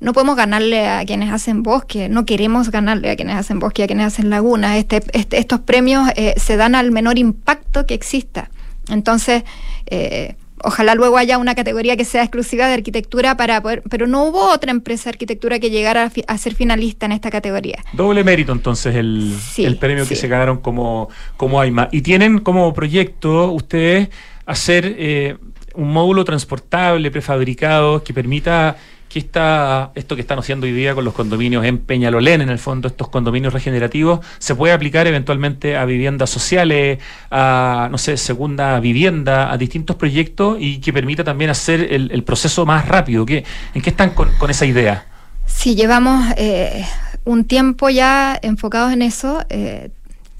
no 0.00 0.12
podemos 0.12 0.36
ganarle 0.36 0.88
a 0.88 1.04
quienes 1.04 1.32
hacen 1.32 1.62
bosque, 1.62 2.08
no 2.08 2.24
queremos 2.24 2.70
ganarle 2.70 3.10
a 3.10 3.16
quienes 3.16 3.36
hacen 3.36 3.58
bosque, 3.58 3.84
a 3.84 3.86
quienes 3.86 4.06
hacen 4.06 4.30
lagunas. 4.30 4.76
Este, 4.76 5.02
este- 5.12 5.38
estos 5.38 5.60
premios 5.60 6.08
eh, 6.16 6.34
se 6.36 6.56
dan 6.56 6.74
al 6.74 6.90
menor 6.90 7.18
impacto 7.18 7.86
que 7.86 7.94
exista. 7.94 8.50
Entonces, 8.88 9.44
eh, 9.86 10.36
ojalá 10.64 10.94
luego 10.94 11.16
haya 11.18 11.38
una 11.38 11.54
categoría 11.54 11.96
que 11.96 12.04
sea 12.04 12.22
exclusiva 12.22 12.66
de 12.66 12.74
arquitectura 12.74 13.36
para 13.36 13.60
poder, 13.62 13.82
pero 13.88 14.06
no 14.06 14.24
hubo 14.24 14.50
otra 14.52 14.70
empresa 14.70 15.04
de 15.04 15.10
arquitectura 15.10 15.58
que 15.58 15.70
llegara 15.70 16.04
a, 16.04 16.10
fi- 16.10 16.24
a 16.26 16.36
ser 16.38 16.54
finalista 16.54 17.06
en 17.06 17.12
esta 17.12 17.30
categoría. 17.30 17.78
Doble 17.92 18.24
mérito 18.24 18.52
entonces 18.52 18.94
el, 18.96 19.34
Sí, 19.40 19.64
el 19.64 19.76
premio 19.76 20.06
que 20.08 20.16
se 20.16 20.26
ganaron 20.28 20.58
como, 20.58 21.08
como 21.36 21.60
AIMA. 21.60 21.88
Y 21.92 22.02
tienen 22.02 22.38
como 22.40 22.72
proyecto 22.74 23.52
ustedes 23.52 24.08
hacer 24.46 24.94
eh, 24.98 25.36
un 25.74 25.92
módulo 25.92 26.24
transportable, 26.24 27.10
prefabricado, 27.10 28.02
que 28.04 28.12
permita 28.14 28.76
que 29.14 29.20
esta, 29.20 29.92
esto 29.94 30.16
que 30.16 30.22
están 30.22 30.40
haciendo 30.40 30.66
hoy 30.66 30.72
día 30.72 30.92
con 30.92 31.04
los 31.04 31.14
condominios 31.14 31.64
en 31.64 31.78
Peñalolén, 31.78 32.40
en 32.40 32.48
el 32.48 32.58
fondo, 32.58 32.88
estos 32.88 33.08
condominios 33.08 33.52
regenerativos, 33.52 34.18
se 34.38 34.56
puede 34.56 34.74
aplicar 34.74 35.06
eventualmente 35.06 35.76
a 35.76 35.84
viviendas 35.84 36.30
sociales, 36.30 36.98
a, 37.30 37.86
no 37.92 37.96
sé, 37.96 38.16
segunda 38.16 38.80
vivienda, 38.80 39.52
a 39.52 39.56
distintos 39.56 39.94
proyectos 39.94 40.56
y 40.58 40.78
que 40.80 40.92
permita 40.92 41.22
también 41.22 41.50
hacer 41.50 41.92
el, 41.92 42.24
proceso 42.24 42.66
más 42.66 42.88
rápido. 42.88 43.24
¿Qué, 43.24 43.44
¿En 43.72 43.82
qué 43.82 43.90
están 43.90 44.10
con, 44.10 44.30
con 44.36 44.50
esa 44.50 44.66
idea? 44.66 45.06
Sí, 45.46 45.76
llevamos 45.76 46.24
eh, 46.36 46.84
un 47.24 47.44
tiempo 47.44 47.90
ya 47.90 48.36
enfocados 48.42 48.92
en 48.92 49.02
eso, 49.02 49.44
eh, 49.48 49.90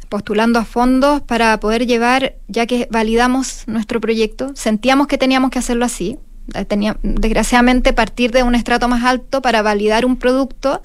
postulando 0.09 0.59
a 0.59 0.65
fondos 0.65 1.21
para 1.21 1.61
poder 1.61 1.87
llevar, 1.87 2.35
ya 2.49 2.67
que 2.67 2.89
validamos 2.91 3.63
nuestro 3.69 4.01
proyecto, 4.01 4.51
sentíamos 4.57 5.07
que 5.07 5.17
teníamos 5.17 5.53
que 5.53 5.61
hacerlo 5.61 5.85
así. 5.85 6.19
Eh, 6.55 6.65
Tenía, 6.65 6.97
desgraciadamente 7.03 7.93
partir 7.93 8.31
de 8.31 8.43
un 8.43 8.55
estrato 8.55 8.89
más 8.89 9.05
alto 9.05 9.41
para 9.41 9.63
validar 9.63 10.05
un 10.05 10.17
producto, 10.17 10.83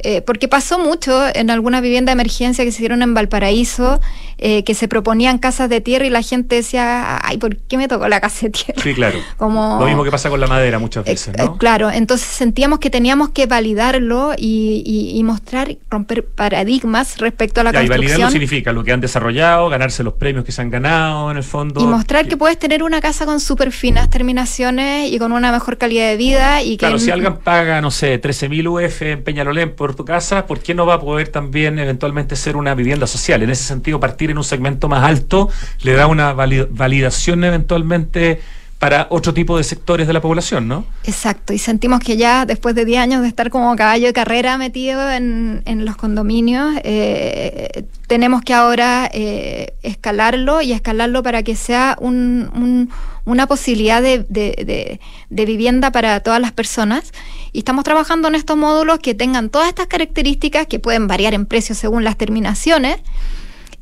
eh, 0.00 0.22
porque 0.22 0.46
pasó 0.46 0.78
mucho 0.78 1.24
en 1.34 1.50
alguna 1.50 1.80
vivienda 1.80 2.10
de 2.10 2.14
emergencia 2.14 2.64
que 2.64 2.70
se 2.70 2.78
hicieron 2.78 3.02
en 3.02 3.14
Valparaíso, 3.14 4.00
eh, 4.38 4.64
que 4.64 4.74
se 4.74 4.88
proponían 4.88 5.38
casas 5.38 5.68
de 5.68 5.80
tierra 5.80 6.06
y 6.06 6.10
la 6.10 6.22
gente 6.22 6.56
decía, 6.56 7.18
ay, 7.26 7.38
¿por 7.38 7.56
qué 7.56 7.76
me 7.76 7.88
tocó 7.88 8.08
la 8.08 8.20
casa 8.20 8.46
de 8.46 8.50
tierra? 8.50 8.82
Sí, 8.82 8.94
claro. 8.94 9.18
Como- 9.36 9.78
Lo 9.80 9.86
mismo 9.86 10.04
que 10.04 10.10
pasa 10.10 10.30
con 10.30 10.40
la 10.40 10.46
madera 10.46 10.78
muchas 10.78 11.06
Eh, 11.06 11.10
veces, 11.10 11.34
eh, 11.34 11.42
¿no? 11.44 11.58
claro, 11.58 11.90
entonces 11.90 12.26
sentíamos 12.28 12.78
que 12.78 12.90
teníamos 12.90 13.30
que 13.30 13.46
validarlo 13.46 14.32
y, 14.36 14.82
y- 14.86 15.18
y 15.18 15.22
mostrar, 15.24 15.76
romper 15.90 16.24
paradigmas 16.24 17.18
respecto 17.18 17.60
a 17.60 17.64
la 17.64 17.72
Ya, 17.72 17.82
y 17.82 17.88
validarlo 17.88 18.24
construcción 18.24 18.32
significa 18.32 18.72
lo 18.72 18.84
que 18.84 18.92
han 18.92 19.00
desarrollado, 19.00 19.68
ganarse 19.68 20.02
los 20.02 20.14
premios 20.14 20.44
que 20.44 20.52
se 20.52 20.62
han 20.62 20.70
ganado 20.70 21.30
en 21.30 21.36
el 21.36 21.44
fondo. 21.44 21.80
y 21.80 21.84
mostrar 21.86 22.26
que 22.28 22.36
puedes 22.36 22.58
tener 22.58 22.82
una 22.82 23.00
casa 23.00 23.26
con 23.26 23.40
súper 23.40 23.72
finas 23.72 24.08
terminaciones 24.08 25.10
y 25.12 25.18
con 25.18 25.32
una 25.32 25.52
mejor 25.52 25.78
calidad 25.78 26.06
de 26.08 26.16
vida 26.16 26.62
y 26.62 26.72
que 26.72 26.78
Claro, 26.78 26.98
si 26.98 27.10
alguien 27.10 27.36
paga, 27.38 27.80
no 27.80 27.90
sé, 27.90 28.18
13.000 28.20 28.66
UF 28.68 29.02
en 29.02 29.22
Peñalolén 29.24 29.74
por 29.74 29.94
tu 29.94 30.04
casa, 30.04 30.46
¿por 30.46 30.60
qué 30.60 30.74
no 30.74 30.86
va 30.86 30.94
a 30.94 31.00
poder 31.00 31.28
también 31.28 31.78
eventualmente 31.78 32.36
ser 32.36 32.56
una 32.56 32.74
vivienda 32.74 33.06
social? 33.06 33.42
En 33.42 33.50
ese 33.50 33.64
sentido, 33.64 33.98
partir 34.00 34.27
en 34.30 34.38
un 34.38 34.44
segmento 34.44 34.88
más 34.88 35.04
alto 35.04 35.48
le 35.82 35.92
da 35.94 36.06
una 36.06 36.32
vali- 36.32 36.66
validación 36.70 37.44
eventualmente 37.44 38.40
para 38.78 39.08
otro 39.10 39.34
tipo 39.34 39.56
de 39.58 39.64
sectores 39.64 40.06
de 40.06 40.12
la 40.12 40.20
población, 40.20 40.68
¿no? 40.68 40.84
Exacto, 41.02 41.52
y 41.52 41.58
sentimos 41.58 41.98
que 41.98 42.16
ya 42.16 42.46
después 42.46 42.76
de 42.76 42.84
10 42.84 43.00
años 43.00 43.22
de 43.22 43.28
estar 43.28 43.50
como 43.50 43.74
caballo 43.74 44.06
de 44.06 44.12
carrera 44.12 44.56
metido 44.56 45.10
en, 45.10 45.62
en 45.66 45.84
los 45.84 45.96
condominios, 45.96 46.76
eh, 46.84 47.84
tenemos 48.06 48.42
que 48.42 48.54
ahora 48.54 49.10
eh, 49.12 49.74
escalarlo 49.82 50.62
y 50.62 50.70
escalarlo 50.72 51.24
para 51.24 51.42
que 51.42 51.56
sea 51.56 51.96
un- 52.00 52.48
un- 52.54 52.88
una 53.24 53.48
posibilidad 53.48 54.00
de, 54.00 54.24
de- 54.28 54.62
de- 54.64 55.00
de 55.28 55.44
vivienda 55.44 55.90
para 55.90 56.20
todas 56.20 56.40
las 56.40 56.52
personas. 56.52 57.12
Y 57.52 57.58
estamos 57.58 57.82
trabajando 57.82 58.28
en 58.28 58.36
estos 58.36 58.56
módulos 58.56 59.00
que 59.00 59.12
tengan 59.12 59.50
todas 59.50 59.68
estas 59.68 59.88
características 59.88 60.68
que 60.68 60.78
pueden 60.78 61.08
variar 61.08 61.34
en 61.34 61.46
precio 61.46 61.74
según 61.74 62.04
las 62.04 62.16
terminaciones. 62.16 62.98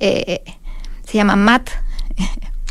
Eh, 0.00 0.42
se 1.04 1.18
llama 1.18 1.36
MAT, 1.36 1.68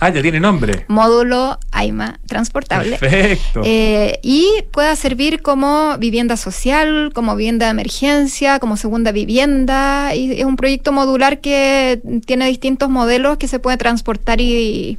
Ah, 0.02 0.10
ya 0.10 0.22
tiene 0.22 0.42
nombre. 0.42 0.84
módulo 0.90 1.58
AIMA 1.72 2.20
transportable. 2.28 2.98
Perfecto. 2.98 3.62
Eh, 3.64 4.20
y 4.22 4.46
pueda 4.72 4.94
servir 4.98 5.42
como 5.42 5.98
vivienda 5.98 6.36
social, 6.36 7.12
como 7.14 7.34
vivienda 7.36 7.68
de 7.68 7.72
emergencia, 7.72 8.60
como 8.60 8.76
segunda 8.76 9.14
vivienda. 9.14 10.14
Y 10.14 10.34
es 10.40 10.44
un 10.46 10.58
proyecto 10.58 10.92
modular 10.92 11.40
que 11.40 12.02
tiene 12.26 12.48
distintos 12.48 12.90
modelos 12.90 13.38
que 13.38 13.48
se 13.48 13.60
puede 13.60 13.78
transportar 13.78 14.42
y, 14.42 14.98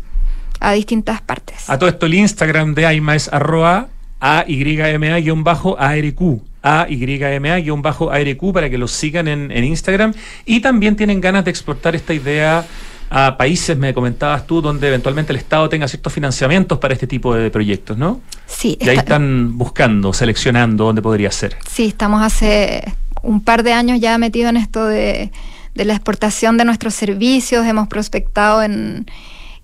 a 0.61 0.73
distintas 0.73 1.21
partes. 1.21 1.69
A 1.69 1.79
todo 1.79 1.91
esto, 1.91 2.07
el 2.07 2.15
Instagram 2.15 2.75
de 2.75 2.87
AIMA 2.87 3.17
es 3.17 3.31
arroba 3.31 3.89
AYMA-ARQ. 4.21 6.41
AYMA-ARQ 6.67 8.53
para 8.53 8.71
que 8.71 8.79
los 8.79 8.93
sigan 8.93 9.29
en, 9.29 9.51
en 9.51 9.65
Instagram. 9.65 10.13
Y 10.45 10.61
también 10.61 10.97
tienen 10.97 11.21
ganas 11.21 11.45
de 11.45 11.51
exportar 11.51 11.95
esta 11.95 12.15
idea 12.15 12.65
a 13.09 13.37
países, 13.37 13.77
me 13.79 13.95
comentabas 13.95 14.47
tú, 14.49 14.61
donde 14.61 14.89
eventualmente 14.89 15.33
el 15.33 15.39
Estado 15.39 15.69
tenga 15.69 15.87
ciertos 15.87 16.13
financiamientos 16.13 16.79
para 16.79 16.93
este 16.93 17.07
tipo 17.07 17.35
de 17.35 17.51
proyectos, 17.51 17.97
¿no? 17.97 18.21
Sí, 18.47 18.77
Y 18.81 18.85
ahí 18.89 18.97
está- 18.97 19.15
están 19.15 19.57
buscando, 19.57 20.13
seleccionando 20.13 20.85
dónde 20.87 21.03
podría 21.03 21.31
ser. 21.31 21.57
sí, 21.71 21.87
estamos 21.87 22.21
hace 22.23 22.83
un 23.23 23.41
par 23.43 23.63
de 23.63 23.73
años 23.73 24.01
ya 24.01 24.19
metidos 24.19 24.51
en 24.51 24.57
esto 24.57 24.87
de, 24.87 25.31
de 25.75 25.85
la 25.85 25.95
exportación 25.95 26.57
de 26.57 26.65
nuestros 26.65 26.95
servicios. 26.95 27.65
Hemos 27.65 27.87
prospectado 27.87 28.63
en, 28.65 29.07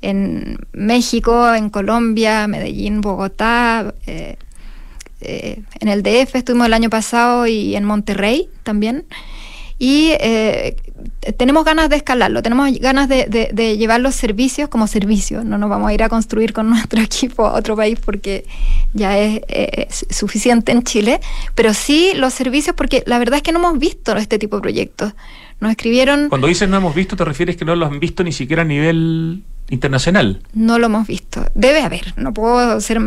en 0.02 0.58
México, 0.72 1.52
en 1.52 1.68
Colombia, 1.68 2.46
Medellín, 2.46 3.00
Bogotá. 3.00 3.92
eh, 4.06 4.36
eh, 5.24 5.62
en 5.80 5.88
el 5.88 6.02
DF 6.02 6.34
estuvimos 6.36 6.66
el 6.66 6.74
año 6.74 6.90
pasado 6.90 7.46
y 7.46 7.74
en 7.76 7.84
Monterrey 7.84 8.48
también. 8.62 9.04
Y 9.78 10.10
eh, 10.20 10.76
tenemos 11.36 11.64
ganas 11.64 11.88
de 11.88 11.96
escalarlo, 11.96 12.40
tenemos 12.40 12.70
ganas 12.78 13.08
de, 13.08 13.26
de- 13.26 13.50
de 13.52 13.76
llevar 13.76 14.00
los 14.00 14.14
servicios 14.14 14.68
como 14.68 14.86
servicios. 14.86 15.44
No 15.44 15.58
nos 15.58 15.68
vamos 15.70 15.88
a 15.90 15.94
ir 15.94 16.04
a 16.04 16.08
construir 16.08 16.52
con 16.52 16.68
nuestro 16.70 17.00
equipo 17.00 17.46
a 17.46 17.54
otro 17.54 17.74
país 17.74 17.98
porque 17.98 18.44
ya 18.92 19.18
es 19.18 19.40
eh, 19.48 19.88
su- 19.90 20.06
suficiente 20.10 20.70
en 20.70 20.84
Chile, 20.84 21.20
pero 21.56 21.74
sí 21.74 22.12
los 22.14 22.32
servicios 22.32 22.76
porque 22.76 23.02
la 23.06 23.18
verdad 23.18 23.38
es 23.38 23.42
que 23.42 23.50
no 23.50 23.58
hemos 23.58 23.78
visto 23.80 24.14
este 24.16 24.38
tipo 24.38 24.56
de 24.56 24.62
proyectos. 24.62 25.14
Nos 25.58 25.70
escribieron, 25.72 26.28
Cuando 26.28 26.46
dices 26.46 26.68
no 26.68 26.76
hemos 26.76 26.94
visto, 26.94 27.16
te 27.16 27.24
refieres 27.24 27.56
que 27.56 27.64
no 27.64 27.74
lo 27.74 27.86
han 27.86 27.98
visto 27.98 28.22
ni 28.22 28.32
siquiera 28.32 28.62
a 28.62 28.64
nivel 28.64 29.42
internacional. 29.70 30.42
no 30.54 30.78
lo 30.78 30.86
hemos 30.86 31.06
visto. 31.08 31.44
Debe 31.54 31.80
haber, 31.80 32.14
no 32.16 32.32
puedo 32.32 32.80
ser... 32.80 33.00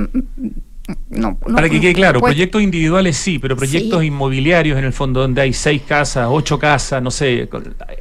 No, 1.09 1.37
no- 1.47 1.55
Para 1.55 1.69
que 1.69 1.79
quede 1.81 1.93
claro, 1.93 2.19
pues- 2.19 2.33
proyectos 2.33 2.61
individuales 2.61 3.17
sí, 3.17 3.39
pero 3.39 3.55
proyectos 3.55 4.01
Sí. 4.01 4.07
inmobiliarios 4.07 4.77
en 4.77 4.85
el 4.85 4.93
fondo 4.93 5.21
donde 5.21 5.41
hay 5.41 5.53
seis 5.53 5.81
casas, 5.87 6.27
ocho 6.29 6.59
casas, 6.59 7.01
no 7.01 7.09
sé, 7.11 7.49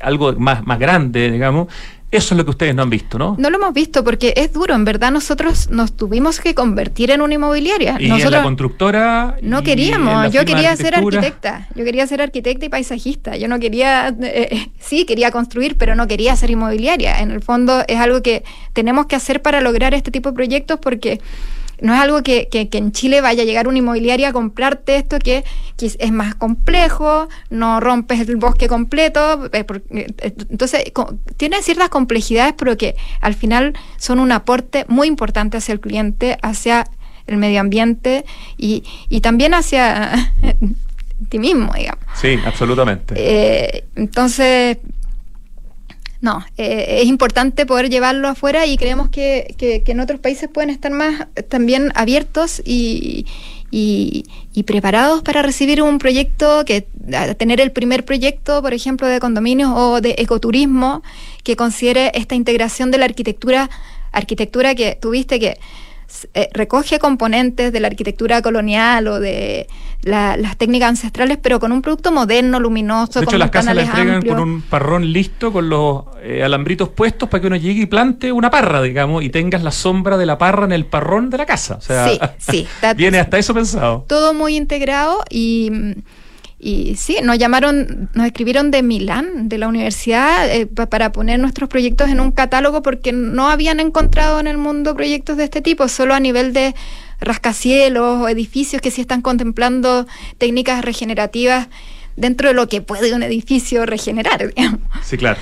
algo 0.03 0.35
más, 0.35 0.67
más 0.67 0.79
grande, 0.79 1.31
digamos, 1.31 1.69
eso 2.11 2.35
es 2.35 2.39
lo 2.39 2.45
que 2.45 2.51
ustedes 2.51 2.75
no 2.77 2.83
han 2.83 2.91
visto, 2.91 3.19
¿no? 3.19 3.35
No 3.39 3.51
lo 3.51 3.57
hemos 3.57 3.73
visto 3.75 4.05
porque 4.05 4.35
es 4.37 4.53
duro. 4.53 4.75
En 4.75 4.85
verdad 4.85 5.11
nosotros 5.11 5.69
nos 5.71 5.97
tuvimos 5.97 6.39
que 6.41 6.55
convertir 6.55 7.11
en 7.11 7.21
una 7.23 7.35
inmobiliaria. 7.35 7.97
y 7.99 8.05
en 8.05 8.11
nosotros 8.11 8.33
la 8.35 8.43
constructora. 8.43 9.37
no 9.43 9.63
queríamos. 9.65 10.31
Yo 10.33 10.45
quería 10.45 10.77
ser 10.77 10.95
arquitecta. 10.95 11.67
Yo 11.75 11.85
quería 11.85 12.07
ser 12.07 12.21
arquitecta 12.23 12.67
y 12.67 12.69
paisajista. 12.69 13.37
Yo 13.37 13.49
no 13.49 13.59
quería, 13.59 14.09
eh, 14.11 14.49
eh, 14.53 14.69
sí, 14.79 15.07
quería 15.07 15.33
construir, 15.33 15.77
pero 15.77 15.97
no 15.97 16.07
quería 16.07 16.37
ser 16.37 16.51
inmobiliaria. 16.51 17.21
En 17.21 17.33
el 17.33 17.41
fondo 17.41 17.83
es 17.89 17.99
algo 17.99 18.23
que 18.23 18.45
tenemos 18.75 19.07
que 19.07 19.17
hacer 19.17 19.43
para 19.43 19.61
lograr 19.61 19.93
este 19.95 20.13
tipo 20.13 20.29
de 20.29 20.37
proyectos 20.37 20.79
porque 20.81 21.21
no 21.81 21.95
es 21.95 22.01
algo 22.01 22.23
que, 22.23 22.49
que- 22.51 22.69
que 22.69 22.79
en 22.79 22.93
Chile 22.93 23.21
vaya 23.21 23.43
a 23.43 23.47
llegar 23.47 23.69
una 23.69 23.79
inmobiliaria 23.79 24.29
a 24.29 24.33
comprarte 24.33 24.97
esto 24.97 25.19
que, 25.19 25.45
que 25.77 25.87
es- 25.87 26.13
más 26.13 26.35
complejo, 26.35 27.29
no 27.51 27.81
rompes 27.81 28.21
el 28.21 28.37
bosque 28.37 28.69
completo, 28.69 29.49
eh, 29.53 29.65
por- 29.65 29.83
eh, 29.91 30.07
entonces 30.51 30.85
tiene 31.37 31.63
ciertas 31.63 31.89
complejidades, 31.89 32.55
pero 32.57 32.77
que 32.77 32.95
al 33.21 33.35
final 33.35 33.75
son 33.99 34.21
un 34.21 34.33
aporte 34.33 34.85
muy 34.89 35.09
importante 35.09 35.57
hacia 35.57 35.73
el 35.73 35.81
cliente, 35.81 36.39
hacia 36.43 36.87
el 37.27 37.37
medio 37.39 37.61
ambiente 37.61 38.25
y, 38.59 38.85
y 39.09 39.21
también 39.21 39.55
hacia 39.55 40.33
ti 41.29 41.39
mismo, 41.39 41.73
digamos. 41.75 42.05
Sí, 42.21 42.39
absolutamente. 42.45 43.15
Eh, 43.17 43.85
entonces, 43.97 44.79
no, 46.25 46.43
eh, 46.57 47.01
es 47.03 47.07
importante 47.07 47.67
poder 47.67 47.91
llevarlo 47.91 48.29
afuera 48.29 48.65
y 48.65 48.79
creemos 48.79 49.11
que, 49.11 49.55
que- 49.59 49.83
en 49.87 50.01
otros 50.01 50.21
países 50.21 50.49
pueden 50.49 50.71
estar 50.71 50.91
más 50.91 51.27
también 51.51 51.93
abiertos 51.95 52.63
y, 52.65 53.27
y- 53.71 54.25
preparados 54.65 55.21
para 55.23 55.43
recibir 55.43 55.83
un 55.83 55.99
proyecto, 55.99 56.65
que 56.65 56.87
tener 57.37 57.61
el 57.61 57.71
primer 57.73 58.05
proyecto, 58.07 58.63
por 58.63 58.73
ejemplo, 58.73 59.07
de 59.07 59.21
condominios 59.21 59.71
o 59.75 60.01
de 60.01 60.15
ecoturismo, 60.17 61.03
que 61.43 61.57
considere 61.57 62.11
esta 62.15 62.35
integración 62.35 62.91
de 62.91 62.97
la 62.99 63.05
arquitectura, 63.05 63.69
arquitectura 64.11 64.75
que 64.75 64.97
tuviste 64.99 65.39
que 65.39 65.59
eh, 66.33 66.49
recoge 66.55 66.99
componentes 66.99 67.73
de 67.73 67.81
la 67.81 67.89
arquitectura 67.89 68.41
colonial 68.41 69.09
o 69.09 69.21
de 69.21 69.67
la- 70.05 70.37
las 70.37 70.57
técnicas 70.57 70.91
ancestrales, 70.91 71.39
pero 71.43 71.59
con 71.59 71.73
un 71.73 71.83
producto 71.83 72.13
moderno, 72.13 72.61
luminoso, 72.61 73.21
De 73.21 73.27
con 73.27 73.35
hecho, 73.35 73.39
las 73.39 73.51
casas 73.51 73.75
las 73.75 73.87
entregan 73.87 74.17
amplios. 74.17 74.37
con 74.37 74.49
un 74.49 74.63
parrón 74.63 75.13
listo, 75.13 75.53
con 75.53 75.69
los 75.69 76.05
eh, 76.23 76.43
alambritos 76.45 76.91
puestos 76.91 77.29
para 77.29 77.41
que 77.41 77.47
uno 77.49 77.57
llegue 77.57 77.83
y 77.83 77.87
plante 77.87 78.31
una 78.33 78.51
parra, 78.51 78.81
digamos, 78.83 79.23
y 79.25 79.31
tengas 79.31 79.63
la 79.63 79.71
sombra 79.73 80.17
de 80.17 80.27
la 80.27 80.39
parra 80.39 80.65
en 80.67 80.73
el 80.73 80.87
parrón 80.87 81.31
de 81.31 81.39
la 81.39 81.47
casa. 81.47 81.75
O 81.77 81.81
sea, 81.81 82.09
Sí, 82.09 82.19
sí, 82.39 82.67
viene 82.97 83.19
hasta 83.19 83.39
eso 83.39 83.53
pensado. 83.55 84.05
todo 84.09 84.33
muy 84.35 84.57
integrado 84.57 85.23
y, 85.31 85.71
y 86.59 86.97
sí, 86.97 87.19
nos 87.23 87.37
llamaron, 87.39 88.09
nos 88.15 88.27
escribieron 88.27 88.71
de 88.71 88.83
Milán, 88.83 89.49
de 89.49 89.59
la 89.59 89.69
universidad, 89.69 90.49
eh, 90.51 90.67
pa- 90.67 90.87
para 90.87 91.13
poner 91.13 91.39
nuestros 91.39 91.69
proyectos 91.69 92.09
en 92.09 92.21
un 92.21 92.31
catálogo 92.33 92.81
porque 92.83 93.13
no 93.13 93.51
habían 93.51 93.81
encontrado 93.81 94.41
en 94.41 94.47
el 94.47 94.57
mundo 94.57 94.95
proyectos 94.95 95.37
de 95.37 95.45
este 95.45 95.61
tipo, 95.61 95.89
solo 95.89 96.15
a 96.15 96.21
nivel 96.21 96.53
de 96.55 96.75
rascacielos 97.21 98.21
o 98.23 98.29
edificios 98.29 98.83
que 98.83 98.91
sí 98.91 99.01
están 99.01 99.23
contemplando 99.23 100.07
técnicas 100.39 100.85
regenerativas 100.85 101.69
dentro 102.17 102.49
de 102.49 102.55
lo 102.55 102.69
que 102.69 102.81
puede 102.81 103.15
un 103.15 103.23
edificio 103.23 103.87
regenerar. 103.87 104.53
Sí, 105.03 105.17
claro. 105.17 105.41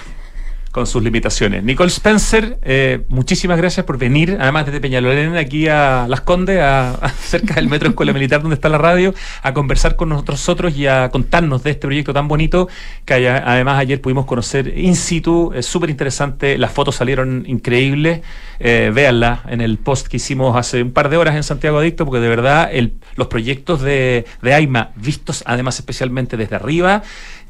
Con 0.73 0.87
sus 0.87 1.03
limitaciones. 1.03 1.63
Nicole 1.65 1.91
Spencer, 1.91 2.59
eh, 2.63 3.05
muchísimas 3.09 3.59
gracias 3.59 3.85
por 3.85 3.99
venir, 3.99 4.39
además 4.41 4.65
desde 4.65 4.81
Peñalolén, 4.81 5.37
aquí 5.37 5.69
a 5.69 6.07
Las 6.09 6.23
Condes, 6.23 6.61
a, 6.63 7.13
cerca 7.21 7.57
del 7.57 7.69
metro 7.69 7.91
Escuela 7.91 8.15
Militar 8.15 8.41
donde 8.41 8.55
está 8.55 8.71
la 8.71 8.79
radio, 8.79 9.13
a 9.43 9.53
conversar 9.53 9.97
con 9.97 10.09
nosotros 10.09 10.75
y 10.75 10.87
a 10.87 11.11
contarnos 11.11 11.63
de 11.63 11.73
este 11.73 11.87
proyecto 11.87 12.15
tan 12.15 12.27
bonito 12.27 12.69
que 13.05 13.29
además 13.29 13.81
ayer 13.81 14.01
pudimos 14.01 14.25
conocer 14.25 14.79
in 14.79 14.97
situ, 14.97 15.53
es 15.55 15.67
súper 15.67 15.91
interesante, 15.91 16.57
las 16.57 16.73
fotos 16.73 16.97
salieron 16.97 17.45
increíbles, 17.47 18.23
eh, 18.59 18.91
véanla 18.95 19.43
en 19.51 19.61
el 19.61 19.77
post 19.77 20.07
que 20.07 20.17
hicimos 20.17 20.57
hace 20.57 20.83
un 20.83 20.93
par 20.93 21.11
de 21.11 21.19
horas 21.19 21.37
en 21.37 21.43
Santiago 21.43 21.81
Adicto, 21.81 22.07
porque 22.07 22.21
de 22.21 22.29
verdad 22.31 22.71
el- 22.73 22.95
los 23.17 23.27
proyectos 23.27 23.83
de, 23.83 24.25
de 24.41 24.55
AIMA, 24.55 24.93
vistos 24.97 25.43
además 25.45 25.79
especialmente 25.79 26.39
desde 26.39 26.57
arriba, 26.57 27.03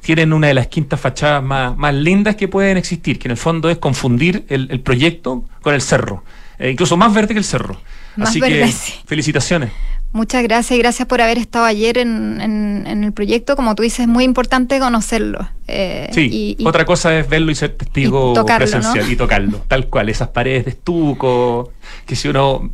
tienen 0.03 0.33
una 0.33 0.49
de 0.49 0.55
las 0.55 0.67
quintas 0.67 1.01
fachadas 1.01 1.43
más, 1.43 1.77
más 1.77 1.95
lindas 1.95 2.37
que 2.37 2.49
pueden 2.49 2.77
existir, 2.77 3.19
que 3.19 3.29
en 3.29 3.33
el 3.33 3.37
fondo 3.39 3.71
es 3.71 3.79
confundir 3.79 4.45
el, 4.49 4.69
el 4.71 4.81
proyecto 4.81 5.45
con 5.63 5.75
el 5.75 5.81
cerro, 5.81 6.25
eh, 6.59 6.71
incluso 6.71 6.97
más 6.97 7.15
verde 7.15 7.35
que 7.35 7.39
el 7.39 7.45
cerro. 7.45 7.81
Más 8.17 8.29
Así 8.31 8.41
verde, 8.41 8.61
que 8.61 8.73
sí. 8.73 8.93
felicitaciones. 9.07 9.71
Muchas 10.15 10.43
gracias 10.43 10.77
y 10.77 10.83
gracias 10.83 11.09
por 11.09 11.23
haber 11.23 11.39
estado 11.39 11.65
ayer 11.65 11.97
en, 11.97 12.39
en- 12.43 12.85
en 12.87 13.03
el 13.05 13.13
proyecto. 13.15 13.57
Como 13.57 13.75
tú 13.75 13.83
dices, 13.83 14.01
es 14.01 14.09
muy 14.09 14.25
importante 14.25 14.79
conocerlo. 14.79 15.49
eh, 15.69 16.11
Sí, 16.13 16.29
y- 16.31 16.63
y- 16.63 16.67
otra 16.67 16.85
cosa 16.85 17.19
es 17.19 17.27
verlo 17.27 17.51
y 17.51 17.55
ser 17.55 17.71
testigo 17.77 18.33
y 18.33 18.35
tocarlo, 18.35 18.67
presencial 18.67 19.07
¿no? 19.07 19.11
y 19.11 19.17
tocarlo, 19.17 19.59
tal 19.69 19.87
cual, 19.87 20.11
esas 20.11 20.29
paredes 20.29 20.67
de 20.67 20.73
estuco, 20.73 21.73
que 22.05 22.15
si 22.15 22.29
uno 22.29 22.71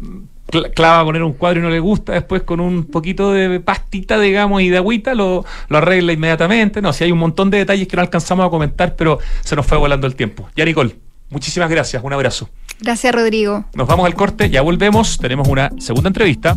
clava 0.75 1.01
a 1.01 1.05
poner 1.05 1.23
un 1.23 1.33
cuadro 1.33 1.61
y 1.61 1.63
no 1.63 1.71
le 1.71 1.81
gusta, 1.81 2.13
después 2.13 2.43
con 2.43 2.61
un 2.61 2.85
poquito 2.85 3.33
de 3.33 3.61
pastita, 3.61 4.19
digamos, 4.19 4.63
y 4.63 4.69
de 4.69 4.79
agüita 4.79 5.15
lo, 5.15 5.45
lo 5.69 5.79
arregla 5.79 6.13
inmediatamente. 6.13 6.81
No, 6.81 6.93
si 6.93 7.05
hay 7.05 7.13
un 7.13 7.19
montón 7.19 7.51
de 7.51 7.59
detalles 7.59 7.87
que 7.89 7.97
no 7.97 8.03
alcanzamos 8.03 8.47
a 8.47 8.51
comentar, 8.51 8.97
pero 8.97 9.19
se 9.43 9.57
nos 9.57 9.67
fue 9.67 9.79
volando 9.79 10.07
el 10.07 10.15
tiempo. 10.15 10.49
Ya, 10.57 10.65
Nicole, 10.65 10.97
muchísimas 11.31 11.71
gracias, 11.71 12.03
un 12.03 12.13
abrazo. 12.13 12.49
Gracias, 12.81 13.15
Rodrigo. 13.15 13.65
Nos 13.75 13.89
vamos 13.89 14.07
al 14.07 14.15
corte, 14.15 14.51
ya 14.51 14.63
volvemos, 14.63 15.19
tenemos 15.19 15.49
una 15.49 15.71
segunda 15.79 16.09
entrevista. 16.09 16.57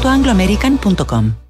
chile.angloamerican.com. 0.00 1.49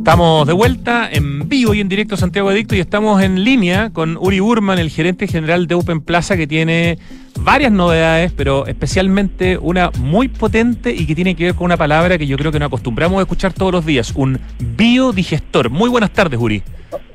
Estamos 0.00 0.46
de 0.46 0.54
vuelta 0.54 1.10
en 1.12 1.46
vivo 1.46 1.74
y 1.74 1.80
en 1.80 1.90
directo 1.90 2.16
Santiago 2.16 2.48
Adicto 2.48 2.74
y 2.74 2.80
estamos 2.80 3.22
en 3.22 3.44
línea 3.44 3.90
con 3.92 4.16
Uri 4.16 4.40
Burman, 4.40 4.78
el 4.78 4.88
gerente 4.88 5.28
general 5.28 5.66
de 5.66 5.74
Open 5.74 6.00
Plaza, 6.00 6.38
que 6.38 6.46
tiene 6.46 6.96
varias 7.38 7.70
novedades, 7.70 8.32
pero 8.32 8.66
especialmente 8.66 9.58
una 9.58 9.90
muy 10.00 10.28
potente 10.28 10.90
y 10.90 11.06
que 11.06 11.14
tiene 11.14 11.36
que 11.36 11.44
ver 11.44 11.54
con 11.54 11.66
una 11.66 11.76
palabra 11.76 12.16
que 12.16 12.26
yo 12.26 12.38
creo 12.38 12.50
que 12.50 12.58
nos 12.58 12.68
acostumbramos 12.68 13.18
a 13.18 13.22
escuchar 13.22 13.52
todos 13.52 13.72
los 13.72 13.84
días, 13.84 14.14
un 14.16 14.38
biodigestor. 14.58 15.68
Muy 15.68 15.90
buenas 15.90 16.12
tardes, 16.12 16.40
Uri. 16.40 16.62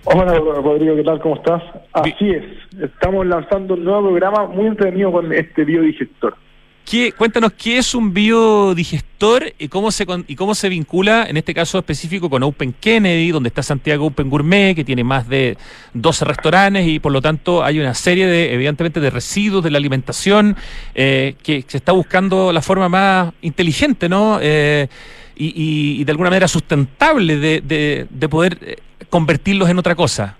Hola 0.03 0.35
Rodrigo, 0.35 0.95
¿qué 0.95 1.03
tal? 1.03 1.19
¿Cómo 1.21 1.37
estás? 1.37 1.63
Así 1.91 2.29
es, 2.29 2.43
estamos 2.79 3.25
lanzando 3.25 3.73
un 3.73 3.83
nuevo 3.83 4.09
programa 4.09 4.45
muy 4.45 4.67
entretenido 4.67 5.11
con 5.11 5.33
este 5.33 5.65
biodigestor. 5.65 6.37
¿Qué, 6.85 7.13
cuéntanos 7.13 7.53
qué 7.53 7.79
es 7.79 7.95
un 7.95 8.13
biodigestor 8.13 9.53
y 9.57 9.69
cómo 9.69 9.89
se 9.89 10.05
y 10.27 10.35
cómo 10.35 10.53
se 10.53 10.69
vincula 10.69 11.25
en 11.27 11.35
este 11.35 11.51
caso 11.51 11.79
específico 11.79 12.29
con 12.29 12.43
Open 12.43 12.75
Kennedy, 12.79 13.31
donde 13.31 13.47
está 13.49 13.63
Santiago 13.63 14.05
Open 14.05 14.29
Gourmet, 14.29 14.75
que 14.75 14.83
tiene 14.83 15.03
más 15.03 15.27
de 15.27 15.57
12 15.95 16.25
restaurantes 16.25 16.85
y 16.85 16.99
por 16.99 17.11
lo 17.11 17.23
tanto 17.23 17.63
hay 17.63 17.79
una 17.79 17.95
serie 17.95 18.27
de, 18.27 18.53
evidentemente, 18.53 18.99
de 18.99 19.09
residuos 19.09 19.63
de 19.63 19.71
la 19.71 19.79
alimentación 19.79 20.55
eh, 20.93 21.33
que 21.41 21.65
se 21.67 21.77
está 21.77 21.91
buscando 21.91 22.53
la 22.53 22.61
forma 22.61 22.87
más 22.87 23.33
inteligente, 23.41 24.07
¿no? 24.07 24.37
Eh, 24.39 24.87
y, 25.35 25.99
y, 25.99 26.03
de 26.03 26.11
alguna 26.11 26.29
manera 26.29 26.47
sustentable 26.47 27.37
de, 27.37 27.61
de, 27.61 28.05
de 28.09 28.29
poder 28.29 28.59
eh, 28.61 28.75
convertirlos 29.09 29.69
en 29.69 29.79
otra 29.79 29.95
cosa. 29.95 30.37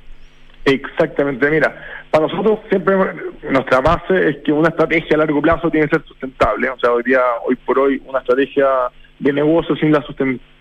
Exactamente, 0.64 1.50
mira, 1.50 1.76
para 2.16 2.28
nosotros 2.28 2.60
siempre 2.70 2.96
nuestra 3.52 3.82
base 3.82 4.30
es 4.30 4.38
que 4.38 4.54
una 4.54 4.70
estrategia 4.70 5.16
a 5.16 5.18
largo 5.18 5.42
plazo 5.42 5.70
tiene 5.70 5.88
que 5.88 5.98
ser 5.98 6.06
sustentable, 6.06 6.70
o 6.70 6.80
sea, 6.80 6.94
hoy 6.94 7.04
día, 7.04 7.20
hoy 7.46 7.58
por 7.58 7.78
hoy, 7.78 8.02
una 8.06 8.20
estrategia 8.20 8.66
de 9.20 9.34
negocio 9.34 9.76
sin 9.76 9.92
la 9.92 10.02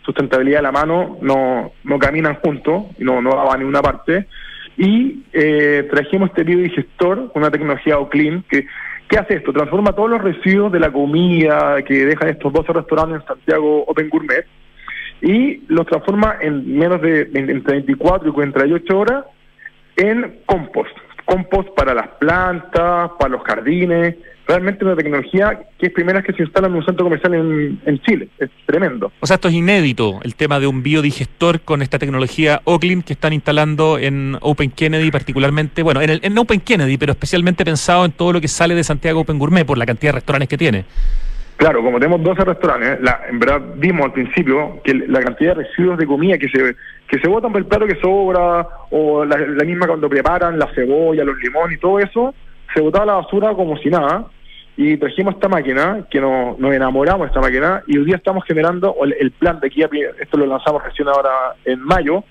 sustentabilidad 0.03 0.59
de 0.59 0.63
la 0.65 0.73
mano 0.73 1.17
no, 1.23 1.71
no 1.85 1.99
caminan 2.01 2.35
juntos 2.41 2.87
y 2.99 3.05
no, 3.05 3.23
no 3.23 3.37
va 3.37 3.55
a 3.55 3.57
ninguna 3.57 3.83
parte. 3.83 4.27
Y 4.77 5.23
eh, 5.33 5.87
trajimos 5.93 6.31
este 6.31 6.43
biodigestor, 6.43 7.31
una 7.35 7.53
tecnología 7.53 8.01
OCLEAN, 8.01 8.45
que 8.51 8.67
¿qué 9.09 9.17
hace 9.17 9.35
esto? 9.35 9.53
Transforma 9.53 9.93
todos 9.93 10.11
los 10.11 10.23
residuos 10.23 10.73
de 10.73 10.81
la 10.81 10.91
comida 10.91 11.83
que 11.83 12.05
dejan 12.05 12.31
estos 12.31 12.53
12 12.53 12.73
restaurantes 12.73 13.21
en 13.21 13.27
Santiago 13.29 13.85
Open 13.87 14.09
Gourmet 14.09 14.45
y 15.21 15.63
los 15.69 15.87
transforma 15.87 16.37
en 16.41 16.77
menos 16.77 17.01
de 17.01 17.31
entre 17.33 17.75
24 17.75 18.29
y 18.29 18.33
48 18.33 18.99
horas 18.99 19.25
en 19.97 20.41
compost. 20.47 21.04
Compost 21.25 21.71
para 21.75 21.95
las 21.95 22.09
plantas, 22.19 23.11
para 23.19 23.31
los 23.31 23.43
jardines. 23.43 24.17
Realmente 24.47 24.85
una 24.85 24.95
tecnología 24.95 25.59
que 25.79 25.87
es 25.87 25.93
primera 25.93 26.23
que 26.23 26.35
se 26.35 26.43
instala 26.43 26.67
en 26.67 26.75
un 26.75 26.85
centro 26.85 27.05
comercial 27.05 27.35
en, 27.35 27.81
en 27.87 27.99
Chile. 28.01 28.29
Es 28.39 28.51
tremendo. 28.67 29.11
O 29.21 29.27
sea, 29.27 29.37
esto 29.37 29.49
es 29.49 29.55
inédito, 29.55 30.21
el 30.23 30.35
tema 30.35 30.61
de 30.61 30.67
un 30.67 30.83
biodigestor 30.83 31.61
con 31.61 31.81
esta 31.81 31.99
tecnología 31.99 32.61
Oclean 32.65 33.03
que 33.03 33.15
están 33.15 33.33
instalando 33.33 33.99
en 33.99 34.37
Open 34.43 34.71
Kennedy 34.71 35.11
particularmente, 35.11 35.83
bueno, 35.83 36.03
en, 36.03 36.11
el, 36.11 36.21
en 36.23 36.37
Open 36.37 36.61
Kennedy, 36.61 36.99
pero 36.99 37.13
especialmente 37.13 37.65
pensado 37.65 38.05
en 38.05 38.13
todo 38.13 38.35
lo 38.35 38.41
que 38.41 38.49
sale 38.49 38.75
de 38.75 38.85
Santiago 38.85 39.21
Open 39.21 39.39
Gourmet 39.39 39.65
por 39.65 39.79
la 39.79 39.87
cantidad 39.87 40.13
de 40.13 40.17
restaurantes 40.17 40.49
que 40.49 40.59
tiene. 40.59 40.85
Claro, 41.57 41.83
como 41.83 42.01
tenemos 42.01 42.23
12 42.23 42.45
restaurantes, 42.45 43.01
la, 43.01 43.23
en 43.29 43.39
verdad 43.39 43.63
vimos 43.77 44.07
al 44.07 44.13
principio 44.13 44.81
que 44.83 44.93
la 44.93 45.21
cantidad 45.21 45.55
de 45.55 45.63
residuos 45.63 45.97
de 45.99 46.07
comida 46.07 46.37
que 46.37 46.49
se 46.49 46.75
que 47.07 47.19
se 47.21 47.29
botan 47.29 47.53
por 47.53 47.61
el 47.61 47.67
plato 47.67 47.87
que 47.87 48.01
sobra, 48.01 48.67
o 48.91 49.25
la, 49.25 49.37
misma 49.65 49.87
cuando 49.87 50.09
preparan 50.09 50.59
la 50.59 50.67
cebolla, 50.75 51.23
los 51.23 51.39
limones 51.39 51.79
y 51.79 51.81
todo 51.81 52.01
eso, 52.01 52.35
se 52.75 52.81
botaba 52.81 53.07
la 53.07 53.15
basura 53.15 53.55
como 53.55 53.77
si 53.77 53.89
nada. 53.89 54.27
Y 54.77 54.97
trajimos 54.97 55.35
esta 55.35 55.49
máquina, 55.49 56.05
que 56.11 56.21
nos, 56.21 56.59
nos 56.59 56.75
enamoramos 56.75 57.21
de 57.21 57.27
esta 57.29 57.41
máquina, 57.41 57.85
y 57.87 57.99
hoy 57.99 58.07
día 58.07 58.17
estamos 58.17 58.45
generando 58.45 58.97
el, 59.05 59.15
el 59.21 59.31
plan 59.31 59.61
de 59.61 59.69
aquí, 59.69 59.85
a, 59.85 59.89
esto 60.21 60.37
lo 60.37 60.47
lanzamos 60.47 60.83
recién 60.83 61.07
ahora 61.07 61.55
en 61.65 61.81
mayo, 61.81 62.25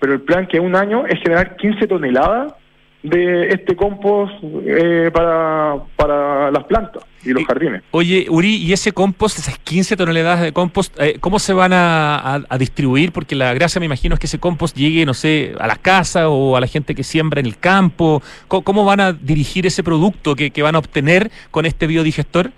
pero 0.00 0.14
el 0.14 0.22
plan 0.22 0.46
que 0.46 0.58
un 0.58 0.74
año 0.74 1.04
es 1.06 1.20
generar 1.20 1.56
15 1.56 1.86
toneladas 1.88 2.54
de 3.02 3.48
este 3.48 3.76
compost 3.76 4.32
eh, 4.64 5.10
para, 5.12 5.74
para 5.96 6.50
las 6.50 6.64
plantas 6.64 7.04
y 7.24 7.30
los 7.30 7.44
jardines. 7.44 7.82
Oye, 7.90 8.26
Uri, 8.28 8.56
¿y 8.56 8.72
ese 8.72 8.92
compost, 8.92 9.38
esas 9.38 9.58
15 9.58 9.96
toneladas 9.96 10.40
de 10.40 10.52
compost, 10.52 10.98
eh, 11.00 11.16
cómo 11.20 11.38
se 11.38 11.52
van 11.52 11.72
a, 11.72 12.44
a, 12.48 12.58
distribuir? 12.58 13.12
Porque 13.12 13.34
la 13.34 13.54
gracia, 13.54 13.78
me 13.78 13.86
imagino, 13.86 14.14
es 14.14 14.20
que 14.20 14.26
ese 14.26 14.38
compost 14.38 14.76
llegue, 14.76 15.06
no 15.06 15.14
sé, 15.14 15.54
a 15.58 15.66
la 15.66 15.76
casa 15.76 16.28
o 16.28 16.56
a 16.56 16.60
la 16.60 16.66
gente 16.66 16.94
que 16.94 17.04
siembra 17.04 17.40
en 17.40 17.46
el 17.46 17.58
campo. 17.58 18.22
¿Cómo, 18.48 18.62
cómo 18.62 18.84
van 18.84 19.00
a 19.00 19.12
dirigir 19.12 19.66
ese 19.66 19.82
producto 19.82 20.34
que, 20.34 20.50
que, 20.50 20.62
van 20.62 20.74
a 20.74 20.78
obtener 20.78 21.30
con 21.50 21.66
este 21.66 21.86
biodigestor? 21.86 22.50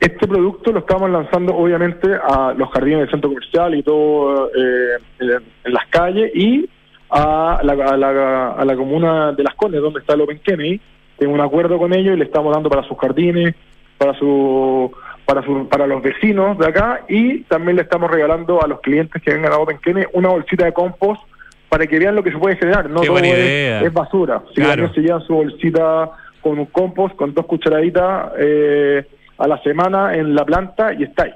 Este 0.00 0.28
producto 0.28 0.70
lo 0.70 0.80
estamos 0.80 1.10
lanzando, 1.10 1.56
obviamente, 1.56 2.08
a 2.14 2.54
los 2.56 2.70
jardines 2.70 3.00
del 3.00 3.10
centro 3.10 3.30
comercial 3.30 3.74
y 3.74 3.82
todo 3.82 4.48
eh, 4.54 4.98
en, 5.18 5.30
en 5.64 5.72
las 5.72 5.86
calles 5.88 6.30
y 6.34 6.68
a 7.10 7.60
la, 7.62 7.72
a 7.72 7.96
la, 7.96 8.50
a 8.52 8.64
la 8.64 8.76
comuna 8.76 9.32
de 9.32 9.42
Las 9.42 9.54
Condes, 9.54 9.80
donde 9.80 10.00
está 10.00 10.14
el 10.14 10.20
Open 10.20 10.40
Kennedy. 10.40 10.80
Tengo 11.16 11.34
un 11.34 11.40
acuerdo 11.40 11.78
con 11.78 11.94
ellos 11.94 12.14
y 12.14 12.18
le 12.18 12.24
estamos 12.24 12.54
dando 12.54 12.68
para 12.68 12.86
sus 12.86 12.96
jardines, 12.98 13.54
para 13.98 14.14
su 14.14 14.90
para 15.26 15.42
su, 15.42 15.68
para 15.68 15.86
los 15.86 16.02
vecinos 16.02 16.56
de 16.56 16.66
acá 16.66 17.02
y 17.06 17.40
también 17.40 17.76
le 17.76 17.82
estamos 17.82 18.10
regalando 18.10 18.62
a 18.62 18.66
los 18.66 18.80
clientes 18.80 19.20
que 19.20 19.34
vengan 19.34 19.52
a 19.52 19.58
Open 19.58 19.78
Kennedy 19.78 20.06
una 20.14 20.30
bolsita 20.30 20.64
de 20.64 20.72
compost 20.72 21.20
para 21.68 21.86
que 21.86 21.98
vean 21.98 22.14
lo 22.14 22.22
que 22.22 22.32
se 22.32 22.38
puede 22.38 22.56
generar. 22.56 22.88
No 22.88 23.02
todo 23.02 23.18
es, 23.18 23.92
basura. 23.92 24.42
Si 24.54 24.62
claro. 24.62 24.90
se 24.94 25.02
llevan 25.02 25.20
su 25.26 25.34
bolsita 25.34 26.10
con 26.40 26.58
un 26.58 26.66
compost, 26.66 27.14
con 27.14 27.34
dos 27.34 27.44
cucharaditas 27.44 28.32
eh, 28.38 29.04
a 29.36 29.46
la 29.46 29.62
semana 29.62 30.14
en 30.14 30.34
la 30.34 30.46
planta 30.46 30.94
y 30.94 31.02
está 31.02 31.24
ahí. 31.24 31.32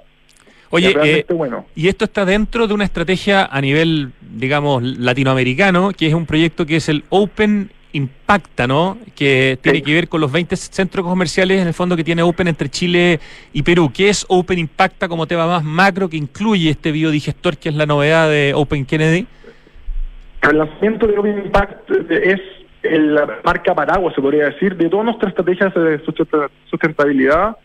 Oye, 0.70 0.94
eh, 1.04 1.26
bueno. 1.28 1.66
y 1.74 1.88
esto 1.88 2.06
está 2.06 2.24
dentro 2.24 2.66
de 2.66 2.72
una 2.72 2.84
estrategia 2.84 3.44
a 3.44 3.60
nivel, 3.60 4.12
digamos, 4.22 4.82
latinoamericano, 4.82 5.92
que 5.92 6.06
es 6.06 6.14
un 6.14 6.24
proyecto 6.24 6.64
que 6.64 6.76
es 6.76 6.88
el 6.88 7.04
Open 7.10 7.70
Impacta, 7.92 8.66
¿no? 8.66 8.98
Que 9.14 9.58
tiene 9.60 9.78
sí. 9.78 9.84
que 9.84 9.94
ver 9.94 10.08
con 10.08 10.20
los 10.20 10.32
20 10.32 10.56
centros 10.56 11.04
comerciales 11.04 11.60
en 11.60 11.68
el 11.68 11.74
fondo 11.74 11.96
que 11.96 12.04
tiene 12.04 12.22
Open 12.22 12.48
entre 12.48 12.68
Chile 12.68 13.20
y 13.52 13.62
Perú. 13.62 13.90
¿Qué 13.94 14.08
es 14.08 14.24
Open 14.28 14.58
Impacta 14.58 15.08
como 15.08 15.26
tema 15.26 15.46
más 15.46 15.62
macro 15.62 16.08
que 16.08 16.16
incluye 16.16 16.70
este 16.70 16.92
biodigestor 16.92 17.56
que 17.56 17.68
es 17.68 17.74
la 17.74 17.86
novedad 17.86 18.28
de 18.28 18.52
Open 18.54 18.84
Kennedy? 18.86 19.26
El 20.42 20.58
lanzamiento 20.58 21.06
de 21.06 21.18
Open 21.18 21.38
Impact 21.44 21.90
es 22.10 22.40
la 22.82 23.38
marca 23.44 23.74
paraguas, 23.74 24.14
se 24.14 24.20
podría 24.20 24.46
decir, 24.46 24.76
de 24.76 24.88
todas 24.88 25.04
nuestras 25.04 25.30
estrategias 25.30 25.72
de 25.74 26.00
sustentabilidad 26.68 27.56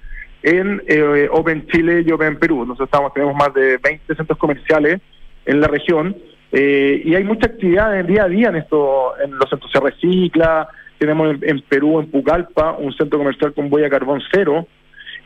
en 0.43 0.81
eh, 0.87 1.27
Open 1.31 1.65
Chile 1.67 2.03
y 2.05 2.11
Open 2.11 2.37
Perú. 2.37 2.65
Nosotros 2.65 2.87
estamos, 2.87 3.13
tenemos 3.13 3.35
más 3.35 3.53
de 3.53 3.77
20 3.77 4.15
centros 4.15 4.37
comerciales 4.37 5.01
en 5.45 5.61
la 5.61 5.67
región 5.67 6.15
eh, 6.51 7.01
y 7.03 7.15
hay 7.15 7.23
mucha 7.23 7.47
actividad 7.47 7.99
en 7.99 8.07
día 8.07 8.23
a 8.23 8.29
día 8.29 8.49
en 8.49 8.55
esto, 8.57 9.13
en 9.23 9.37
los 9.37 9.49
centros 9.49 9.71
se 9.71 9.79
recicla, 9.79 10.69
tenemos 10.97 11.35
en, 11.41 11.61
Perú, 11.61 11.99
en 11.99 12.09
Pucallpa, 12.09 12.73
un 12.73 12.93
centro 12.93 13.19
comercial 13.19 13.53
con 13.53 13.71
huella 13.71 13.89
carbón 13.89 14.21
cero 14.31 14.67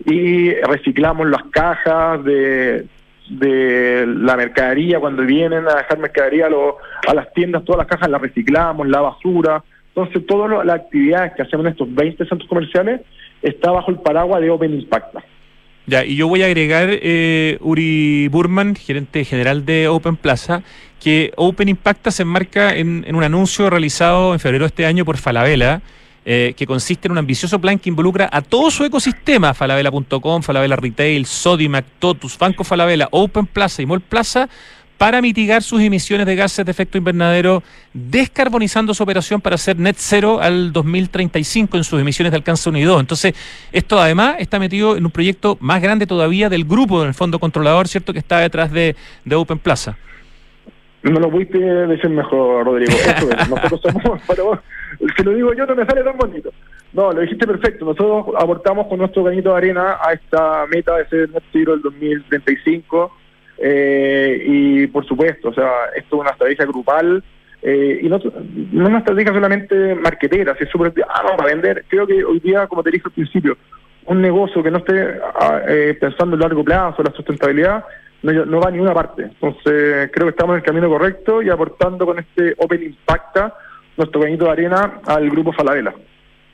y 0.06 0.52
reciclamos 0.54 1.30
las 1.30 1.44
cajas 1.52 2.24
de, 2.24 2.86
de 3.30 4.06
la 4.08 4.36
mercadería 4.36 5.00
cuando 5.00 5.24
vienen 5.24 5.68
a 5.68 5.76
dejar 5.76 6.00
mercadería 6.00 6.48
a, 6.48 7.12
a 7.12 7.14
las 7.14 7.32
tiendas, 7.34 7.64
todas 7.64 7.80
las 7.80 7.88
cajas 7.88 8.10
las 8.10 8.22
reciclamos, 8.22 8.88
la 8.88 9.02
basura. 9.02 9.64
Entonces, 9.96 10.26
todas 10.26 10.66
las 10.66 10.76
actividades 10.76 11.34
que 11.36 11.42
hacemos 11.44 11.66
en 11.66 11.74
estos 11.74 11.94
20 11.94 12.26
centros 12.26 12.50
comerciales 12.50 13.02
está 13.42 13.72
bajo 13.72 13.92
el 13.92 13.98
paraguas 13.98 14.42
de 14.42 14.50
Open 14.50 14.74
Impact. 14.74 15.16
Ya, 15.88 16.06
y 16.06 16.16
yo 16.16 16.28
voy 16.28 16.44
a 16.44 16.46
agregar, 16.46 16.90
eh, 16.92 17.58
Uri 17.60 18.28
Burman, 18.30 18.76
gerente 18.76 19.26
general 19.26 19.66
de 19.66 19.88
Open 19.88 20.16
Plaza, 20.16 20.64
que 21.02 21.34
Open 21.36 21.68
Impacta 21.68 22.12
se 22.12 22.22
enmarca 22.22 22.76
en, 22.76 23.14
un 23.14 23.24
anuncio 23.24 23.70
realizado 23.70 24.34
en 24.34 24.40
febrero 24.40 24.66
de 24.66 24.68
este 24.68 24.86
año 24.86 25.04
por 25.04 25.18
Falabella, 25.18 25.82
eh, 26.24 26.54
que 26.56 26.68
consiste 26.68 27.08
en 27.08 27.14
un 27.14 27.18
ambicioso 27.18 27.60
plan 27.60 27.80
que 27.80 27.90
involucra 27.90 28.30
a 28.32 28.42
todo 28.42 28.70
su 28.70 28.86
ecosistema, 28.86 29.56
falabella.com, 29.56 30.44
Falabella 30.44 30.76
Retail, 30.76 31.26
Sodimac, 31.26 31.86
Totus, 31.98 32.38
Banco 32.38 32.64
Falabella, 32.64 33.08
Open 33.12 33.48
Plaza 33.48 33.82
y 33.82 33.88
Mall 33.88 34.02
Plaza, 34.02 34.48
para 35.02 35.20
mitigar 35.20 35.64
sus 35.64 35.82
emisiones 35.82 36.28
de 36.28 36.36
gases 36.36 36.64
de 36.64 36.72
efecto 36.72 36.96
invernadero, 36.96 37.64
descarbonizando 37.92 38.94
su 38.94 39.02
operación 39.02 39.42
para 39.42 39.56
hacer 39.56 39.80
net 39.80 39.96
cero 39.98 40.38
al 40.40 40.72
2035 40.72 41.76
en 41.78 41.84
sus 41.84 42.00
emisiones 42.00 42.30
de 42.30 42.38
alcance 42.38 42.70
1 42.70 42.78
y 42.78 42.84
2. 42.84 43.00
Entonces, 43.00 43.34
esto 43.72 44.00
además 44.00 44.36
está 44.38 44.60
metido 44.60 44.96
en 44.96 45.04
un 45.04 45.10
proyecto 45.10 45.58
más 45.60 45.82
grande 45.82 46.06
todavía 46.06 46.50
del 46.50 46.66
grupo, 46.66 47.02
del 47.02 47.16
fondo 47.16 47.40
controlador, 47.40 47.88
¿cierto?, 47.88 48.14
que 48.14 48.20
está 48.20 48.38
detrás 48.38 48.72
de, 48.72 48.96
Open 49.34 49.58
Plaza. 49.58 49.98
No 51.04 51.20
lo 51.20 51.32
pudiste 51.32 51.58
decir 51.58 52.10
mejor, 52.10 52.66
Rodrigo. 52.66 52.94
Nosotros 53.50 53.82
somos, 53.82 54.22
pero 54.28 54.62
si 55.16 55.24
lo 55.24 55.32
digo 55.32 55.54
yo 55.54 55.66
no 55.66 55.76
me 55.76 55.86
sale 55.86 56.04
tan 56.04 56.18
bonito. 56.18 56.52
No, 56.94 57.12
lo 57.12 57.22
dijiste 57.22 57.48
perfecto. 57.48 57.86
Nosotros 57.86 58.36
aportamos 58.38 58.88
con 58.88 59.00
nuestro 59.00 59.24
granito 59.24 59.52
de 59.52 59.58
arena 59.58 59.98
a 60.02 60.14
esta 60.14 60.66
meta 60.68 60.98
de 60.98 61.08
ser 61.08 61.30
net 61.32 61.44
zero 61.52 61.74
el 61.74 61.82
2035 61.82 63.12
eh, 63.64 64.44
y 64.46 64.88
por 64.88 65.06
supuesto, 65.06 65.50
o 65.50 65.54
sea, 65.54 65.70
esto 65.96 66.16
es 66.16 66.22
una 66.22 66.32
estrategia 66.32 66.66
grupal 66.66 67.24
eh, 67.62 68.00
y 68.02 68.10
no, 68.10 68.20
no 68.72 68.88
una 68.88 69.00
estrategia 69.00 69.34
solamente 69.34 69.94
marquetera, 69.96 70.56
si 70.58 70.64
es 70.64 70.70
súper, 70.70 70.94
ah, 71.08 71.24
no, 71.30 71.38
para 71.38 71.54
vender. 71.54 71.86
Creo 71.88 72.08
que 72.08 72.24
hoy 72.24 72.40
día, 72.40 72.68
como 72.68 72.82
te 72.82 72.90
dije 72.92 73.04
al 73.06 73.12
principio, 73.12 73.58
un 74.06 74.20
negocio 74.20 74.64
que 74.64 74.72
no 74.72 74.80
esté 74.80 75.20
ah, 75.36 75.62
eh, 75.68 75.96
pensando 76.00 76.36
en 76.36 76.42
largo 76.42 76.64
plazo, 76.64 77.04
la 77.04 77.12
sustentabilidad, 77.12 77.86
no, 78.24 78.46
no 78.46 78.60
va 78.60 78.70
a 78.70 78.72
ninguna 78.72 78.94
parte. 78.94 79.24
Entonces, 79.24 80.10
creo 80.12 80.28
que 80.28 80.32
estamos 80.32 80.54
en 80.54 80.58
el 80.58 80.64
camino 80.64 80.90
correcto 80.90 81.42
y 81.42 81.50
aportando 81.50 82.06
con 82.06 82.20
este 82.20 82.56
Open 82.58 82.84
Impacta 82.84 83.54
nuestro 83.98 84.22
granito 84.22 84.46
de 84.46 84.52
arena 84.52 85.02
al 85.06 85.30
grupo 85.30 85.52
Falabella. 85.54 85.94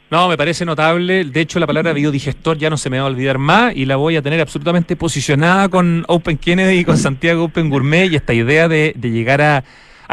No, 0.09 0.29
me 0.29 0.37
parece 0.37 0.63
notable. 0.63 1.25
De 1.25 1.41
hecho, 1.41 1.59
la 1.59 1.67
palabra 1.67 1.91
biodigestor 1.91 2.57
ya 2.57 2.69
no 2.69 2.77
se 2.77 2.89
me 2.89 2.97
va 2.97 3.03
a 3.03 3.07
olvidar 3.07 3.37
más 3.37 3.75
y 3.75 3.85
la 3.85 3.97
voy 3.97 4.15
a 4.15 4.21
tener 4.21 4.39
absolutamente 4.39 4.95
posicionada 4.95 5.67
con 5.67 6.05
Open 6.07 6.37
Kennedy 6.37 6.79
y 6.79 6.85
con 6.85 6.97
Santiago 6.97 7.43
Open 7.43 7.69
Gourmet 7.69 8.09
y 8.09 8.15
esta 8.15 8.33
idea 8.33 8.69
de, 8.69 8.95
llegar 9.01 9.41
a, 9.41 9.65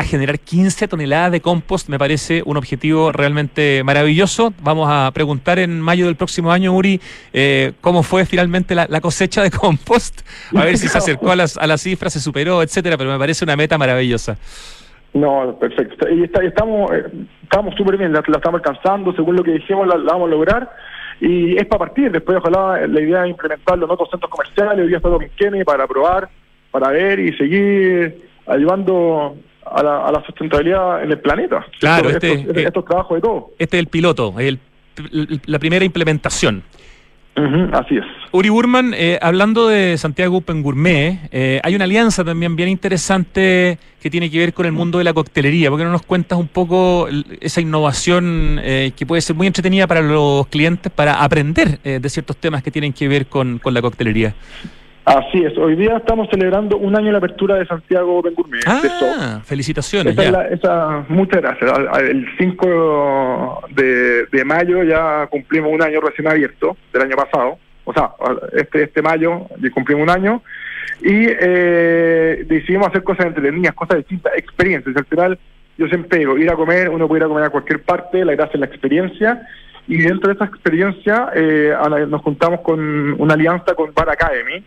generar 0.02 0.40
15 0.40 0.88
toneladas 0.88 1.30
de 1.30 1.40
compost 1.40 1.88
me 1.88 1.98
parece 1.98 2.42
un 2.44 2.56
objetivo 2.56 3.12
realmente 3.12 3.82
maravilloso. 3.84 4.52
Vamos 4.60 4.88
a 4.90 5.10
preguntar 5.12 5.58
en 5.60 5.80
mayo 5.80 6.06
del 6.06 6.16
próximo 6.16 6.50
año, 6.50 6.72
Uri, 6.72 7.00
eh, 7.32 7.72
cómo 7.80 8.02
fue 8.02 8.26
finalmente 8.26 8.74
la, 8.74 9.00
cosecha 9.00 9.42
de 9.42 9.50
compost, 9.50 10.22
a 10.54 10.64
ver 10.64 10.78
si 10.78 10.88
se 10.88 10.98
acercó 10.98 11.30
a 11.30 11.36
las, 11.36 11.56
a 11.56 11.66
las 11.66 11.82
cifras, 11.82 12.12
se 12.12 12.20
superó, 12.20 12.62
etcétera, 12.62 12.96
pero 12.96 13.12
me 13.12 13.18
parece 13.18 13.44
una 13.44 13.56
meta 13.56 13.78
maravillosa. 13.78 14.36
No, 15.12 15.56
perfecto. 15.60 16.08
Y 16.08 16.24
está, 16.24 16.42
estamos 16.42 16.90
eh, 16.92 17.04
estamos 17.44 17.74
súper 17.76 17.96
bien, 17.96 18.12
la, 18.12 18.18
estamos 18.18 18.54
alcanzando, 18.54 19.12
según 19.14 19.36
lo 19.36 19.44
que 19.44 19.52
dijimos, 19.52 19.86
la, 19.86 19.96
vamos 19.96 20.26
a 20.26 20.30
lograr. 20.30 20.70
Y 21.20 21.56
es 21.56 21.66
para 21.66 21.78
partir, 21.78 22.10
después 22.10 22.38
ojalá 22.38 22.84
la 22.88 23.00
idea 23.00 23.24
es 23.24 23.30
implementarlo 23.30 23.86
en 23.86 23.92
otros 23.92 24.10
centros 24.10 24.30
comerciales, 24.30 24.80
hoy 24.80 24.88
día 24.88 24.96
está 24.96 25.08
en 25.08 25.30
Kennedy 25.36 25.64
para 25.64 25.86
probar, 25.86 26.28
para 26.72 26.90
ver 26.90 27.20
y 27.20 27.32
seguir 27.36 28.28
ayudando 28.46 29.36
a 29.66 29.82
la, 29.82 30.06
a 30.06 30.12
la 30.12 30.24
sustentabilidad 30.24 31.02
en 31.02 31.10
el 31.10 31.18
planeta. 31.20 31.66
Claro, 31.80 32.10
este, 32.10 32.32
estos, 32.32 32.56
eh, 32.56 32.64
estos 32.66 32.84
trabajos 32.84 33.16
de 33.16 33.20
todo. 33.20 33.50
Este 33.58 33.76
es 33.76 33.80
el 33.80 33.88
piloto, 33.88 34.34
el, 34.38 34.58
la 35.46 35.58
primera 35.58 35.84
implementación 35.84 36.62
así 37.72 37.96
es. 37.96 38.04
Uri 38.32 38.48
Burman, 38.48 38.94
eh, 38.94 39.18
hablando 39.20 39.68
de 39.68 39.98
Santiago 39.98 40.38
Open 40.38 40.62
Gourmet, 40.62 41.28
eh, 41.32 41.60
hay 41.62 41.74
una 41.74 41.84
alianza 41.84 42.24
también 42.24 42.56
bien 42.56 42.68
interesante 42.68 43.78
que 44.00 44.10
tiene 44.10 44.30
que 44.30 44.38
ver 44.38 44.54
con 44.54 44.66
el 44.66 44.72
mundo 44.72 44.98
de 44.98 45.04
la 45.04 45.12
coctelería. 45.12 45.70
¿Por 45.70 45.78
qué 45.78 45.84
no 45.84 45.90
nos 45.90 46.02
cuentas 46.02 46.38
un 46.38 46.48
poco 46.48 47.08
esa 47.40 47.60
innovación 47.60 48.60
eh, 48.62 48.92
que 48.96 49.06
puede 49.06 49.22
ser 49.22 49.34
muy 49.36 49.46
entretenida 49.46 49.86
para 49.86 50.02
los 50.02 50.46
clientes 50.48 50.92
para 50.92 51.22
aprender 51.22 51.80
de 51.80 52.08
ciertos 52.08 52.36
temas 52.36 52.62
que 52.62 52.70
tienen 52.70 52.92
que 52.92 53.08
ver 53.08 53.26
con, 53.26 53.58
con 53.58 53.74
la 53.74 53.82
coctelería? 53.82 54.34
Así 55.04 55.44
es, 55.44 55.56
hoy 55.58 55.76
día 55.76 55.98
estamos 55.98 56.28
celebrando 56.30 56.78
un 56.78 56.96
año 56.96 57.06
de 57.06 57.12
la 57.12 57.18
apertura 57.18 57.56
de 57.56 57.66
Santiago 57.66 58.22
Ben 58.22 58.34
Gourmet. 58.34 58.62
Ah, 58.66 59.42
felicitaciones. 59.44 60.16
Esa, 60.16 61.04
muchas 61.08 61.42
gracias. 61.42 61.72
El 62.00 62.26
5 62.38 63.64
de, 63.70 64.44
mayo 64.46 64.82
ya 64.82 65.26
cumplimos 65.26 65.72
un 65.72 65.82
año 65.82 66.00
recién 66.00 66.26
abierto 66.28 66.76
del 66.90 67.02
año 67.02 67.16
pasado. 67.16 67.58
O 67.84 67.92
sea, 67.92 68.12
este, 68.54 68.84
este 68.84 69.02
mayo 69.02 69.46
cumplimos 69.74 70.04
un 70.04 70.10
año 70.10 70.42
y 71.02 71.26
eh, 71.28 72.44
decidimos 72.46 72.88
hacer 72.88 73.02
cosas 73.02 73.26
entretenidas, 73.26 73.74
cosas 73.74 73.98
distintas, 73.98 74.32
experiencias. 74.36 74.96
Al 74.96 75.04
final, 75.04 75.38
yo 75.76 75.86
siempre 75.88 76.20
digo, 76.20 76.38
ir 76.38 76.50
a 76.50 76.56
comer, 76.56 76.88
uno 76.88 77.06
puede 77.06 77.20
ir 77.20 77.24
a 77.24 77.28
comer 77.28 77.44
a 77.44 77.50
cualquier 77.50 77.82
parte, 77.82 78.24
la 78.24 78.32
gracia 78.32 78.54
es 78.54 78.60
la 78.60 78.66
experiencia. 78.66 79.46
Y 79.86 79.98
dentro 79.98 80.28
de 80.28 80.34
esa 80.34 80.46
experiencia 80.46 81.28
eh, 81.34 81.74
nos 82.08 82.22
juntamos 82.22 82.62
con 82.62 82.80
una 83.20 83.34
alianza 83.34 83.74
con 83.74 83.92
Bar 83.92 84.08
Academy, 84.08 84.64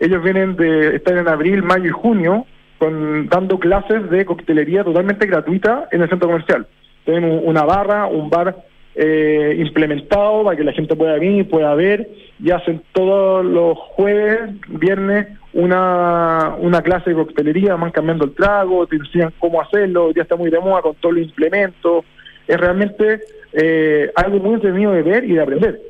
ellos 0.00 0.22
vienen 0.22 0.56
de 0.56 0.96
estar 0.96 1.16
en 1.16 1.28
abril, 1.28 1.62
mayo 1.62 1.86
y 1.86 1.90
junio 1.90 2.46
con, 2.78 3.28
dando 3.28 3.58
clases 3.58 4.10
de 4.10 4.24
coctelería 4.24 4.84
totalmente 4.84 5.26
gratuita 5.26 5.88
en 5.92 6.02
el 6.02 6.08
centro 6.08 6.28
comercial. 6.28 6.66
Tienen 7.04 7.40
una 7.44 7.64
barra, 7.64 8.06
un 8.06 8.28
bar 8.28 8.56
eh, 8.94 9.56
implementado 9.58 10.44
para 10.44 10.56
que 10.56 10.64
la 10.64 10.72
gente 10.72 10.96
pueda 10.96 11.14
venir, 11.14 11.48
pueda 11.48 11.74
ver 11.74 12.08
y 12.42 12.50
hacen 12.50 12.82
todos 12.92 13.44
los 13.44 13.78
jueves, 13.78 14.50
viernes 14.68 15.28
una, 15.52 16.54
una 16.58 16.82
clase 16.82 17.10
de 17.10 17.16
coctelería, 17.16 17.76
van 17.76 17.90
cambiando 17.90 18.26
el 18.26 18.34
trago, 18.34 18.86
te 18.86 18.96
enseñan 18.96 19.32
cómo 19.38 19.60
hacerlo, 19.60 20.12
ya 20.12 20.22
está 20.22 20.36
muy 20.36 20.50
de 20.50 20.60
moda 20.60 20.82
con 20.82 20.94
todos 20.96 21.14
los 21.14 21.24
implementos. 21.24 22.04
Es 22.46 22.58
realmente 22.58 23.20
eh, 23.52 24.10
algo 24.14 24.38
muy 24.38 24.54
entretenido 24.54 24.92
de 24.92 25.02
ver 25.02 25.24
y 25.24 25.32
de 25.32 25.40
aprender. 25.40 25.80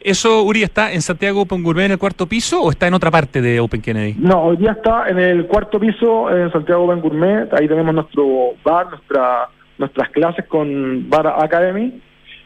¿Eso, 0.00 0.42
Uri, 0.44 0.62
está 0.62 0.92
en 0.92 1.02
Santiago 1.02 1.42
Open 1.42 1.62
Gourmet 1.62 1.84
en 1.84 1.92
el 1.92 1.98
cuarto 1.98 2.26
piso 2.26 2.62
o 2.62 2.70
está 2.70 2.86
en 2.86 2.94
otra 2.94 3.10
parte 3.10 3.42
de 3.42 3.60
Open 3.60 3.82
Kennedy? 3.82 4.14
No, 4.18 4.44
hoy 4.44 4.56
día 4.56 4.72
está 4.72 5.08
en 5.08 5.18
el 5.18 5.46
cuarto 5.46 5.78
piso 5.78 6.34
en 6.34 6.50
Santiago 6.50 6.84
Open 6.84 7.02
Gourmet. 7.02 7.52
Ahí 7.52 7.68
tenemos 7.68 7.94
nuestro 7.94 8.54
bar, 8.64 8.88
nuestra, 8.88 9.48
nuestras 9.76 10.08
clases 10.10 10.46
con 10.46 11.08
Bar 11.10 11.26
Academy 11.26 12.00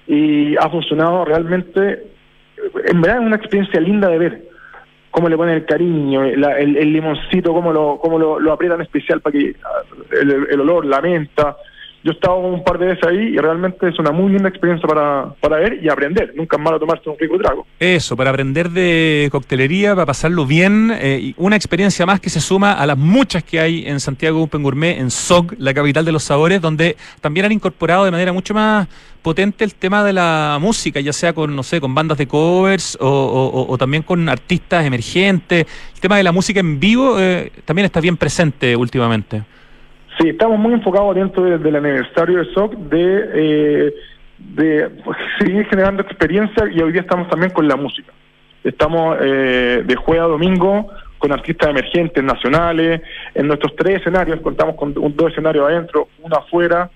y 0.09 0.57
ha 0.57 0.69
funcionado 0.69 1.25
realmente. 1.25 2.03
En 2.87 3.01
verdad 3.01 3.21
es 3.21 3.27
una 3.27 3.37
experiencia 3.37 3.81
linda 3.81 4.09
de 4.09 4.19
ver 4.19 4.49
cómo 5.13 5.29
le 5.29 5.37
ponen 5.37 5.55
el 5.55 5.65
cariño, 5.65 6.25
el, 6.25 6.93
limoncito, 6.93 7.53
cómo 7.53 7.73
lo, 7.73 7.99
cómo 8.03 8.19
lo, 8.19 8.41
lo 8.41 8.53
aprietan 8.53 8.81
especial 8.81 9.21
para 9.21 9.39
que 9.39 9.55
el, 10.21 10.47
el 10.51 10.61
olor, 10.61 10.85
la 10.87 11.01
menta 11.01 11.57
yo 12.05 12.13
he 12.13 12.15
estado 12.15 12.37
un 12.37 12.63
par 12.63 12.79
de 12.79 12.89
veces 12.89 13.03
ahí 13.09 13.35
y 13.35 13.39
realmente 13.39 13.89
es 13.89 13.99
una 13.99 14.13
muy 14.13 14.31
linda 14.31 14.51
experiencia 14.51 14.87
para, 14.87 15.35
para 15.41 15.57
ver 15.57 15.83
y 15.83 15.89
aprender. 15.89 16.35
Nunca 16.37 16.59
es 16.59 16.63
malo 16.63 16.79
tomarse 16.79 17.09
un 17.09 17.17
rico 17.19 17.39
trago. 17.39 17.67
Eso, 17.81 18.15
para 18.15 18.29
aprender 18.29 18.69
de 18.69 19.31
coctelería, 19.33 19.95
para 19.95 20.05
pasarlo 20.05 20.45
bien. 20.45 20.93
Eh, 20.95 21.33
una 21.39 21.57
experiencia 21.57 22.05
más 22.05 22.21
que 22.21 22.29
se 22.29 22.43
suma 22.43 22.75
a 22.75 22.85
las 22.85 22.99
muchas 22.99 23.43
que 23.43 23.59
hay 23.59 23.87
en 23.87 24.01
Santiago 24.01 24.43
Open 24.43 24.63
Gourmet, 24.63 24.99
en 24.99 25.11
SOG, 25.11 25.55
la 25.57 25.73
capital 25.73 26.05
de 26.05 26.13
los 26.13 26.23
sabores, 26.23 26.61
donde 26.61 26.95
también 27.23 27.47
han 27.47 27.53
incorporado 27.53 28.05
de 28.05 28.11
manera 28.11 28.35
mucho 28.35 28.53
más 28.53 28.87
potente 29.23 29.65
el 29.65 29.75
tema 29.75 30.05
de 30.05 30.13
la 30.13 30.59
música, 30.61 31.01
ya 31.01 31.15
sea 31.15 31.33
con, 31.33 31.57
no 31.57 31.63
sé, 31.63 31.81
con 31.81 31.95
bandas 31.95 32.19
de 32.19 32.29
covers 32.29 32.99
o, 33.01 33.75
también 33.79 34.03
con 34.03 34.29
artistas 34.29 34.85
emergentes. 34.85 35.67
El 35.95 36.01
tema 36.01 36.19
de 36.19 36.23
la 36.23 36.33
música 36.33 36.61
en 36.61 36.79
vivo 36.79 37.19
eh, 37.19 37.51
también 37.65 37.87
está 37.87 38.01
bien 38.01 38.19
presente 38.19 38.77
últimamente. 38.77 39.43
Sí, 40.19 40.29
estamos 40.29 40.59
muy 40.59 40.73
enfocados 40.75 41.15
dentro 41.17 41.43
del 41.45 41.77
aniversario 41.77 42.39
de 42.39 42.53
SOC 42.53 42.75
de, 42.75 43.31
eh, 43.35 43.95
de 44.39 44.91
seguir 45.39 45.67
generando 45.67 46.03
experiencia 46.03 46.67
y 46.73 46.81
hoy 46.81 46.93
día 46.93 47.01
estamos 47.03 47.29
también 47.29 47.51
con 47.53 47.67
la 47.67 47.77
música. 47.77 48.13
Estamos 48.63 49.17
eh, 49.21 49.83
de 49.85 49.97
jueves 49.97 50.23
a 50.25 50.29
domingo 50.29 50.89
con 51.19 51.33
artistas 51.33 51.71
emergentes 51.71 52.23
nacionales. 52.23 53.03
En 53.35 53.49
nuestros 53.49 53.75
tres 53.77 53.97
escenarios, 54.01 54.41
contamos 54.41 54.77
con 54.77 54.95
dos 54.95 55.33
escenarios 55.33 55.69
adentro, 55.69 56.09
uno 56.23 56.37
afuera. 56.37 56.91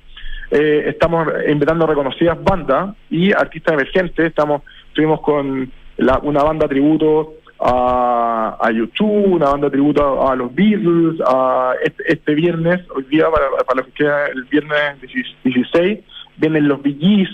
Eh, 0.50 0.84
estamos 0.86 1.26
invitando 1.48 1.86
reconocidas 1.86 2.42
bandas 2.42 2.94
y 3.10 3.32
artistas 3.32 3.74
emergentes. 3.74 4.26
Estamos, 4.26 4.62
estuvimos 4.88 5.20
con 5.20 5.70
la- 5.96 6.18
una 6.22 6.42
banda 6.44 6.68
tributo 6.68 7.34
a, 7.60 8.56
a 8.60 8.70
YouTube, 8.70 9.34
una 9.34 9.50
banda 9.50 9.70
tributo 9.70 10.28
a, 10.28 10.36
los 10.36 10.54
Beatles, 10.54 11.20
a 11.26 11.74
este, 11.82 12.12
este 12.12 12.34
viernes, 12.34 12.80
hoy 12.94 13.04
día 13.04 13.26
para, 13.30 13.50
para 13.66 13.80
los 13.80 13.86
que 13.86 14.04
queda 14.04 14.26
el 14.26 14.44
viernes 14.44 15.00
16, 15.44 15.98
vienen 16.36 16.68
los 16.68 16.82
Bee 16.82 17.26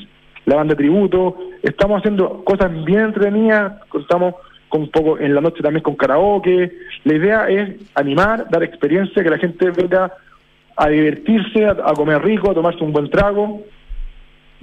la 0.47 0.57
banda 0.57 0.75
tributo. 0.75 1.37
Estamos 1.63 1.99
haciendo 1.99 2.45
cosas 2.45 2.71
bien 2.85 3.01
entretenidas, 3.01 3.83
contamos 3.89 4.35
con 4.69 4.83
un 4.83 4.91
poco 4.91 5.19
en 5.19 5.35
la 5.35 5.41
noche 5.41 5.63
también 5.63 5.83
con 5.83 5.97
karaoke. 5.97 6.73
La 7.05 7.15
idea 7.15 7.49
es 7.49 7.77
animar, 7.95 8.49
dar 8.51 8.63
experiencia, 8.63 9.23
que 9.23 9.31
la 9.31 9.39
gente 9.39 9.71
venga 9.71 10.13
a 10.77 10.89
divertirse, 10.89 11.65
a, 11.65 11.71
a 11.71 11.95
comer 11.95 12.23
rico, 12.23 12.51
a 12.51 12.55
tomarse 12.55 12.83
un 12.83 12.93
buen 12.93 13.09
trago. 13.09 13.63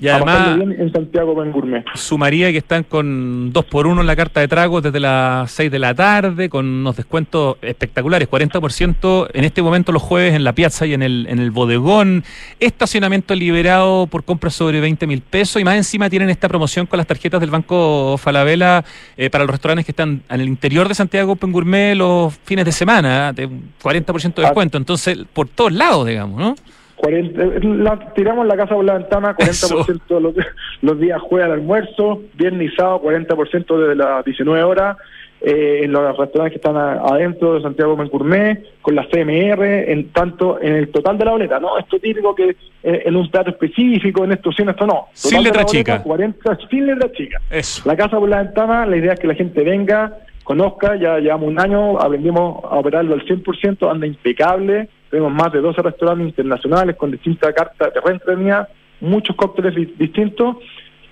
Y 0.01 0.07
además, 0.07 0.57
bien 0.57 0.71
en 0.79 0.91
Santiago 0.91 1.35
Gourmet. 1.35 1.85
sumaría 1.93 2.51
que 2.51 2.57
están 2.57 2.83
con 2.83 3.53
2 3.53 3.65
por 3.65 3.85
1 3.85 4.01
en 4.01 4.07
la 4.07 4.15
carta 4.15 4.39
de 4.39 4.47
tragos 4.47 4.81
desde 4.81 4.99
las 4.99 5.51
6 5.51 5.69
de 5.69 5.77
la 5.77 5.93
tarde, 5.93 6.49
con 6.49 6.65
unos 6.65 6.97
descuentos 6.97 7.57
espectaculares, 7.61 8.27
40% 8.27 9.27
en 9.31 9.43
este 9.43 9.61
momento 9.61 9.91
los 9.91 10.01
jueves 10.01 10.33
en 10.33 10.43
la 10.43 10.53
piazza 10.53 10.87
y 10.87 10.95
en 10.95 11.03
el, 11.03 11.27
en 11.29 11.37
el 11.37 11.51
bodegón, 11.51 12.23
estacionamiento 12.59 13.35
liberado 13.35 14.07
por 14.07 14.23
compras 14.23 14.55
sobre 14.55 14.79
20 14.79 15.05
mil 15.05 15.21
pesos 15.21 15.61
y 15.61 15.63
más 15.63 15.75
encima 15.75 16.09
tienen 16.09 16.31
esta 16.31 16.49
promoción 16.49 16.87
con 16.87 16.97
las 16.97 17.05
tarjetas 17.05 17.39
del 17.39 17.51
Banco 17.51 18.17
Falabella 18.17 18.83
eh, 19.17 19.29
para 19.29 19.43
los 19.43 19.51
restaurantes 19.51 19.85
que 19.85 19.91
están 19.91 20.23
en 20.27 20.41
el 20.41 20.47
interior 20.47 20.87
de 20.87 20.95
Santiago 20.95 21.33
Open 21.33 21.51
Gourmet 21.51 21.95
los 21.95 22.35
fines 22.43 22.65
de 22.65 22.71
semana, 22.71 23.33
de 23.33 23.45
un 23.45 23.71
40% 23.79 24.33
de 24.33 24.41
descuento, 24.41 24.79
entonces 24.79 25.19
por 25.31 25.47
todos 25.47 25.71
lados, 25.71 26.07
digamos, 26.07 26.39
¿no? 26.39 26.55
40, 27.01 27.43
la- 27.83 28.13
tiramos 28.13 28.45
la 28.45 28.55
casa 28.55 28.75
por 28.75 28.85
la 28.85 28.93
ventana, 28.99 29.35
40% 29.35 30.19
los, 30.19 30.33
los 30.81 30.99
días 30.99 31.19
jueves 31.21 31.45
al 31.47 31.53
almuerzo, 31.53 32.21
viernes 32.35 32.71
y 32.71 32.75
sábado 32.75 33.01
40% 33.03 33.77
desde 33.79 33.95
las 33.95 34.23
19 34.23 34.63
horas, 34.63 34.97
eh, 35.43 35.79
en 35.83 35.91
los 35.91 36.15
restaurantes 36.15 36.51
que 36.51 36.55
están 36.57 36.77
a- 36.77 37.01
adentro 37.01 37.55
de 37.55 37.61
Santiago 37.63 37.95
Buen 37.95 38.09
Gourmet, 38.09 38.63
con 38.83 38.93
la 38.93 39.07
CMR, 39.09 39.91
en 39.91 40.09
tanto 40.11 40.61
en 40.61 40.75
el 40.75 40.89
total 40.91 41.17
de 41.17 41.25
la 41.25 41.31
boleta, 41.31 41.59
no 41.59 41.79
esto 41.79 41.97
típico 41.99 42.35
que 42.35 42.55
eh, 42.83 43.03
en 43.05 43.15
un 43.15 43.29
plato 43.31 43.49
específico, 43.49 44.23
en 44.23 44.33
esto 44.33 44.51
sí, 44.51 44.61
en 44.61 44.69
esto 44.69 44.85
no. 44.85 45.07
Sin 45.13 45.31
Total 45.31 45.43
de 45.43 45.49
letra 45.49 45.63
boleta, 45.65 45.91
chica. 45.93 46.03
40, 46.03 46.57
sin 46.69 46.85
letra 46.85 47.11
chica. 47.11 47.41
Eso. 47.49 47.81
La 47.87 47.95
casa 47.95 48.19
por 48.19 48.29
la 48.29 48.43
ventana, 48.43 48.85
la 48.85 48.97
idea 48.97 49.13
es 49.13 49.19
que 49.19 49.27
la 49.27 49.33
gente 49.35 49.63
venga, 49.63 50.17
conozca, 50.43 50.95
ya 50.97 51.17
llevamos 51.17 51.47
un 51.49 51.59
año, 51.59 51.99
aprendimos 51.99 52.63
a 52.63 52.75
operarlo 52.77 53.15
al 53.15 53.25
100%, 53.25 53.89
anda 53.89 54.05
impecable, 54.05 54.89
tenemos 55.11 55.31
más 55.31 55.51
de 55.51 55.59
12 55.61 55.81
restaurantes 55.83 56.27
internacionales 56.29 56.95
con 56.95 57.11
distintas 57.11 57.53
cartas 57.53 57.93
de 57.93 58.01
reentrenía, 58.01 58.67
muchos 59.01 59.35
cócteles 59.35 59.75
di- 59.75 59.93
distintos, 59.99 60.55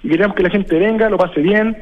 y 0.01 0.09
queremos 0.09 0.35
que 0.35 0.43
la 0.43 0.49
gente 0.49 0.79
venga, 0.79 1.09
lo 1.09 1.17
pase 1.17 1.41
bien, 1.41 1.77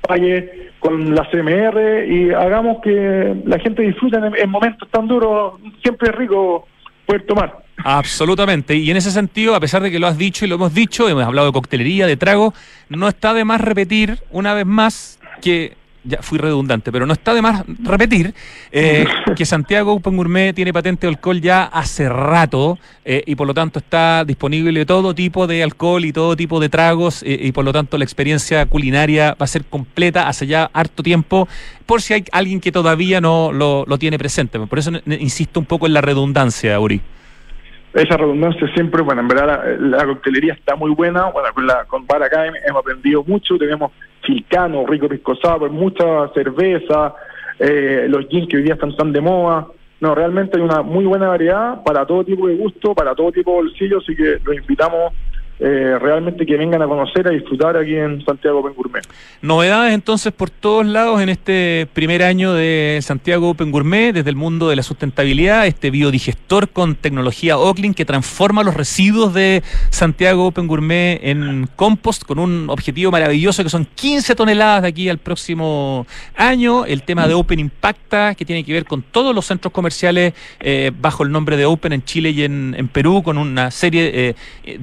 pague 0.00 0.70
con 0.80 1.14
la 1.14 1.28
CMR 1.30 2.06
y 2.08 2.30
hagamos 2.30 2.78
que 2.82 3.36
la 3.44 3.58
gente 3.58 3.82
disfrute 3.82 4.16
en, 4.16 4.34
en 4.36 4.48
momentos 4.50 4.88
tan 4.90 5.06
duros, 5.06 5.54
siempre 5.82 6.08
es 6.10 6.14
rico 6.16 6.66
poder 7.04 7.26
tomar. 7.26 7.58
Absolutamente. 7.84 8.74
Y 8.74 8.90
en 8.90 8.96
ese 8.96 9.10
sentido, 9.10 9.54
a 9.54 9.60
pesar 9.60 9.82
de 9.82 9.90
que 9.90 9.98
lo 9.98 10.06
has 10.06 10.16
dicho 10.18 10.44
y 10.44 10.48
lo 10.48 10.54
hemos 10.56 10.72
dicho, 10.74 11.08
hemos 11.08 11.24
hablado 11.24 11.48
de 11.48 11.52
coctelería, 11.52 12.06
de 12.06 12.16
trago, 12.16 12.54
no 12.88 13.08
está 13.08 13.34
de 13.34 13.44
más 13.44 13.60
repetir 13.60 14.18
una 14.30 14.54
vez 14.54 14.66
más 14.66 15.18
que. 15.42 15.76
Ya 16.08 16.22
fui 16.22 16.38
redundante, 16.38 16.90
pero 16.90 17.06
no 17.06 17.12
está 17.12 17.34
de 17.34 17.42
más 17.42 17.64
repetir 17.82 18.34
eh, 18.72 19.06
que 19.36 19.44
Santiago 19.44 19.92
Open 19.92 20.16
Gourmet 20.16 20.54
tiene 20.54 20.72
patente 20.72 21.06
de 21.06 21.12
alcohol 21.12 21.40
ya 21.40 21.64
hace 21.64 22.08
rato 22.08 22.78
eh, 23.04 23.22
y 23.26 23.34
por 23.34 23.46
lo 23.46 23.54
tanto 23.54 23.78
está 23.78 24.24
disponible 24.24 24.86
todo 24.86 25.14
tipo 25.14 25.46
de 25.46 25.62
alcohol 25.62 26.04
y 26.04 26.12
todo 26.12 26.34
tipo 26.34 26.60
de 26.60 26.68
tragos 26.68 27.22
eh, 27.22 27.38
y 27.42 27.52
por 27.52 27.64
lo 27.64 27.72
tanto 27.72 27.98
la 27.98 28.04
experiencia 28.04 28.64
culinaria 28.66 29.36
va 29.40 29.44
a 29.44 29.46
ser 29.46 29.64
completa 29.64 30.28
hace 30.28 30.46
ya 30.46 30.70
harto 30.72 31.02
tiempo 31.02 31.46
por 31.84 32.00
si 32.00 32.14
hay 32.14 32.24
alguien 32.32 32.60
que 32.60 32.72
todavía 32.72 33.20
no 33.20 33.52
lo, 33.52 33.84
lo 33.86 33.98
tiene 33.98 34.18
presente. 34.18 34.58
Por 34.58 34.78
eso 34.78 34.90
insisto 35.06 35.60
un 35.60 35.66
poco 35.66 35.86
en 35.86 35.92
la 35.92 36.00
redundancia, 36.00 36.80
Uri. 36.80 37.00
Esa 37.94 38.16
redundancia 38.16 38.68
siempre, 38.74 39.02
bueno, 39.02 39.22
en 39.22 39.28
verdad 39.28 39.46
la, 39.80 39.98
la 39.98 40.06
coctelería 40.06 40.52
está 40.52 40.76
muy 40.76 40.90
buena, 40.90 41.26
bueno, 41.26 41.48
con, 41.54 41.66
la, 41.66 41.84
con 41.84 42.06
Bar 42.06 42.22
Academy 42.22 42.58
hemos 42.66 42.80
aprendido 42.80 43.24
mucho, 43.24 43.56
tenemos 43.56 43.92
Filcano, 44.22 44.86
Rico 44.86 45.08
Pisco 45.08 45.34
Sour, 45.36 45.70
mucha 45.70 46.28
cerveza, 46.34 47.14
eh, 47.58 48.06
los 48.08 48.26
gin 48.28 48.46
que 48.46 48.58
hoy 48.58 48.62
día 48.62 48.74
están 48.74 48.94
tan 48.96 49.12
de 49.12 49.20
moda, 49.20 49.66
no, 50.00 50.14
realmente 50.14 50.56
hay 50.56 50.62
una 50.62 50.82
muy 50.82 51.06
buena 51.06 51.28
variedad 51.28 51.82
para 51.82 52.06
todo 52.06 52.24
tipo 52.24 52.46
de 52.46 52.54
gusto, 52.54 52.94
para 52.94 53.14
todo 53.14 53.32
tipo 53.32 53.50
de 53.50 53.56
bolsillo, 53.62 53.98
así 53.98 54.14
que 54.14 54.38
los 54.44 54.56
invitamos 54.56 55.12
eh, 55.60 55.98
realmente 56.00 56.46
que 56.46 56.56
vengan 56.56 56.82
a 56.82 56.86
conocer, 56.86 57.26
a 57.26 57.30
disfrutar 57.30 57.76
aquí 57.76 57.94
en 57.94 58.24
Santiago 58.24 58.60
Open 58.60 58.74
Gourmet. 58.74 59.02
Novedades 59.42 59.94
entonces 59.94 60.32
por 60.32 60.50
todos 60.50 60.86
lados 60.86 61.20
en 61.20 61.28
este 61.28 61.88
primer 61.92 62.22
año 62.22 62.52
de 62.54 62.98
Santiago 63.02 63.50
Open 63.50 63.70
Gourmet, 63.70 64.12
desde 64.12 64.30
el 64.30 64.36
mundo 64.36 64.68
de 64.68 64.76
la 64.76 64.82
sustentabilidad, 64.82 65.66
este 65.66 65.90
biodigestor 65.90 66.68
con 66.68 66.94
tecnología 66.94 67.58
Oclean 67.58 67.94
que 67.94 68.04
transforma 68.04 68.62
los 68.62 68.74
residuos 68.74 69.34
de 69.34 69.62
Santiago 69.90 70.46
Open 70.46 70.66
Gourmet 70.66 71.20
en 71.22 71.68
compost 71.76 72.24
con 72.24 72.38
un 72.38 72.70
objetivo 72.70 73.10
maravilloso 73.10 73.62
que 73.62 73.70
son 73.70 73.86
15 73.94 74.34
toneladas 74.34 74.82
de 74.82 74.88
aquí 74.88 75.08
al 75.08 75.18
próximo 75.18 76.06
año. 76.36 76.84
El 76.84 77.02
tema 77.02 77.26
de 77.26 77.34
Open 77.34 77.58
Impacta, 77.58 78.34
que 78.34 78.44
tiene 78.44 78.64
que 78.64 78.72
ver 78.72 78.84
con 78.84 79.02
todos 79.02 79.34
los 79.34 79.46
centros 79.46 79.72
comerciales 79.72 80.34
eh, 80.60 80.92
bajo 80.98 81.22
el 81.22 81.30
nombre 81.30 81.56
de 81.56 81.64
Open 81.64 81.92
en 81.92 82.04
Chile 82.04 82.30
y 82.30 82.42
en, 82.42 82.90
Perú, 82.92 83.22
con 83.22 83.38
una 83.38 83.70
serie 83.70 84.10
eh, 84.14 84.34
eh, 84.64 84.78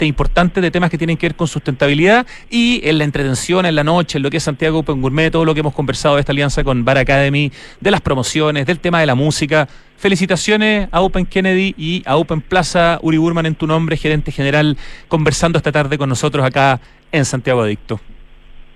diferente, 0.00 0.06
importante 0.06 0.60
de 0.60 0.70
temas 0.70 0.90
que 0.90 0.98
tienen 0.98 1.16
que 1.16 1.26
ver 1.28 1.36
con 1.36 1.46
sustentabilidad 1.46 2.26
y 2.50 2.80
en 2.84 2.98
la 2.98 3.04
entretención, 3.04 3.66
en 3.66 3.74
la 3.74 3.84
noche, 3.84 4.18
en 4.18 4.22
lo 4.22 4.30
que 4.30 4.38
es 4.38 4.42
Santiago 4.42 4.78
Open 4.78 5.00
Gourmet, 5.00 5.30
todo 5.30 5.44
lo 5.44 5.54
que 5.54 5.60
hemos 5.60 5.74
conversado 5.74 6.14
de 6.16 6.20
esta 6.20 6.32
alianza 6.32 6.64
con 6.64 6.84
Bar 6.84 6.98
Academy, 6.98 7.50
de 7.80 7.90
las 7.90 8.00
promociones, 8.00 8.66
del 8.66 8.78
tema 8.78 9.00
de 9.00 9.06
la 9.06 9.14
música. 9.14 9.68
Felicitaciones 9.96 10.88
a 10.92 11.02
Open 11.02 11.26
Kennedy 11.26 11.74
y 11.76 12.02
a 12.06 12.16
Open 12.16 12.40
Plaza, 12.40 12.98
Uri 13.02 13.18
Burman 13.18 13.46
en 13.46 13.54
tu 13.54 13.66
nombre, 13.66 13.96
gerente 13.96 14.32
general, 14.32 14.76
conversando 15.08 15.58
esta 15.58 15.72
tarde 15.72 15.98
con 15.98 16.08
nosotros 16.08 16.44
acá 16.44 16.80
en 17.12 17.24
Santiago 17.24 17.62
Adicto. 17.62 18.00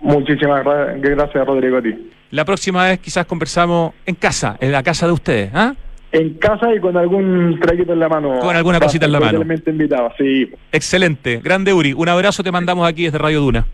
Muchísimas 0.00 0.62
gra- 0.64 0.94
gracias, 1.00 1.46
Rodrigo, 1.46 1.78
a 1.78 1.82
ti. 1.82 1.94
La 2.30 2.44
próxima 2.44 2.84
vez 2.84 2.98
quizás 2.98 3.24
conversamos 3.26 3.94
en 4.04 4.16
casa, 4.16 4.56
en 4.60 4.70
la 4.72 4.82
casa 4.82 5.06
de 5.06 5.12
ustedes, 5.12 5.50
¿ah? 5.54 5.74
En 6.14 6.34
casa 6.34 6.72
y 6.72 6.78
con 6.78 6.96
algún 6.96 7.58
traguito 7.60 7.92
en 7.92 7.98
la 7.98 8.08
mano. 8.08 8.38
Con 8.38 8.54
alguna 8.54 8.78
cosita 8.78 9.04
en 9.04 9.10
la 9.10 9.18
mano. 9.18 9.42
Invitado, 9.66 10.12
sí. 10.16 10.48
Excelente, 10.70 11.40
grande 11.42 11.72
Uri. 11.72 11.92
Un 11.92 12.08
abrazo 12.08 12.44
te 12.44 12.52
mandamos 12.52 12.88
aquí 12.88 13.02
desde 13.02 13.18
Radio 13.18 13.40
Duna. 13.40 13.66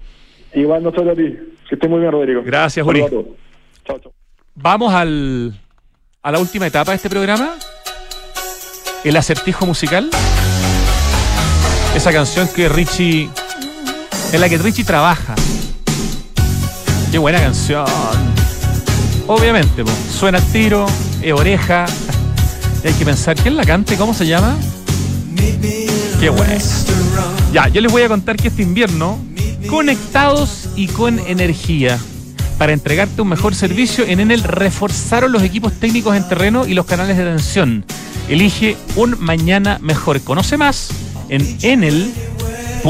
Igual 0.55 0.83
nosotros 0.83 1.09
a 1.09 1.15
ti. 1.15 1.37
Que 1.69 1.75
esté 1.75 1.87
muy 1.87 2.01
bien, 2.01 2.11
Rodrigo. 2.11 2.43
Gracias, 2.43 2.87
Uri. 2.87 3.01
Chao, 3.85 3.99
chao. 3.99 4.13
Vamos 4.55 4.95
al, 4.95 5.53
a 6.23 6.33
la 6.33 6.39
última 6.39 6.67
etapa 6.67 6.93
de 6.93 6.97
este 6.97 7.11
programa. 7.11 7.57
El 9.05 9.19
acertijo 9.19 9.67
musical. 9.67 10.09
Esa 11.95 12.11
canción 12.11 12.49
que 12.57 12.71
Richie. 12.71 13.29
En 14.33 14.41
la 14.41 14.49
que 14.49 14.57
Richie 14.57 14.85
trabaja. 14.85 15.35
Qué 17.13 17.19
buena 17.19 17.39
canción. 17.39 17.85
Obviamente, 19.27 19.85
po, 19.85 19.91
suena 19.91 20.41
tiro, 20.41 20.87
es 21.21 21.33
oreja. 21.35 21.85
Y 22.83 22.89
hay 22.89 22.95
que 22.95 23.05
pensar, 23.05 23.37
¿quién 23.37 23.57
la 23.57 23.65
canta 23.65 23.95
y 23.95 23.97
cómo 23.97 24.15
se 24.15 24.27
llama? 24.27 24.57
Qué 26.21 26.29
bueno. 26.31 26.53
Ya, 27.53 27.69
yo 27.69 27.81
les 27.81 27.91
voy 27.91 28.03
a 28.03 28.09
contar 28.09 28.37
que 28.37 28.49
este 28.49 28.63
invierno, 28.63 29.19
conectados 29.69 30.69
y 30.77 30.87
con 30.87 31.19
energía, 31.21 31.99
para 32.59 32.73
entregarte 32.73 33.23
un 33.23 33.29
mejor 33.29 33.55
servicio, 33.55 34.05
en 34.07 34.21
Enel 34.21 34.43
reforzaron 34.43 35.33
los 35.33 35.43
equipos 35.43 35.73
técnicos 35.73 36.15
en 36.15 36.29
terreno 36.29 36.67
y 36.67 36.75
los 36.75 36.85
canales 36.85 37.17
de 37.17 37.23
atención. 37.23 37.87
Elige 38.29 38.77
un 38.97 39.17
mañana 39.19 39.79
mejor. 39.81 40.21
Conoce 40.21 40.59
más 40.59 40.91
en 41.31 41.57
enel.cl. 41.63 42.87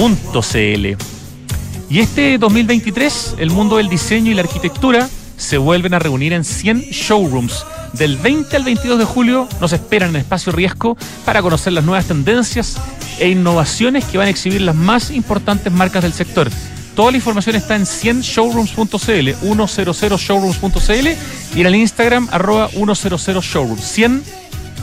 Y 1.88 1.98
este 1.98 2.38
2023, 2.38 3.36
el 3.38 3.50
mundo 3.50 3.76
del 3.76 3.88
diseño 3.88 4.32
y 4.32 4.34
la 4.34 4.42
arquitectura 4.42 5.08
se 5.36 5.56
vuelven 5.56 5.94
a 5.94 5.98
reunir 5.98 6.32
en 6.32 6.44
100 6.44 6.80
showrooms. 6.90 7.64
Del 7.92 8.16
20 8.16 8.56
al 8.56 8.64
22 8.64 8.98
de 8.98 9.04
julio 9.04 9.48
nos 9.60 9.72
esperan 9.72 10.10
en 10.10 10.16
Espacio 10.16 10.52
Riesgo 10.52 10.96
para 11.24 11.42
conocer 11.42 11.72
las 11.72 11.84
nuevas 11.84 12.06
tendencias 12.06 12.76
e 13.18 13.28
innovaciones 13.28 14.04
que 14.04 14.18
van 14.18 14.28
a 14.28 14.30
exhibir 14.30 14.60
las 14.60 14.76
más 14.76 15.10
importantes 15.10 15.72
marcas 15.72 16.02
del 16.02 16.12
sector. 16.12 16.48
Toda 16.94 17.10
la 17.10 17.16
información 17.16 17.56
está 17.56 17.76
en 17.76 17.82
100showrooms.cl, 17.84 19.34
100showrooms.cl 19.42 21.08
y 21.56 21.60
en 21.60 21.66
el 21.66 21.74
Instagram 21.74 22.28
arroba 22.30 22.68
100showrooms. 22.70 23.82
100 23.82 24.22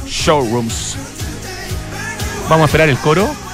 showrooms. 0.08 0.96
Vamos 2.50 2.64
a 2.64 2.66
esperar 2.66 2.90
el 2.90 2.98
coro. 2.98 3.47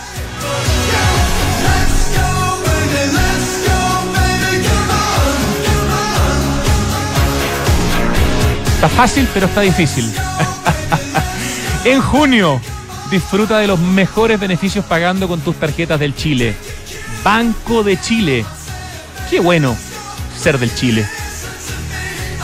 Fácil, 8.95 9.27
pero 9.33 9.47
está 9.47 9.61
difícil. 9.61 10.11
en 11.85 12.01
junio, 12.01 12.61
disfruta 13.11 13.59
de 13.59 13.67
los 13.67 13.79
mejores 13.79 14.39
beneficios 14.39 14.85
pagando 14.85 15.27
con 15.27 15.41
tus 15.41 15.55
tarjetas 15.55 15.99
del 15.99 16.15
Chile. 16.15 16.55
Banco 17.23 17.83
de 17.83 17.99
Chile. 17.99 18.45
Qué 19.29 19.39
bueno 19.39 19.75
ser 20.37 20.59
del 20.59 20.73
Chile. 20.73 21.05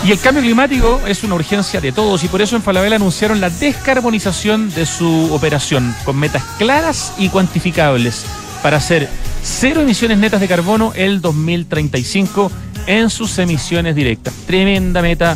Y 0.05 0.11
el 0.11 0.19
cambio 0.19 0.41
climático 0.41 1.01
es 1.07 1.23
una 1.23 1.35
urgencia 1.35 1.81
de 1.81 1.91
todos 1.91 2.23
y 2.23 2.29
por 2.29 2.41
eso 2.41 2.55
en 2.55 2.61
Falabella 2.61 2.95
anunciaron 2.95 3.41
la 3.41 3.49
descarbonización 3.49 4.73
de 4.73 4.85
su 4.85 5.33
operación 5.33 5.93
con 6.05 6.17
metas 6.17 6.43
claras 6.57 7.13
y 7.17 7.27
cuantificables 7.27 8.25
para 8.63 8.77
hacer 8.77 9.09
cero 9.43 9.81
emisiones 9.81 10.17
netas 10.17 10.39
de 10.39 10.47
carbono 10.47 10.93
el 10.95 11.19
2035 11.19 12.49
en 12.87 13.09
sus 13.09 13.37
emisiones 13.39 13.93
directas. 13.93 14.33
Tremenda 14.47 15.01
meta 15.01 15.35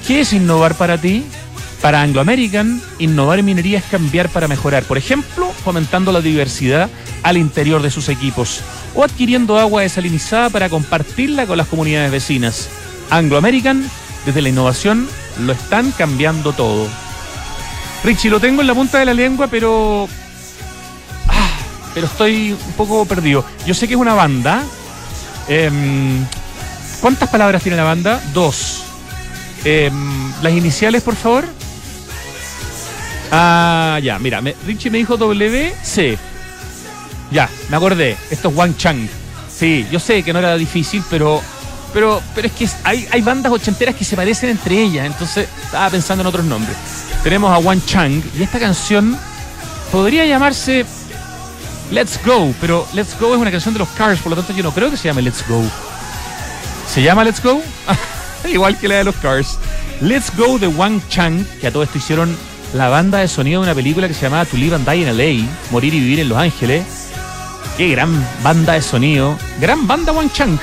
¿qué 0.08 0.22
es 0.22 0.32
innovar 0.34 0.74
para 0.76 0.98
ti? 0.98 1.24
Para 1.82 2.02
Anglo 2.02 2.22
American, 2.22 2.82
innovar 3.00 3.40
en 3.40 3.46
minería 3.46 3.80
es 3.80 3.86
cambiar 3.86 4.30
para 4.30 4.48
mejorar. 4.48 4.84
Por 4.84 4.98
ejemplo, 4.98 5.52
fomentando 5.64 6.14
la 6.14 6.22
diversidad 6.22 6.90
al 7.24 7.38
interior 7.38 7.82
de 7.82 7.92
sus 7.92 8.08
equipos 8.10 8.62
o 8.96 9.04
adquiriendo 9.04 9.60
agua 9.60 9.82
desalinizada 9.82 10.50
para 10.50 10.70
compartirla 10.70 11.46
con 11.46 11.58
las 11.58 11.68
comunidades 11.68 12.12
vecinas. 12.12 12.70
Anglo 13.10 13.38
American, 13.38 13.90
desde 14.26 14.42
la 14.42 14.50
innovación, 14.50 15.08
lo 15.40 15.54
están 15.54 15.92
cambiando 15.92 16.54
todo. 16.54 16.88
Richie, 18.04 18.30
lo 18.30 18.40
tengo 18.40 18.62
en 18.62 18.68
la 18.68 18.74
punta 18.74 19.00
de 19.00 19.06
la 19.06 19.14
lengua, 19.14 19.48
pero. 19.48 20.08
Ah, 21.28 21.50
pero 21.94 22.08
estoy 22.08 22.52
un 22.52 22.74
poco 22.74 23.06
perdido. 23.06 23.46
Yo 23.66 23.74
sé 23.74 23.88
que 23.88 23.94
es 23.94 24.00
una 24.00 24.14
banda. 24.14 24.64
Em, 25.48 26.26
¿Cuántas 27.02 27.30
palabras 27.30 27.62
tiene 27.64 27.78
la 27.78 27.84
banda? 27.84 28.22
Dos. 28.34 28.84
Em, 29.64 30.32
las 30.42 30.54
iniciales, 30.54 31.02
por 31.02 31.16
favor. 31.16 31.46
Ah, 33.32 34.00
ya, 34.04 34.20
mira, 34.20 34.42
Richie 34.66 34.92
me 34.92 35.00
dijo 35.00 35.18
WC. 35.18 36.18
Ya, 37.34 37.50
me 37.70 37.76
acordé. 37.76 38.16
Esto 38.30 38.50
es 38.50 38.56
Wang 38.56 38.78
Chang. 38.78 39.10
Sí, 39.54 39.86
yo 39.92 40.00
sé 40.00 40.24
que 40.24 40.32
no 40.32 40.40
era 40.40 40.56
difícil, 40.56 41.04
pero. 41.10 41.42
Pero, 41.94 42.22
pero 42.34 42.48
es 42.48 42.54
que 42.54 42.68
hay, 42.84 43.22
bandas 43.22 43.52
ochenteras 43.52 43.94
que 43.94 44.04
se 44.04 44.16
parecen 44.16 44.50
entre 44.50 44.82
ellas, 44.82 45.06
entonces 45.06 45.48
estaba 45.64 45.92
pensando 45.92 46.22
en 46.22 46.28
otros 46.28 46.44
nombres 46.44 46.76
tenemos 47.24 47.52
a 47.52 47.58
Wan 47.58 47.82
Chang 47.86 48.22
y 48.38 48.44
esta 48.44 48.60
canción 48.60 49.18
podría 49.94 50.26
llamarse 50.26 50.86
Let's 51.90 52.20
Go, 52.26 52.54
pero 52.60 52.86
Let's 52.94 53.18
Go 53.18 53.34
es 53.34 53.40
una 53.40 53.50
canción 53.50 53.74
de 53.74 53.80
los 53.80 53.88
Cars, 53.90 54.20
por 54.20 54.32
lo 54.32 54.36
tanto 54.36 54.52
yo 54.54 54.62
no 54.62 54.74
creo 54.74 54.92
que 54.92 54.98
se 54.98 55.08
llame 55.08 55.22
Let's 55.22 55.48
Go. 55.48 55.64
¿Se 56.88 57.02
llama 57.02 57.24
Let's 57.24 57.42
Go? 57.42 57.62
Igual 58.52 58.78
que 58.78 58.90
la 58.90 58.96
de 58.96 59.04
los 59.06 59.16
Cars. 59.16 59.58
Let's 60.02 60.36
Go 60.36 60.60
de 60.60 60.68
Wang 60.68 61.02
Chang, 61.08 61.46
que 61.62 61.68
a 61.68 61.72
todo 61.72 61.84
esto 61.84 61.98
hicieron 61.98 62.36
la 62.74 62.90
banda 62.90 63.20
de 63.20 63.30
sonido 63.30 63.62
de 63.62 63.68
una 63.68 63.76
película 63.76 64.10
que 64.10 64.14
se 64.14 64.24
llamaba 64.24 64.44
To 64.46 64.58
Live 64.58 64.76
and 64.76 64.90
Die 64.90 65.02
in 65.02 65.18
LA, 65.18 65.50
Morir 65.72 65.94
y 65.94 66.02
Vivir 66.02 66.20
en 66.20 66.30
Los 66.30 66.38
Ángeles. 66.38 66.84
Qué 67.78 67.90
gran 67.90 68.26
banda 68.44 68.74
de 68.74 68.82
sonido. 68.82 69.38
Gran 69.60 69.88
banda 69.88 70.12
Wang 70.12 70.32
Chang. 70.32 70.58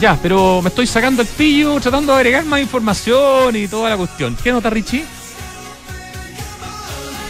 Ya, 0.00 0.18
pero 0.22 0.60
me 0.62 0.68
estoy 0.68 0.86
sacando 0.86 1.22
el 1.22 1.28
pillo, 1.28 1.80
tratando 1.80 2.12
de 2.12 2.18
agregar 2.18 2.44
más 2.44 2.60
información 2.60 3.56
y 3.56 3.66
toda 3.66 3.90
la 3.90 3.96
cuestión. 3.96 4.36
¿Qué 4.42 4.52
nota, 4.52 4.68
Richie? 4.70 5.04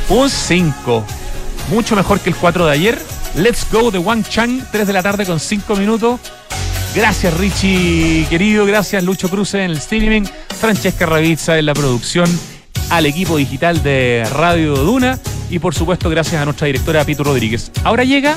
Un 0.08 0.28
5. 0.28 1.04
Mucho 1.70 1.96
mejor 1.96 2.20
que 2.20 2.30
el 2.30 2.36
4 2.36 2.66
de 2.66 2.72
ayer. 2.72 3.02
Let's 3.36 3.66
go 3.70 3.90
de 3.90 3.98
Wang 3.98 4.24
Chang, 4.28 4.62
3 4.70 4.86
de 4.86 4.92
la 4.92 5.02
tarde 5.02 5.26
con 5.26 5.38
5 5.38 5.76
minutos. 5.76 6.20
Gracias 6.94 7.34
Richie, 7.34 8.26
querido. 8.30 8.64
Gracias 8.64 9.04
Lucho 9.04 9.28
Cruz 9.28 9.54
en 9.54 9.60
el 9.62 9.76
streaming. 9.76 10.22
Francesca 10.58 11.04
Ravizza 11.04 11.58
en 11.58 11.66
la 11.66 11.74
producción. 11.74 12.26
Al 12.88 13.04
equipo 13.04 13.36
digital 13.36 13.82
de 13.82 14.26
Radio 14.32 14.74
Duna. 14.76 15.18
Y 15.50 15.58
por 15.58 15.74
supuesto, 15.74 16.08
gracias 16.08 16.40
a 16.40 16.44
nuestra 16.44 16.66
directora 16.66 17.04
Pito 17.04 17.22
Rodríguez. 17.22 17.70
Ahora 17.84 18.04
llega 18.04 18.36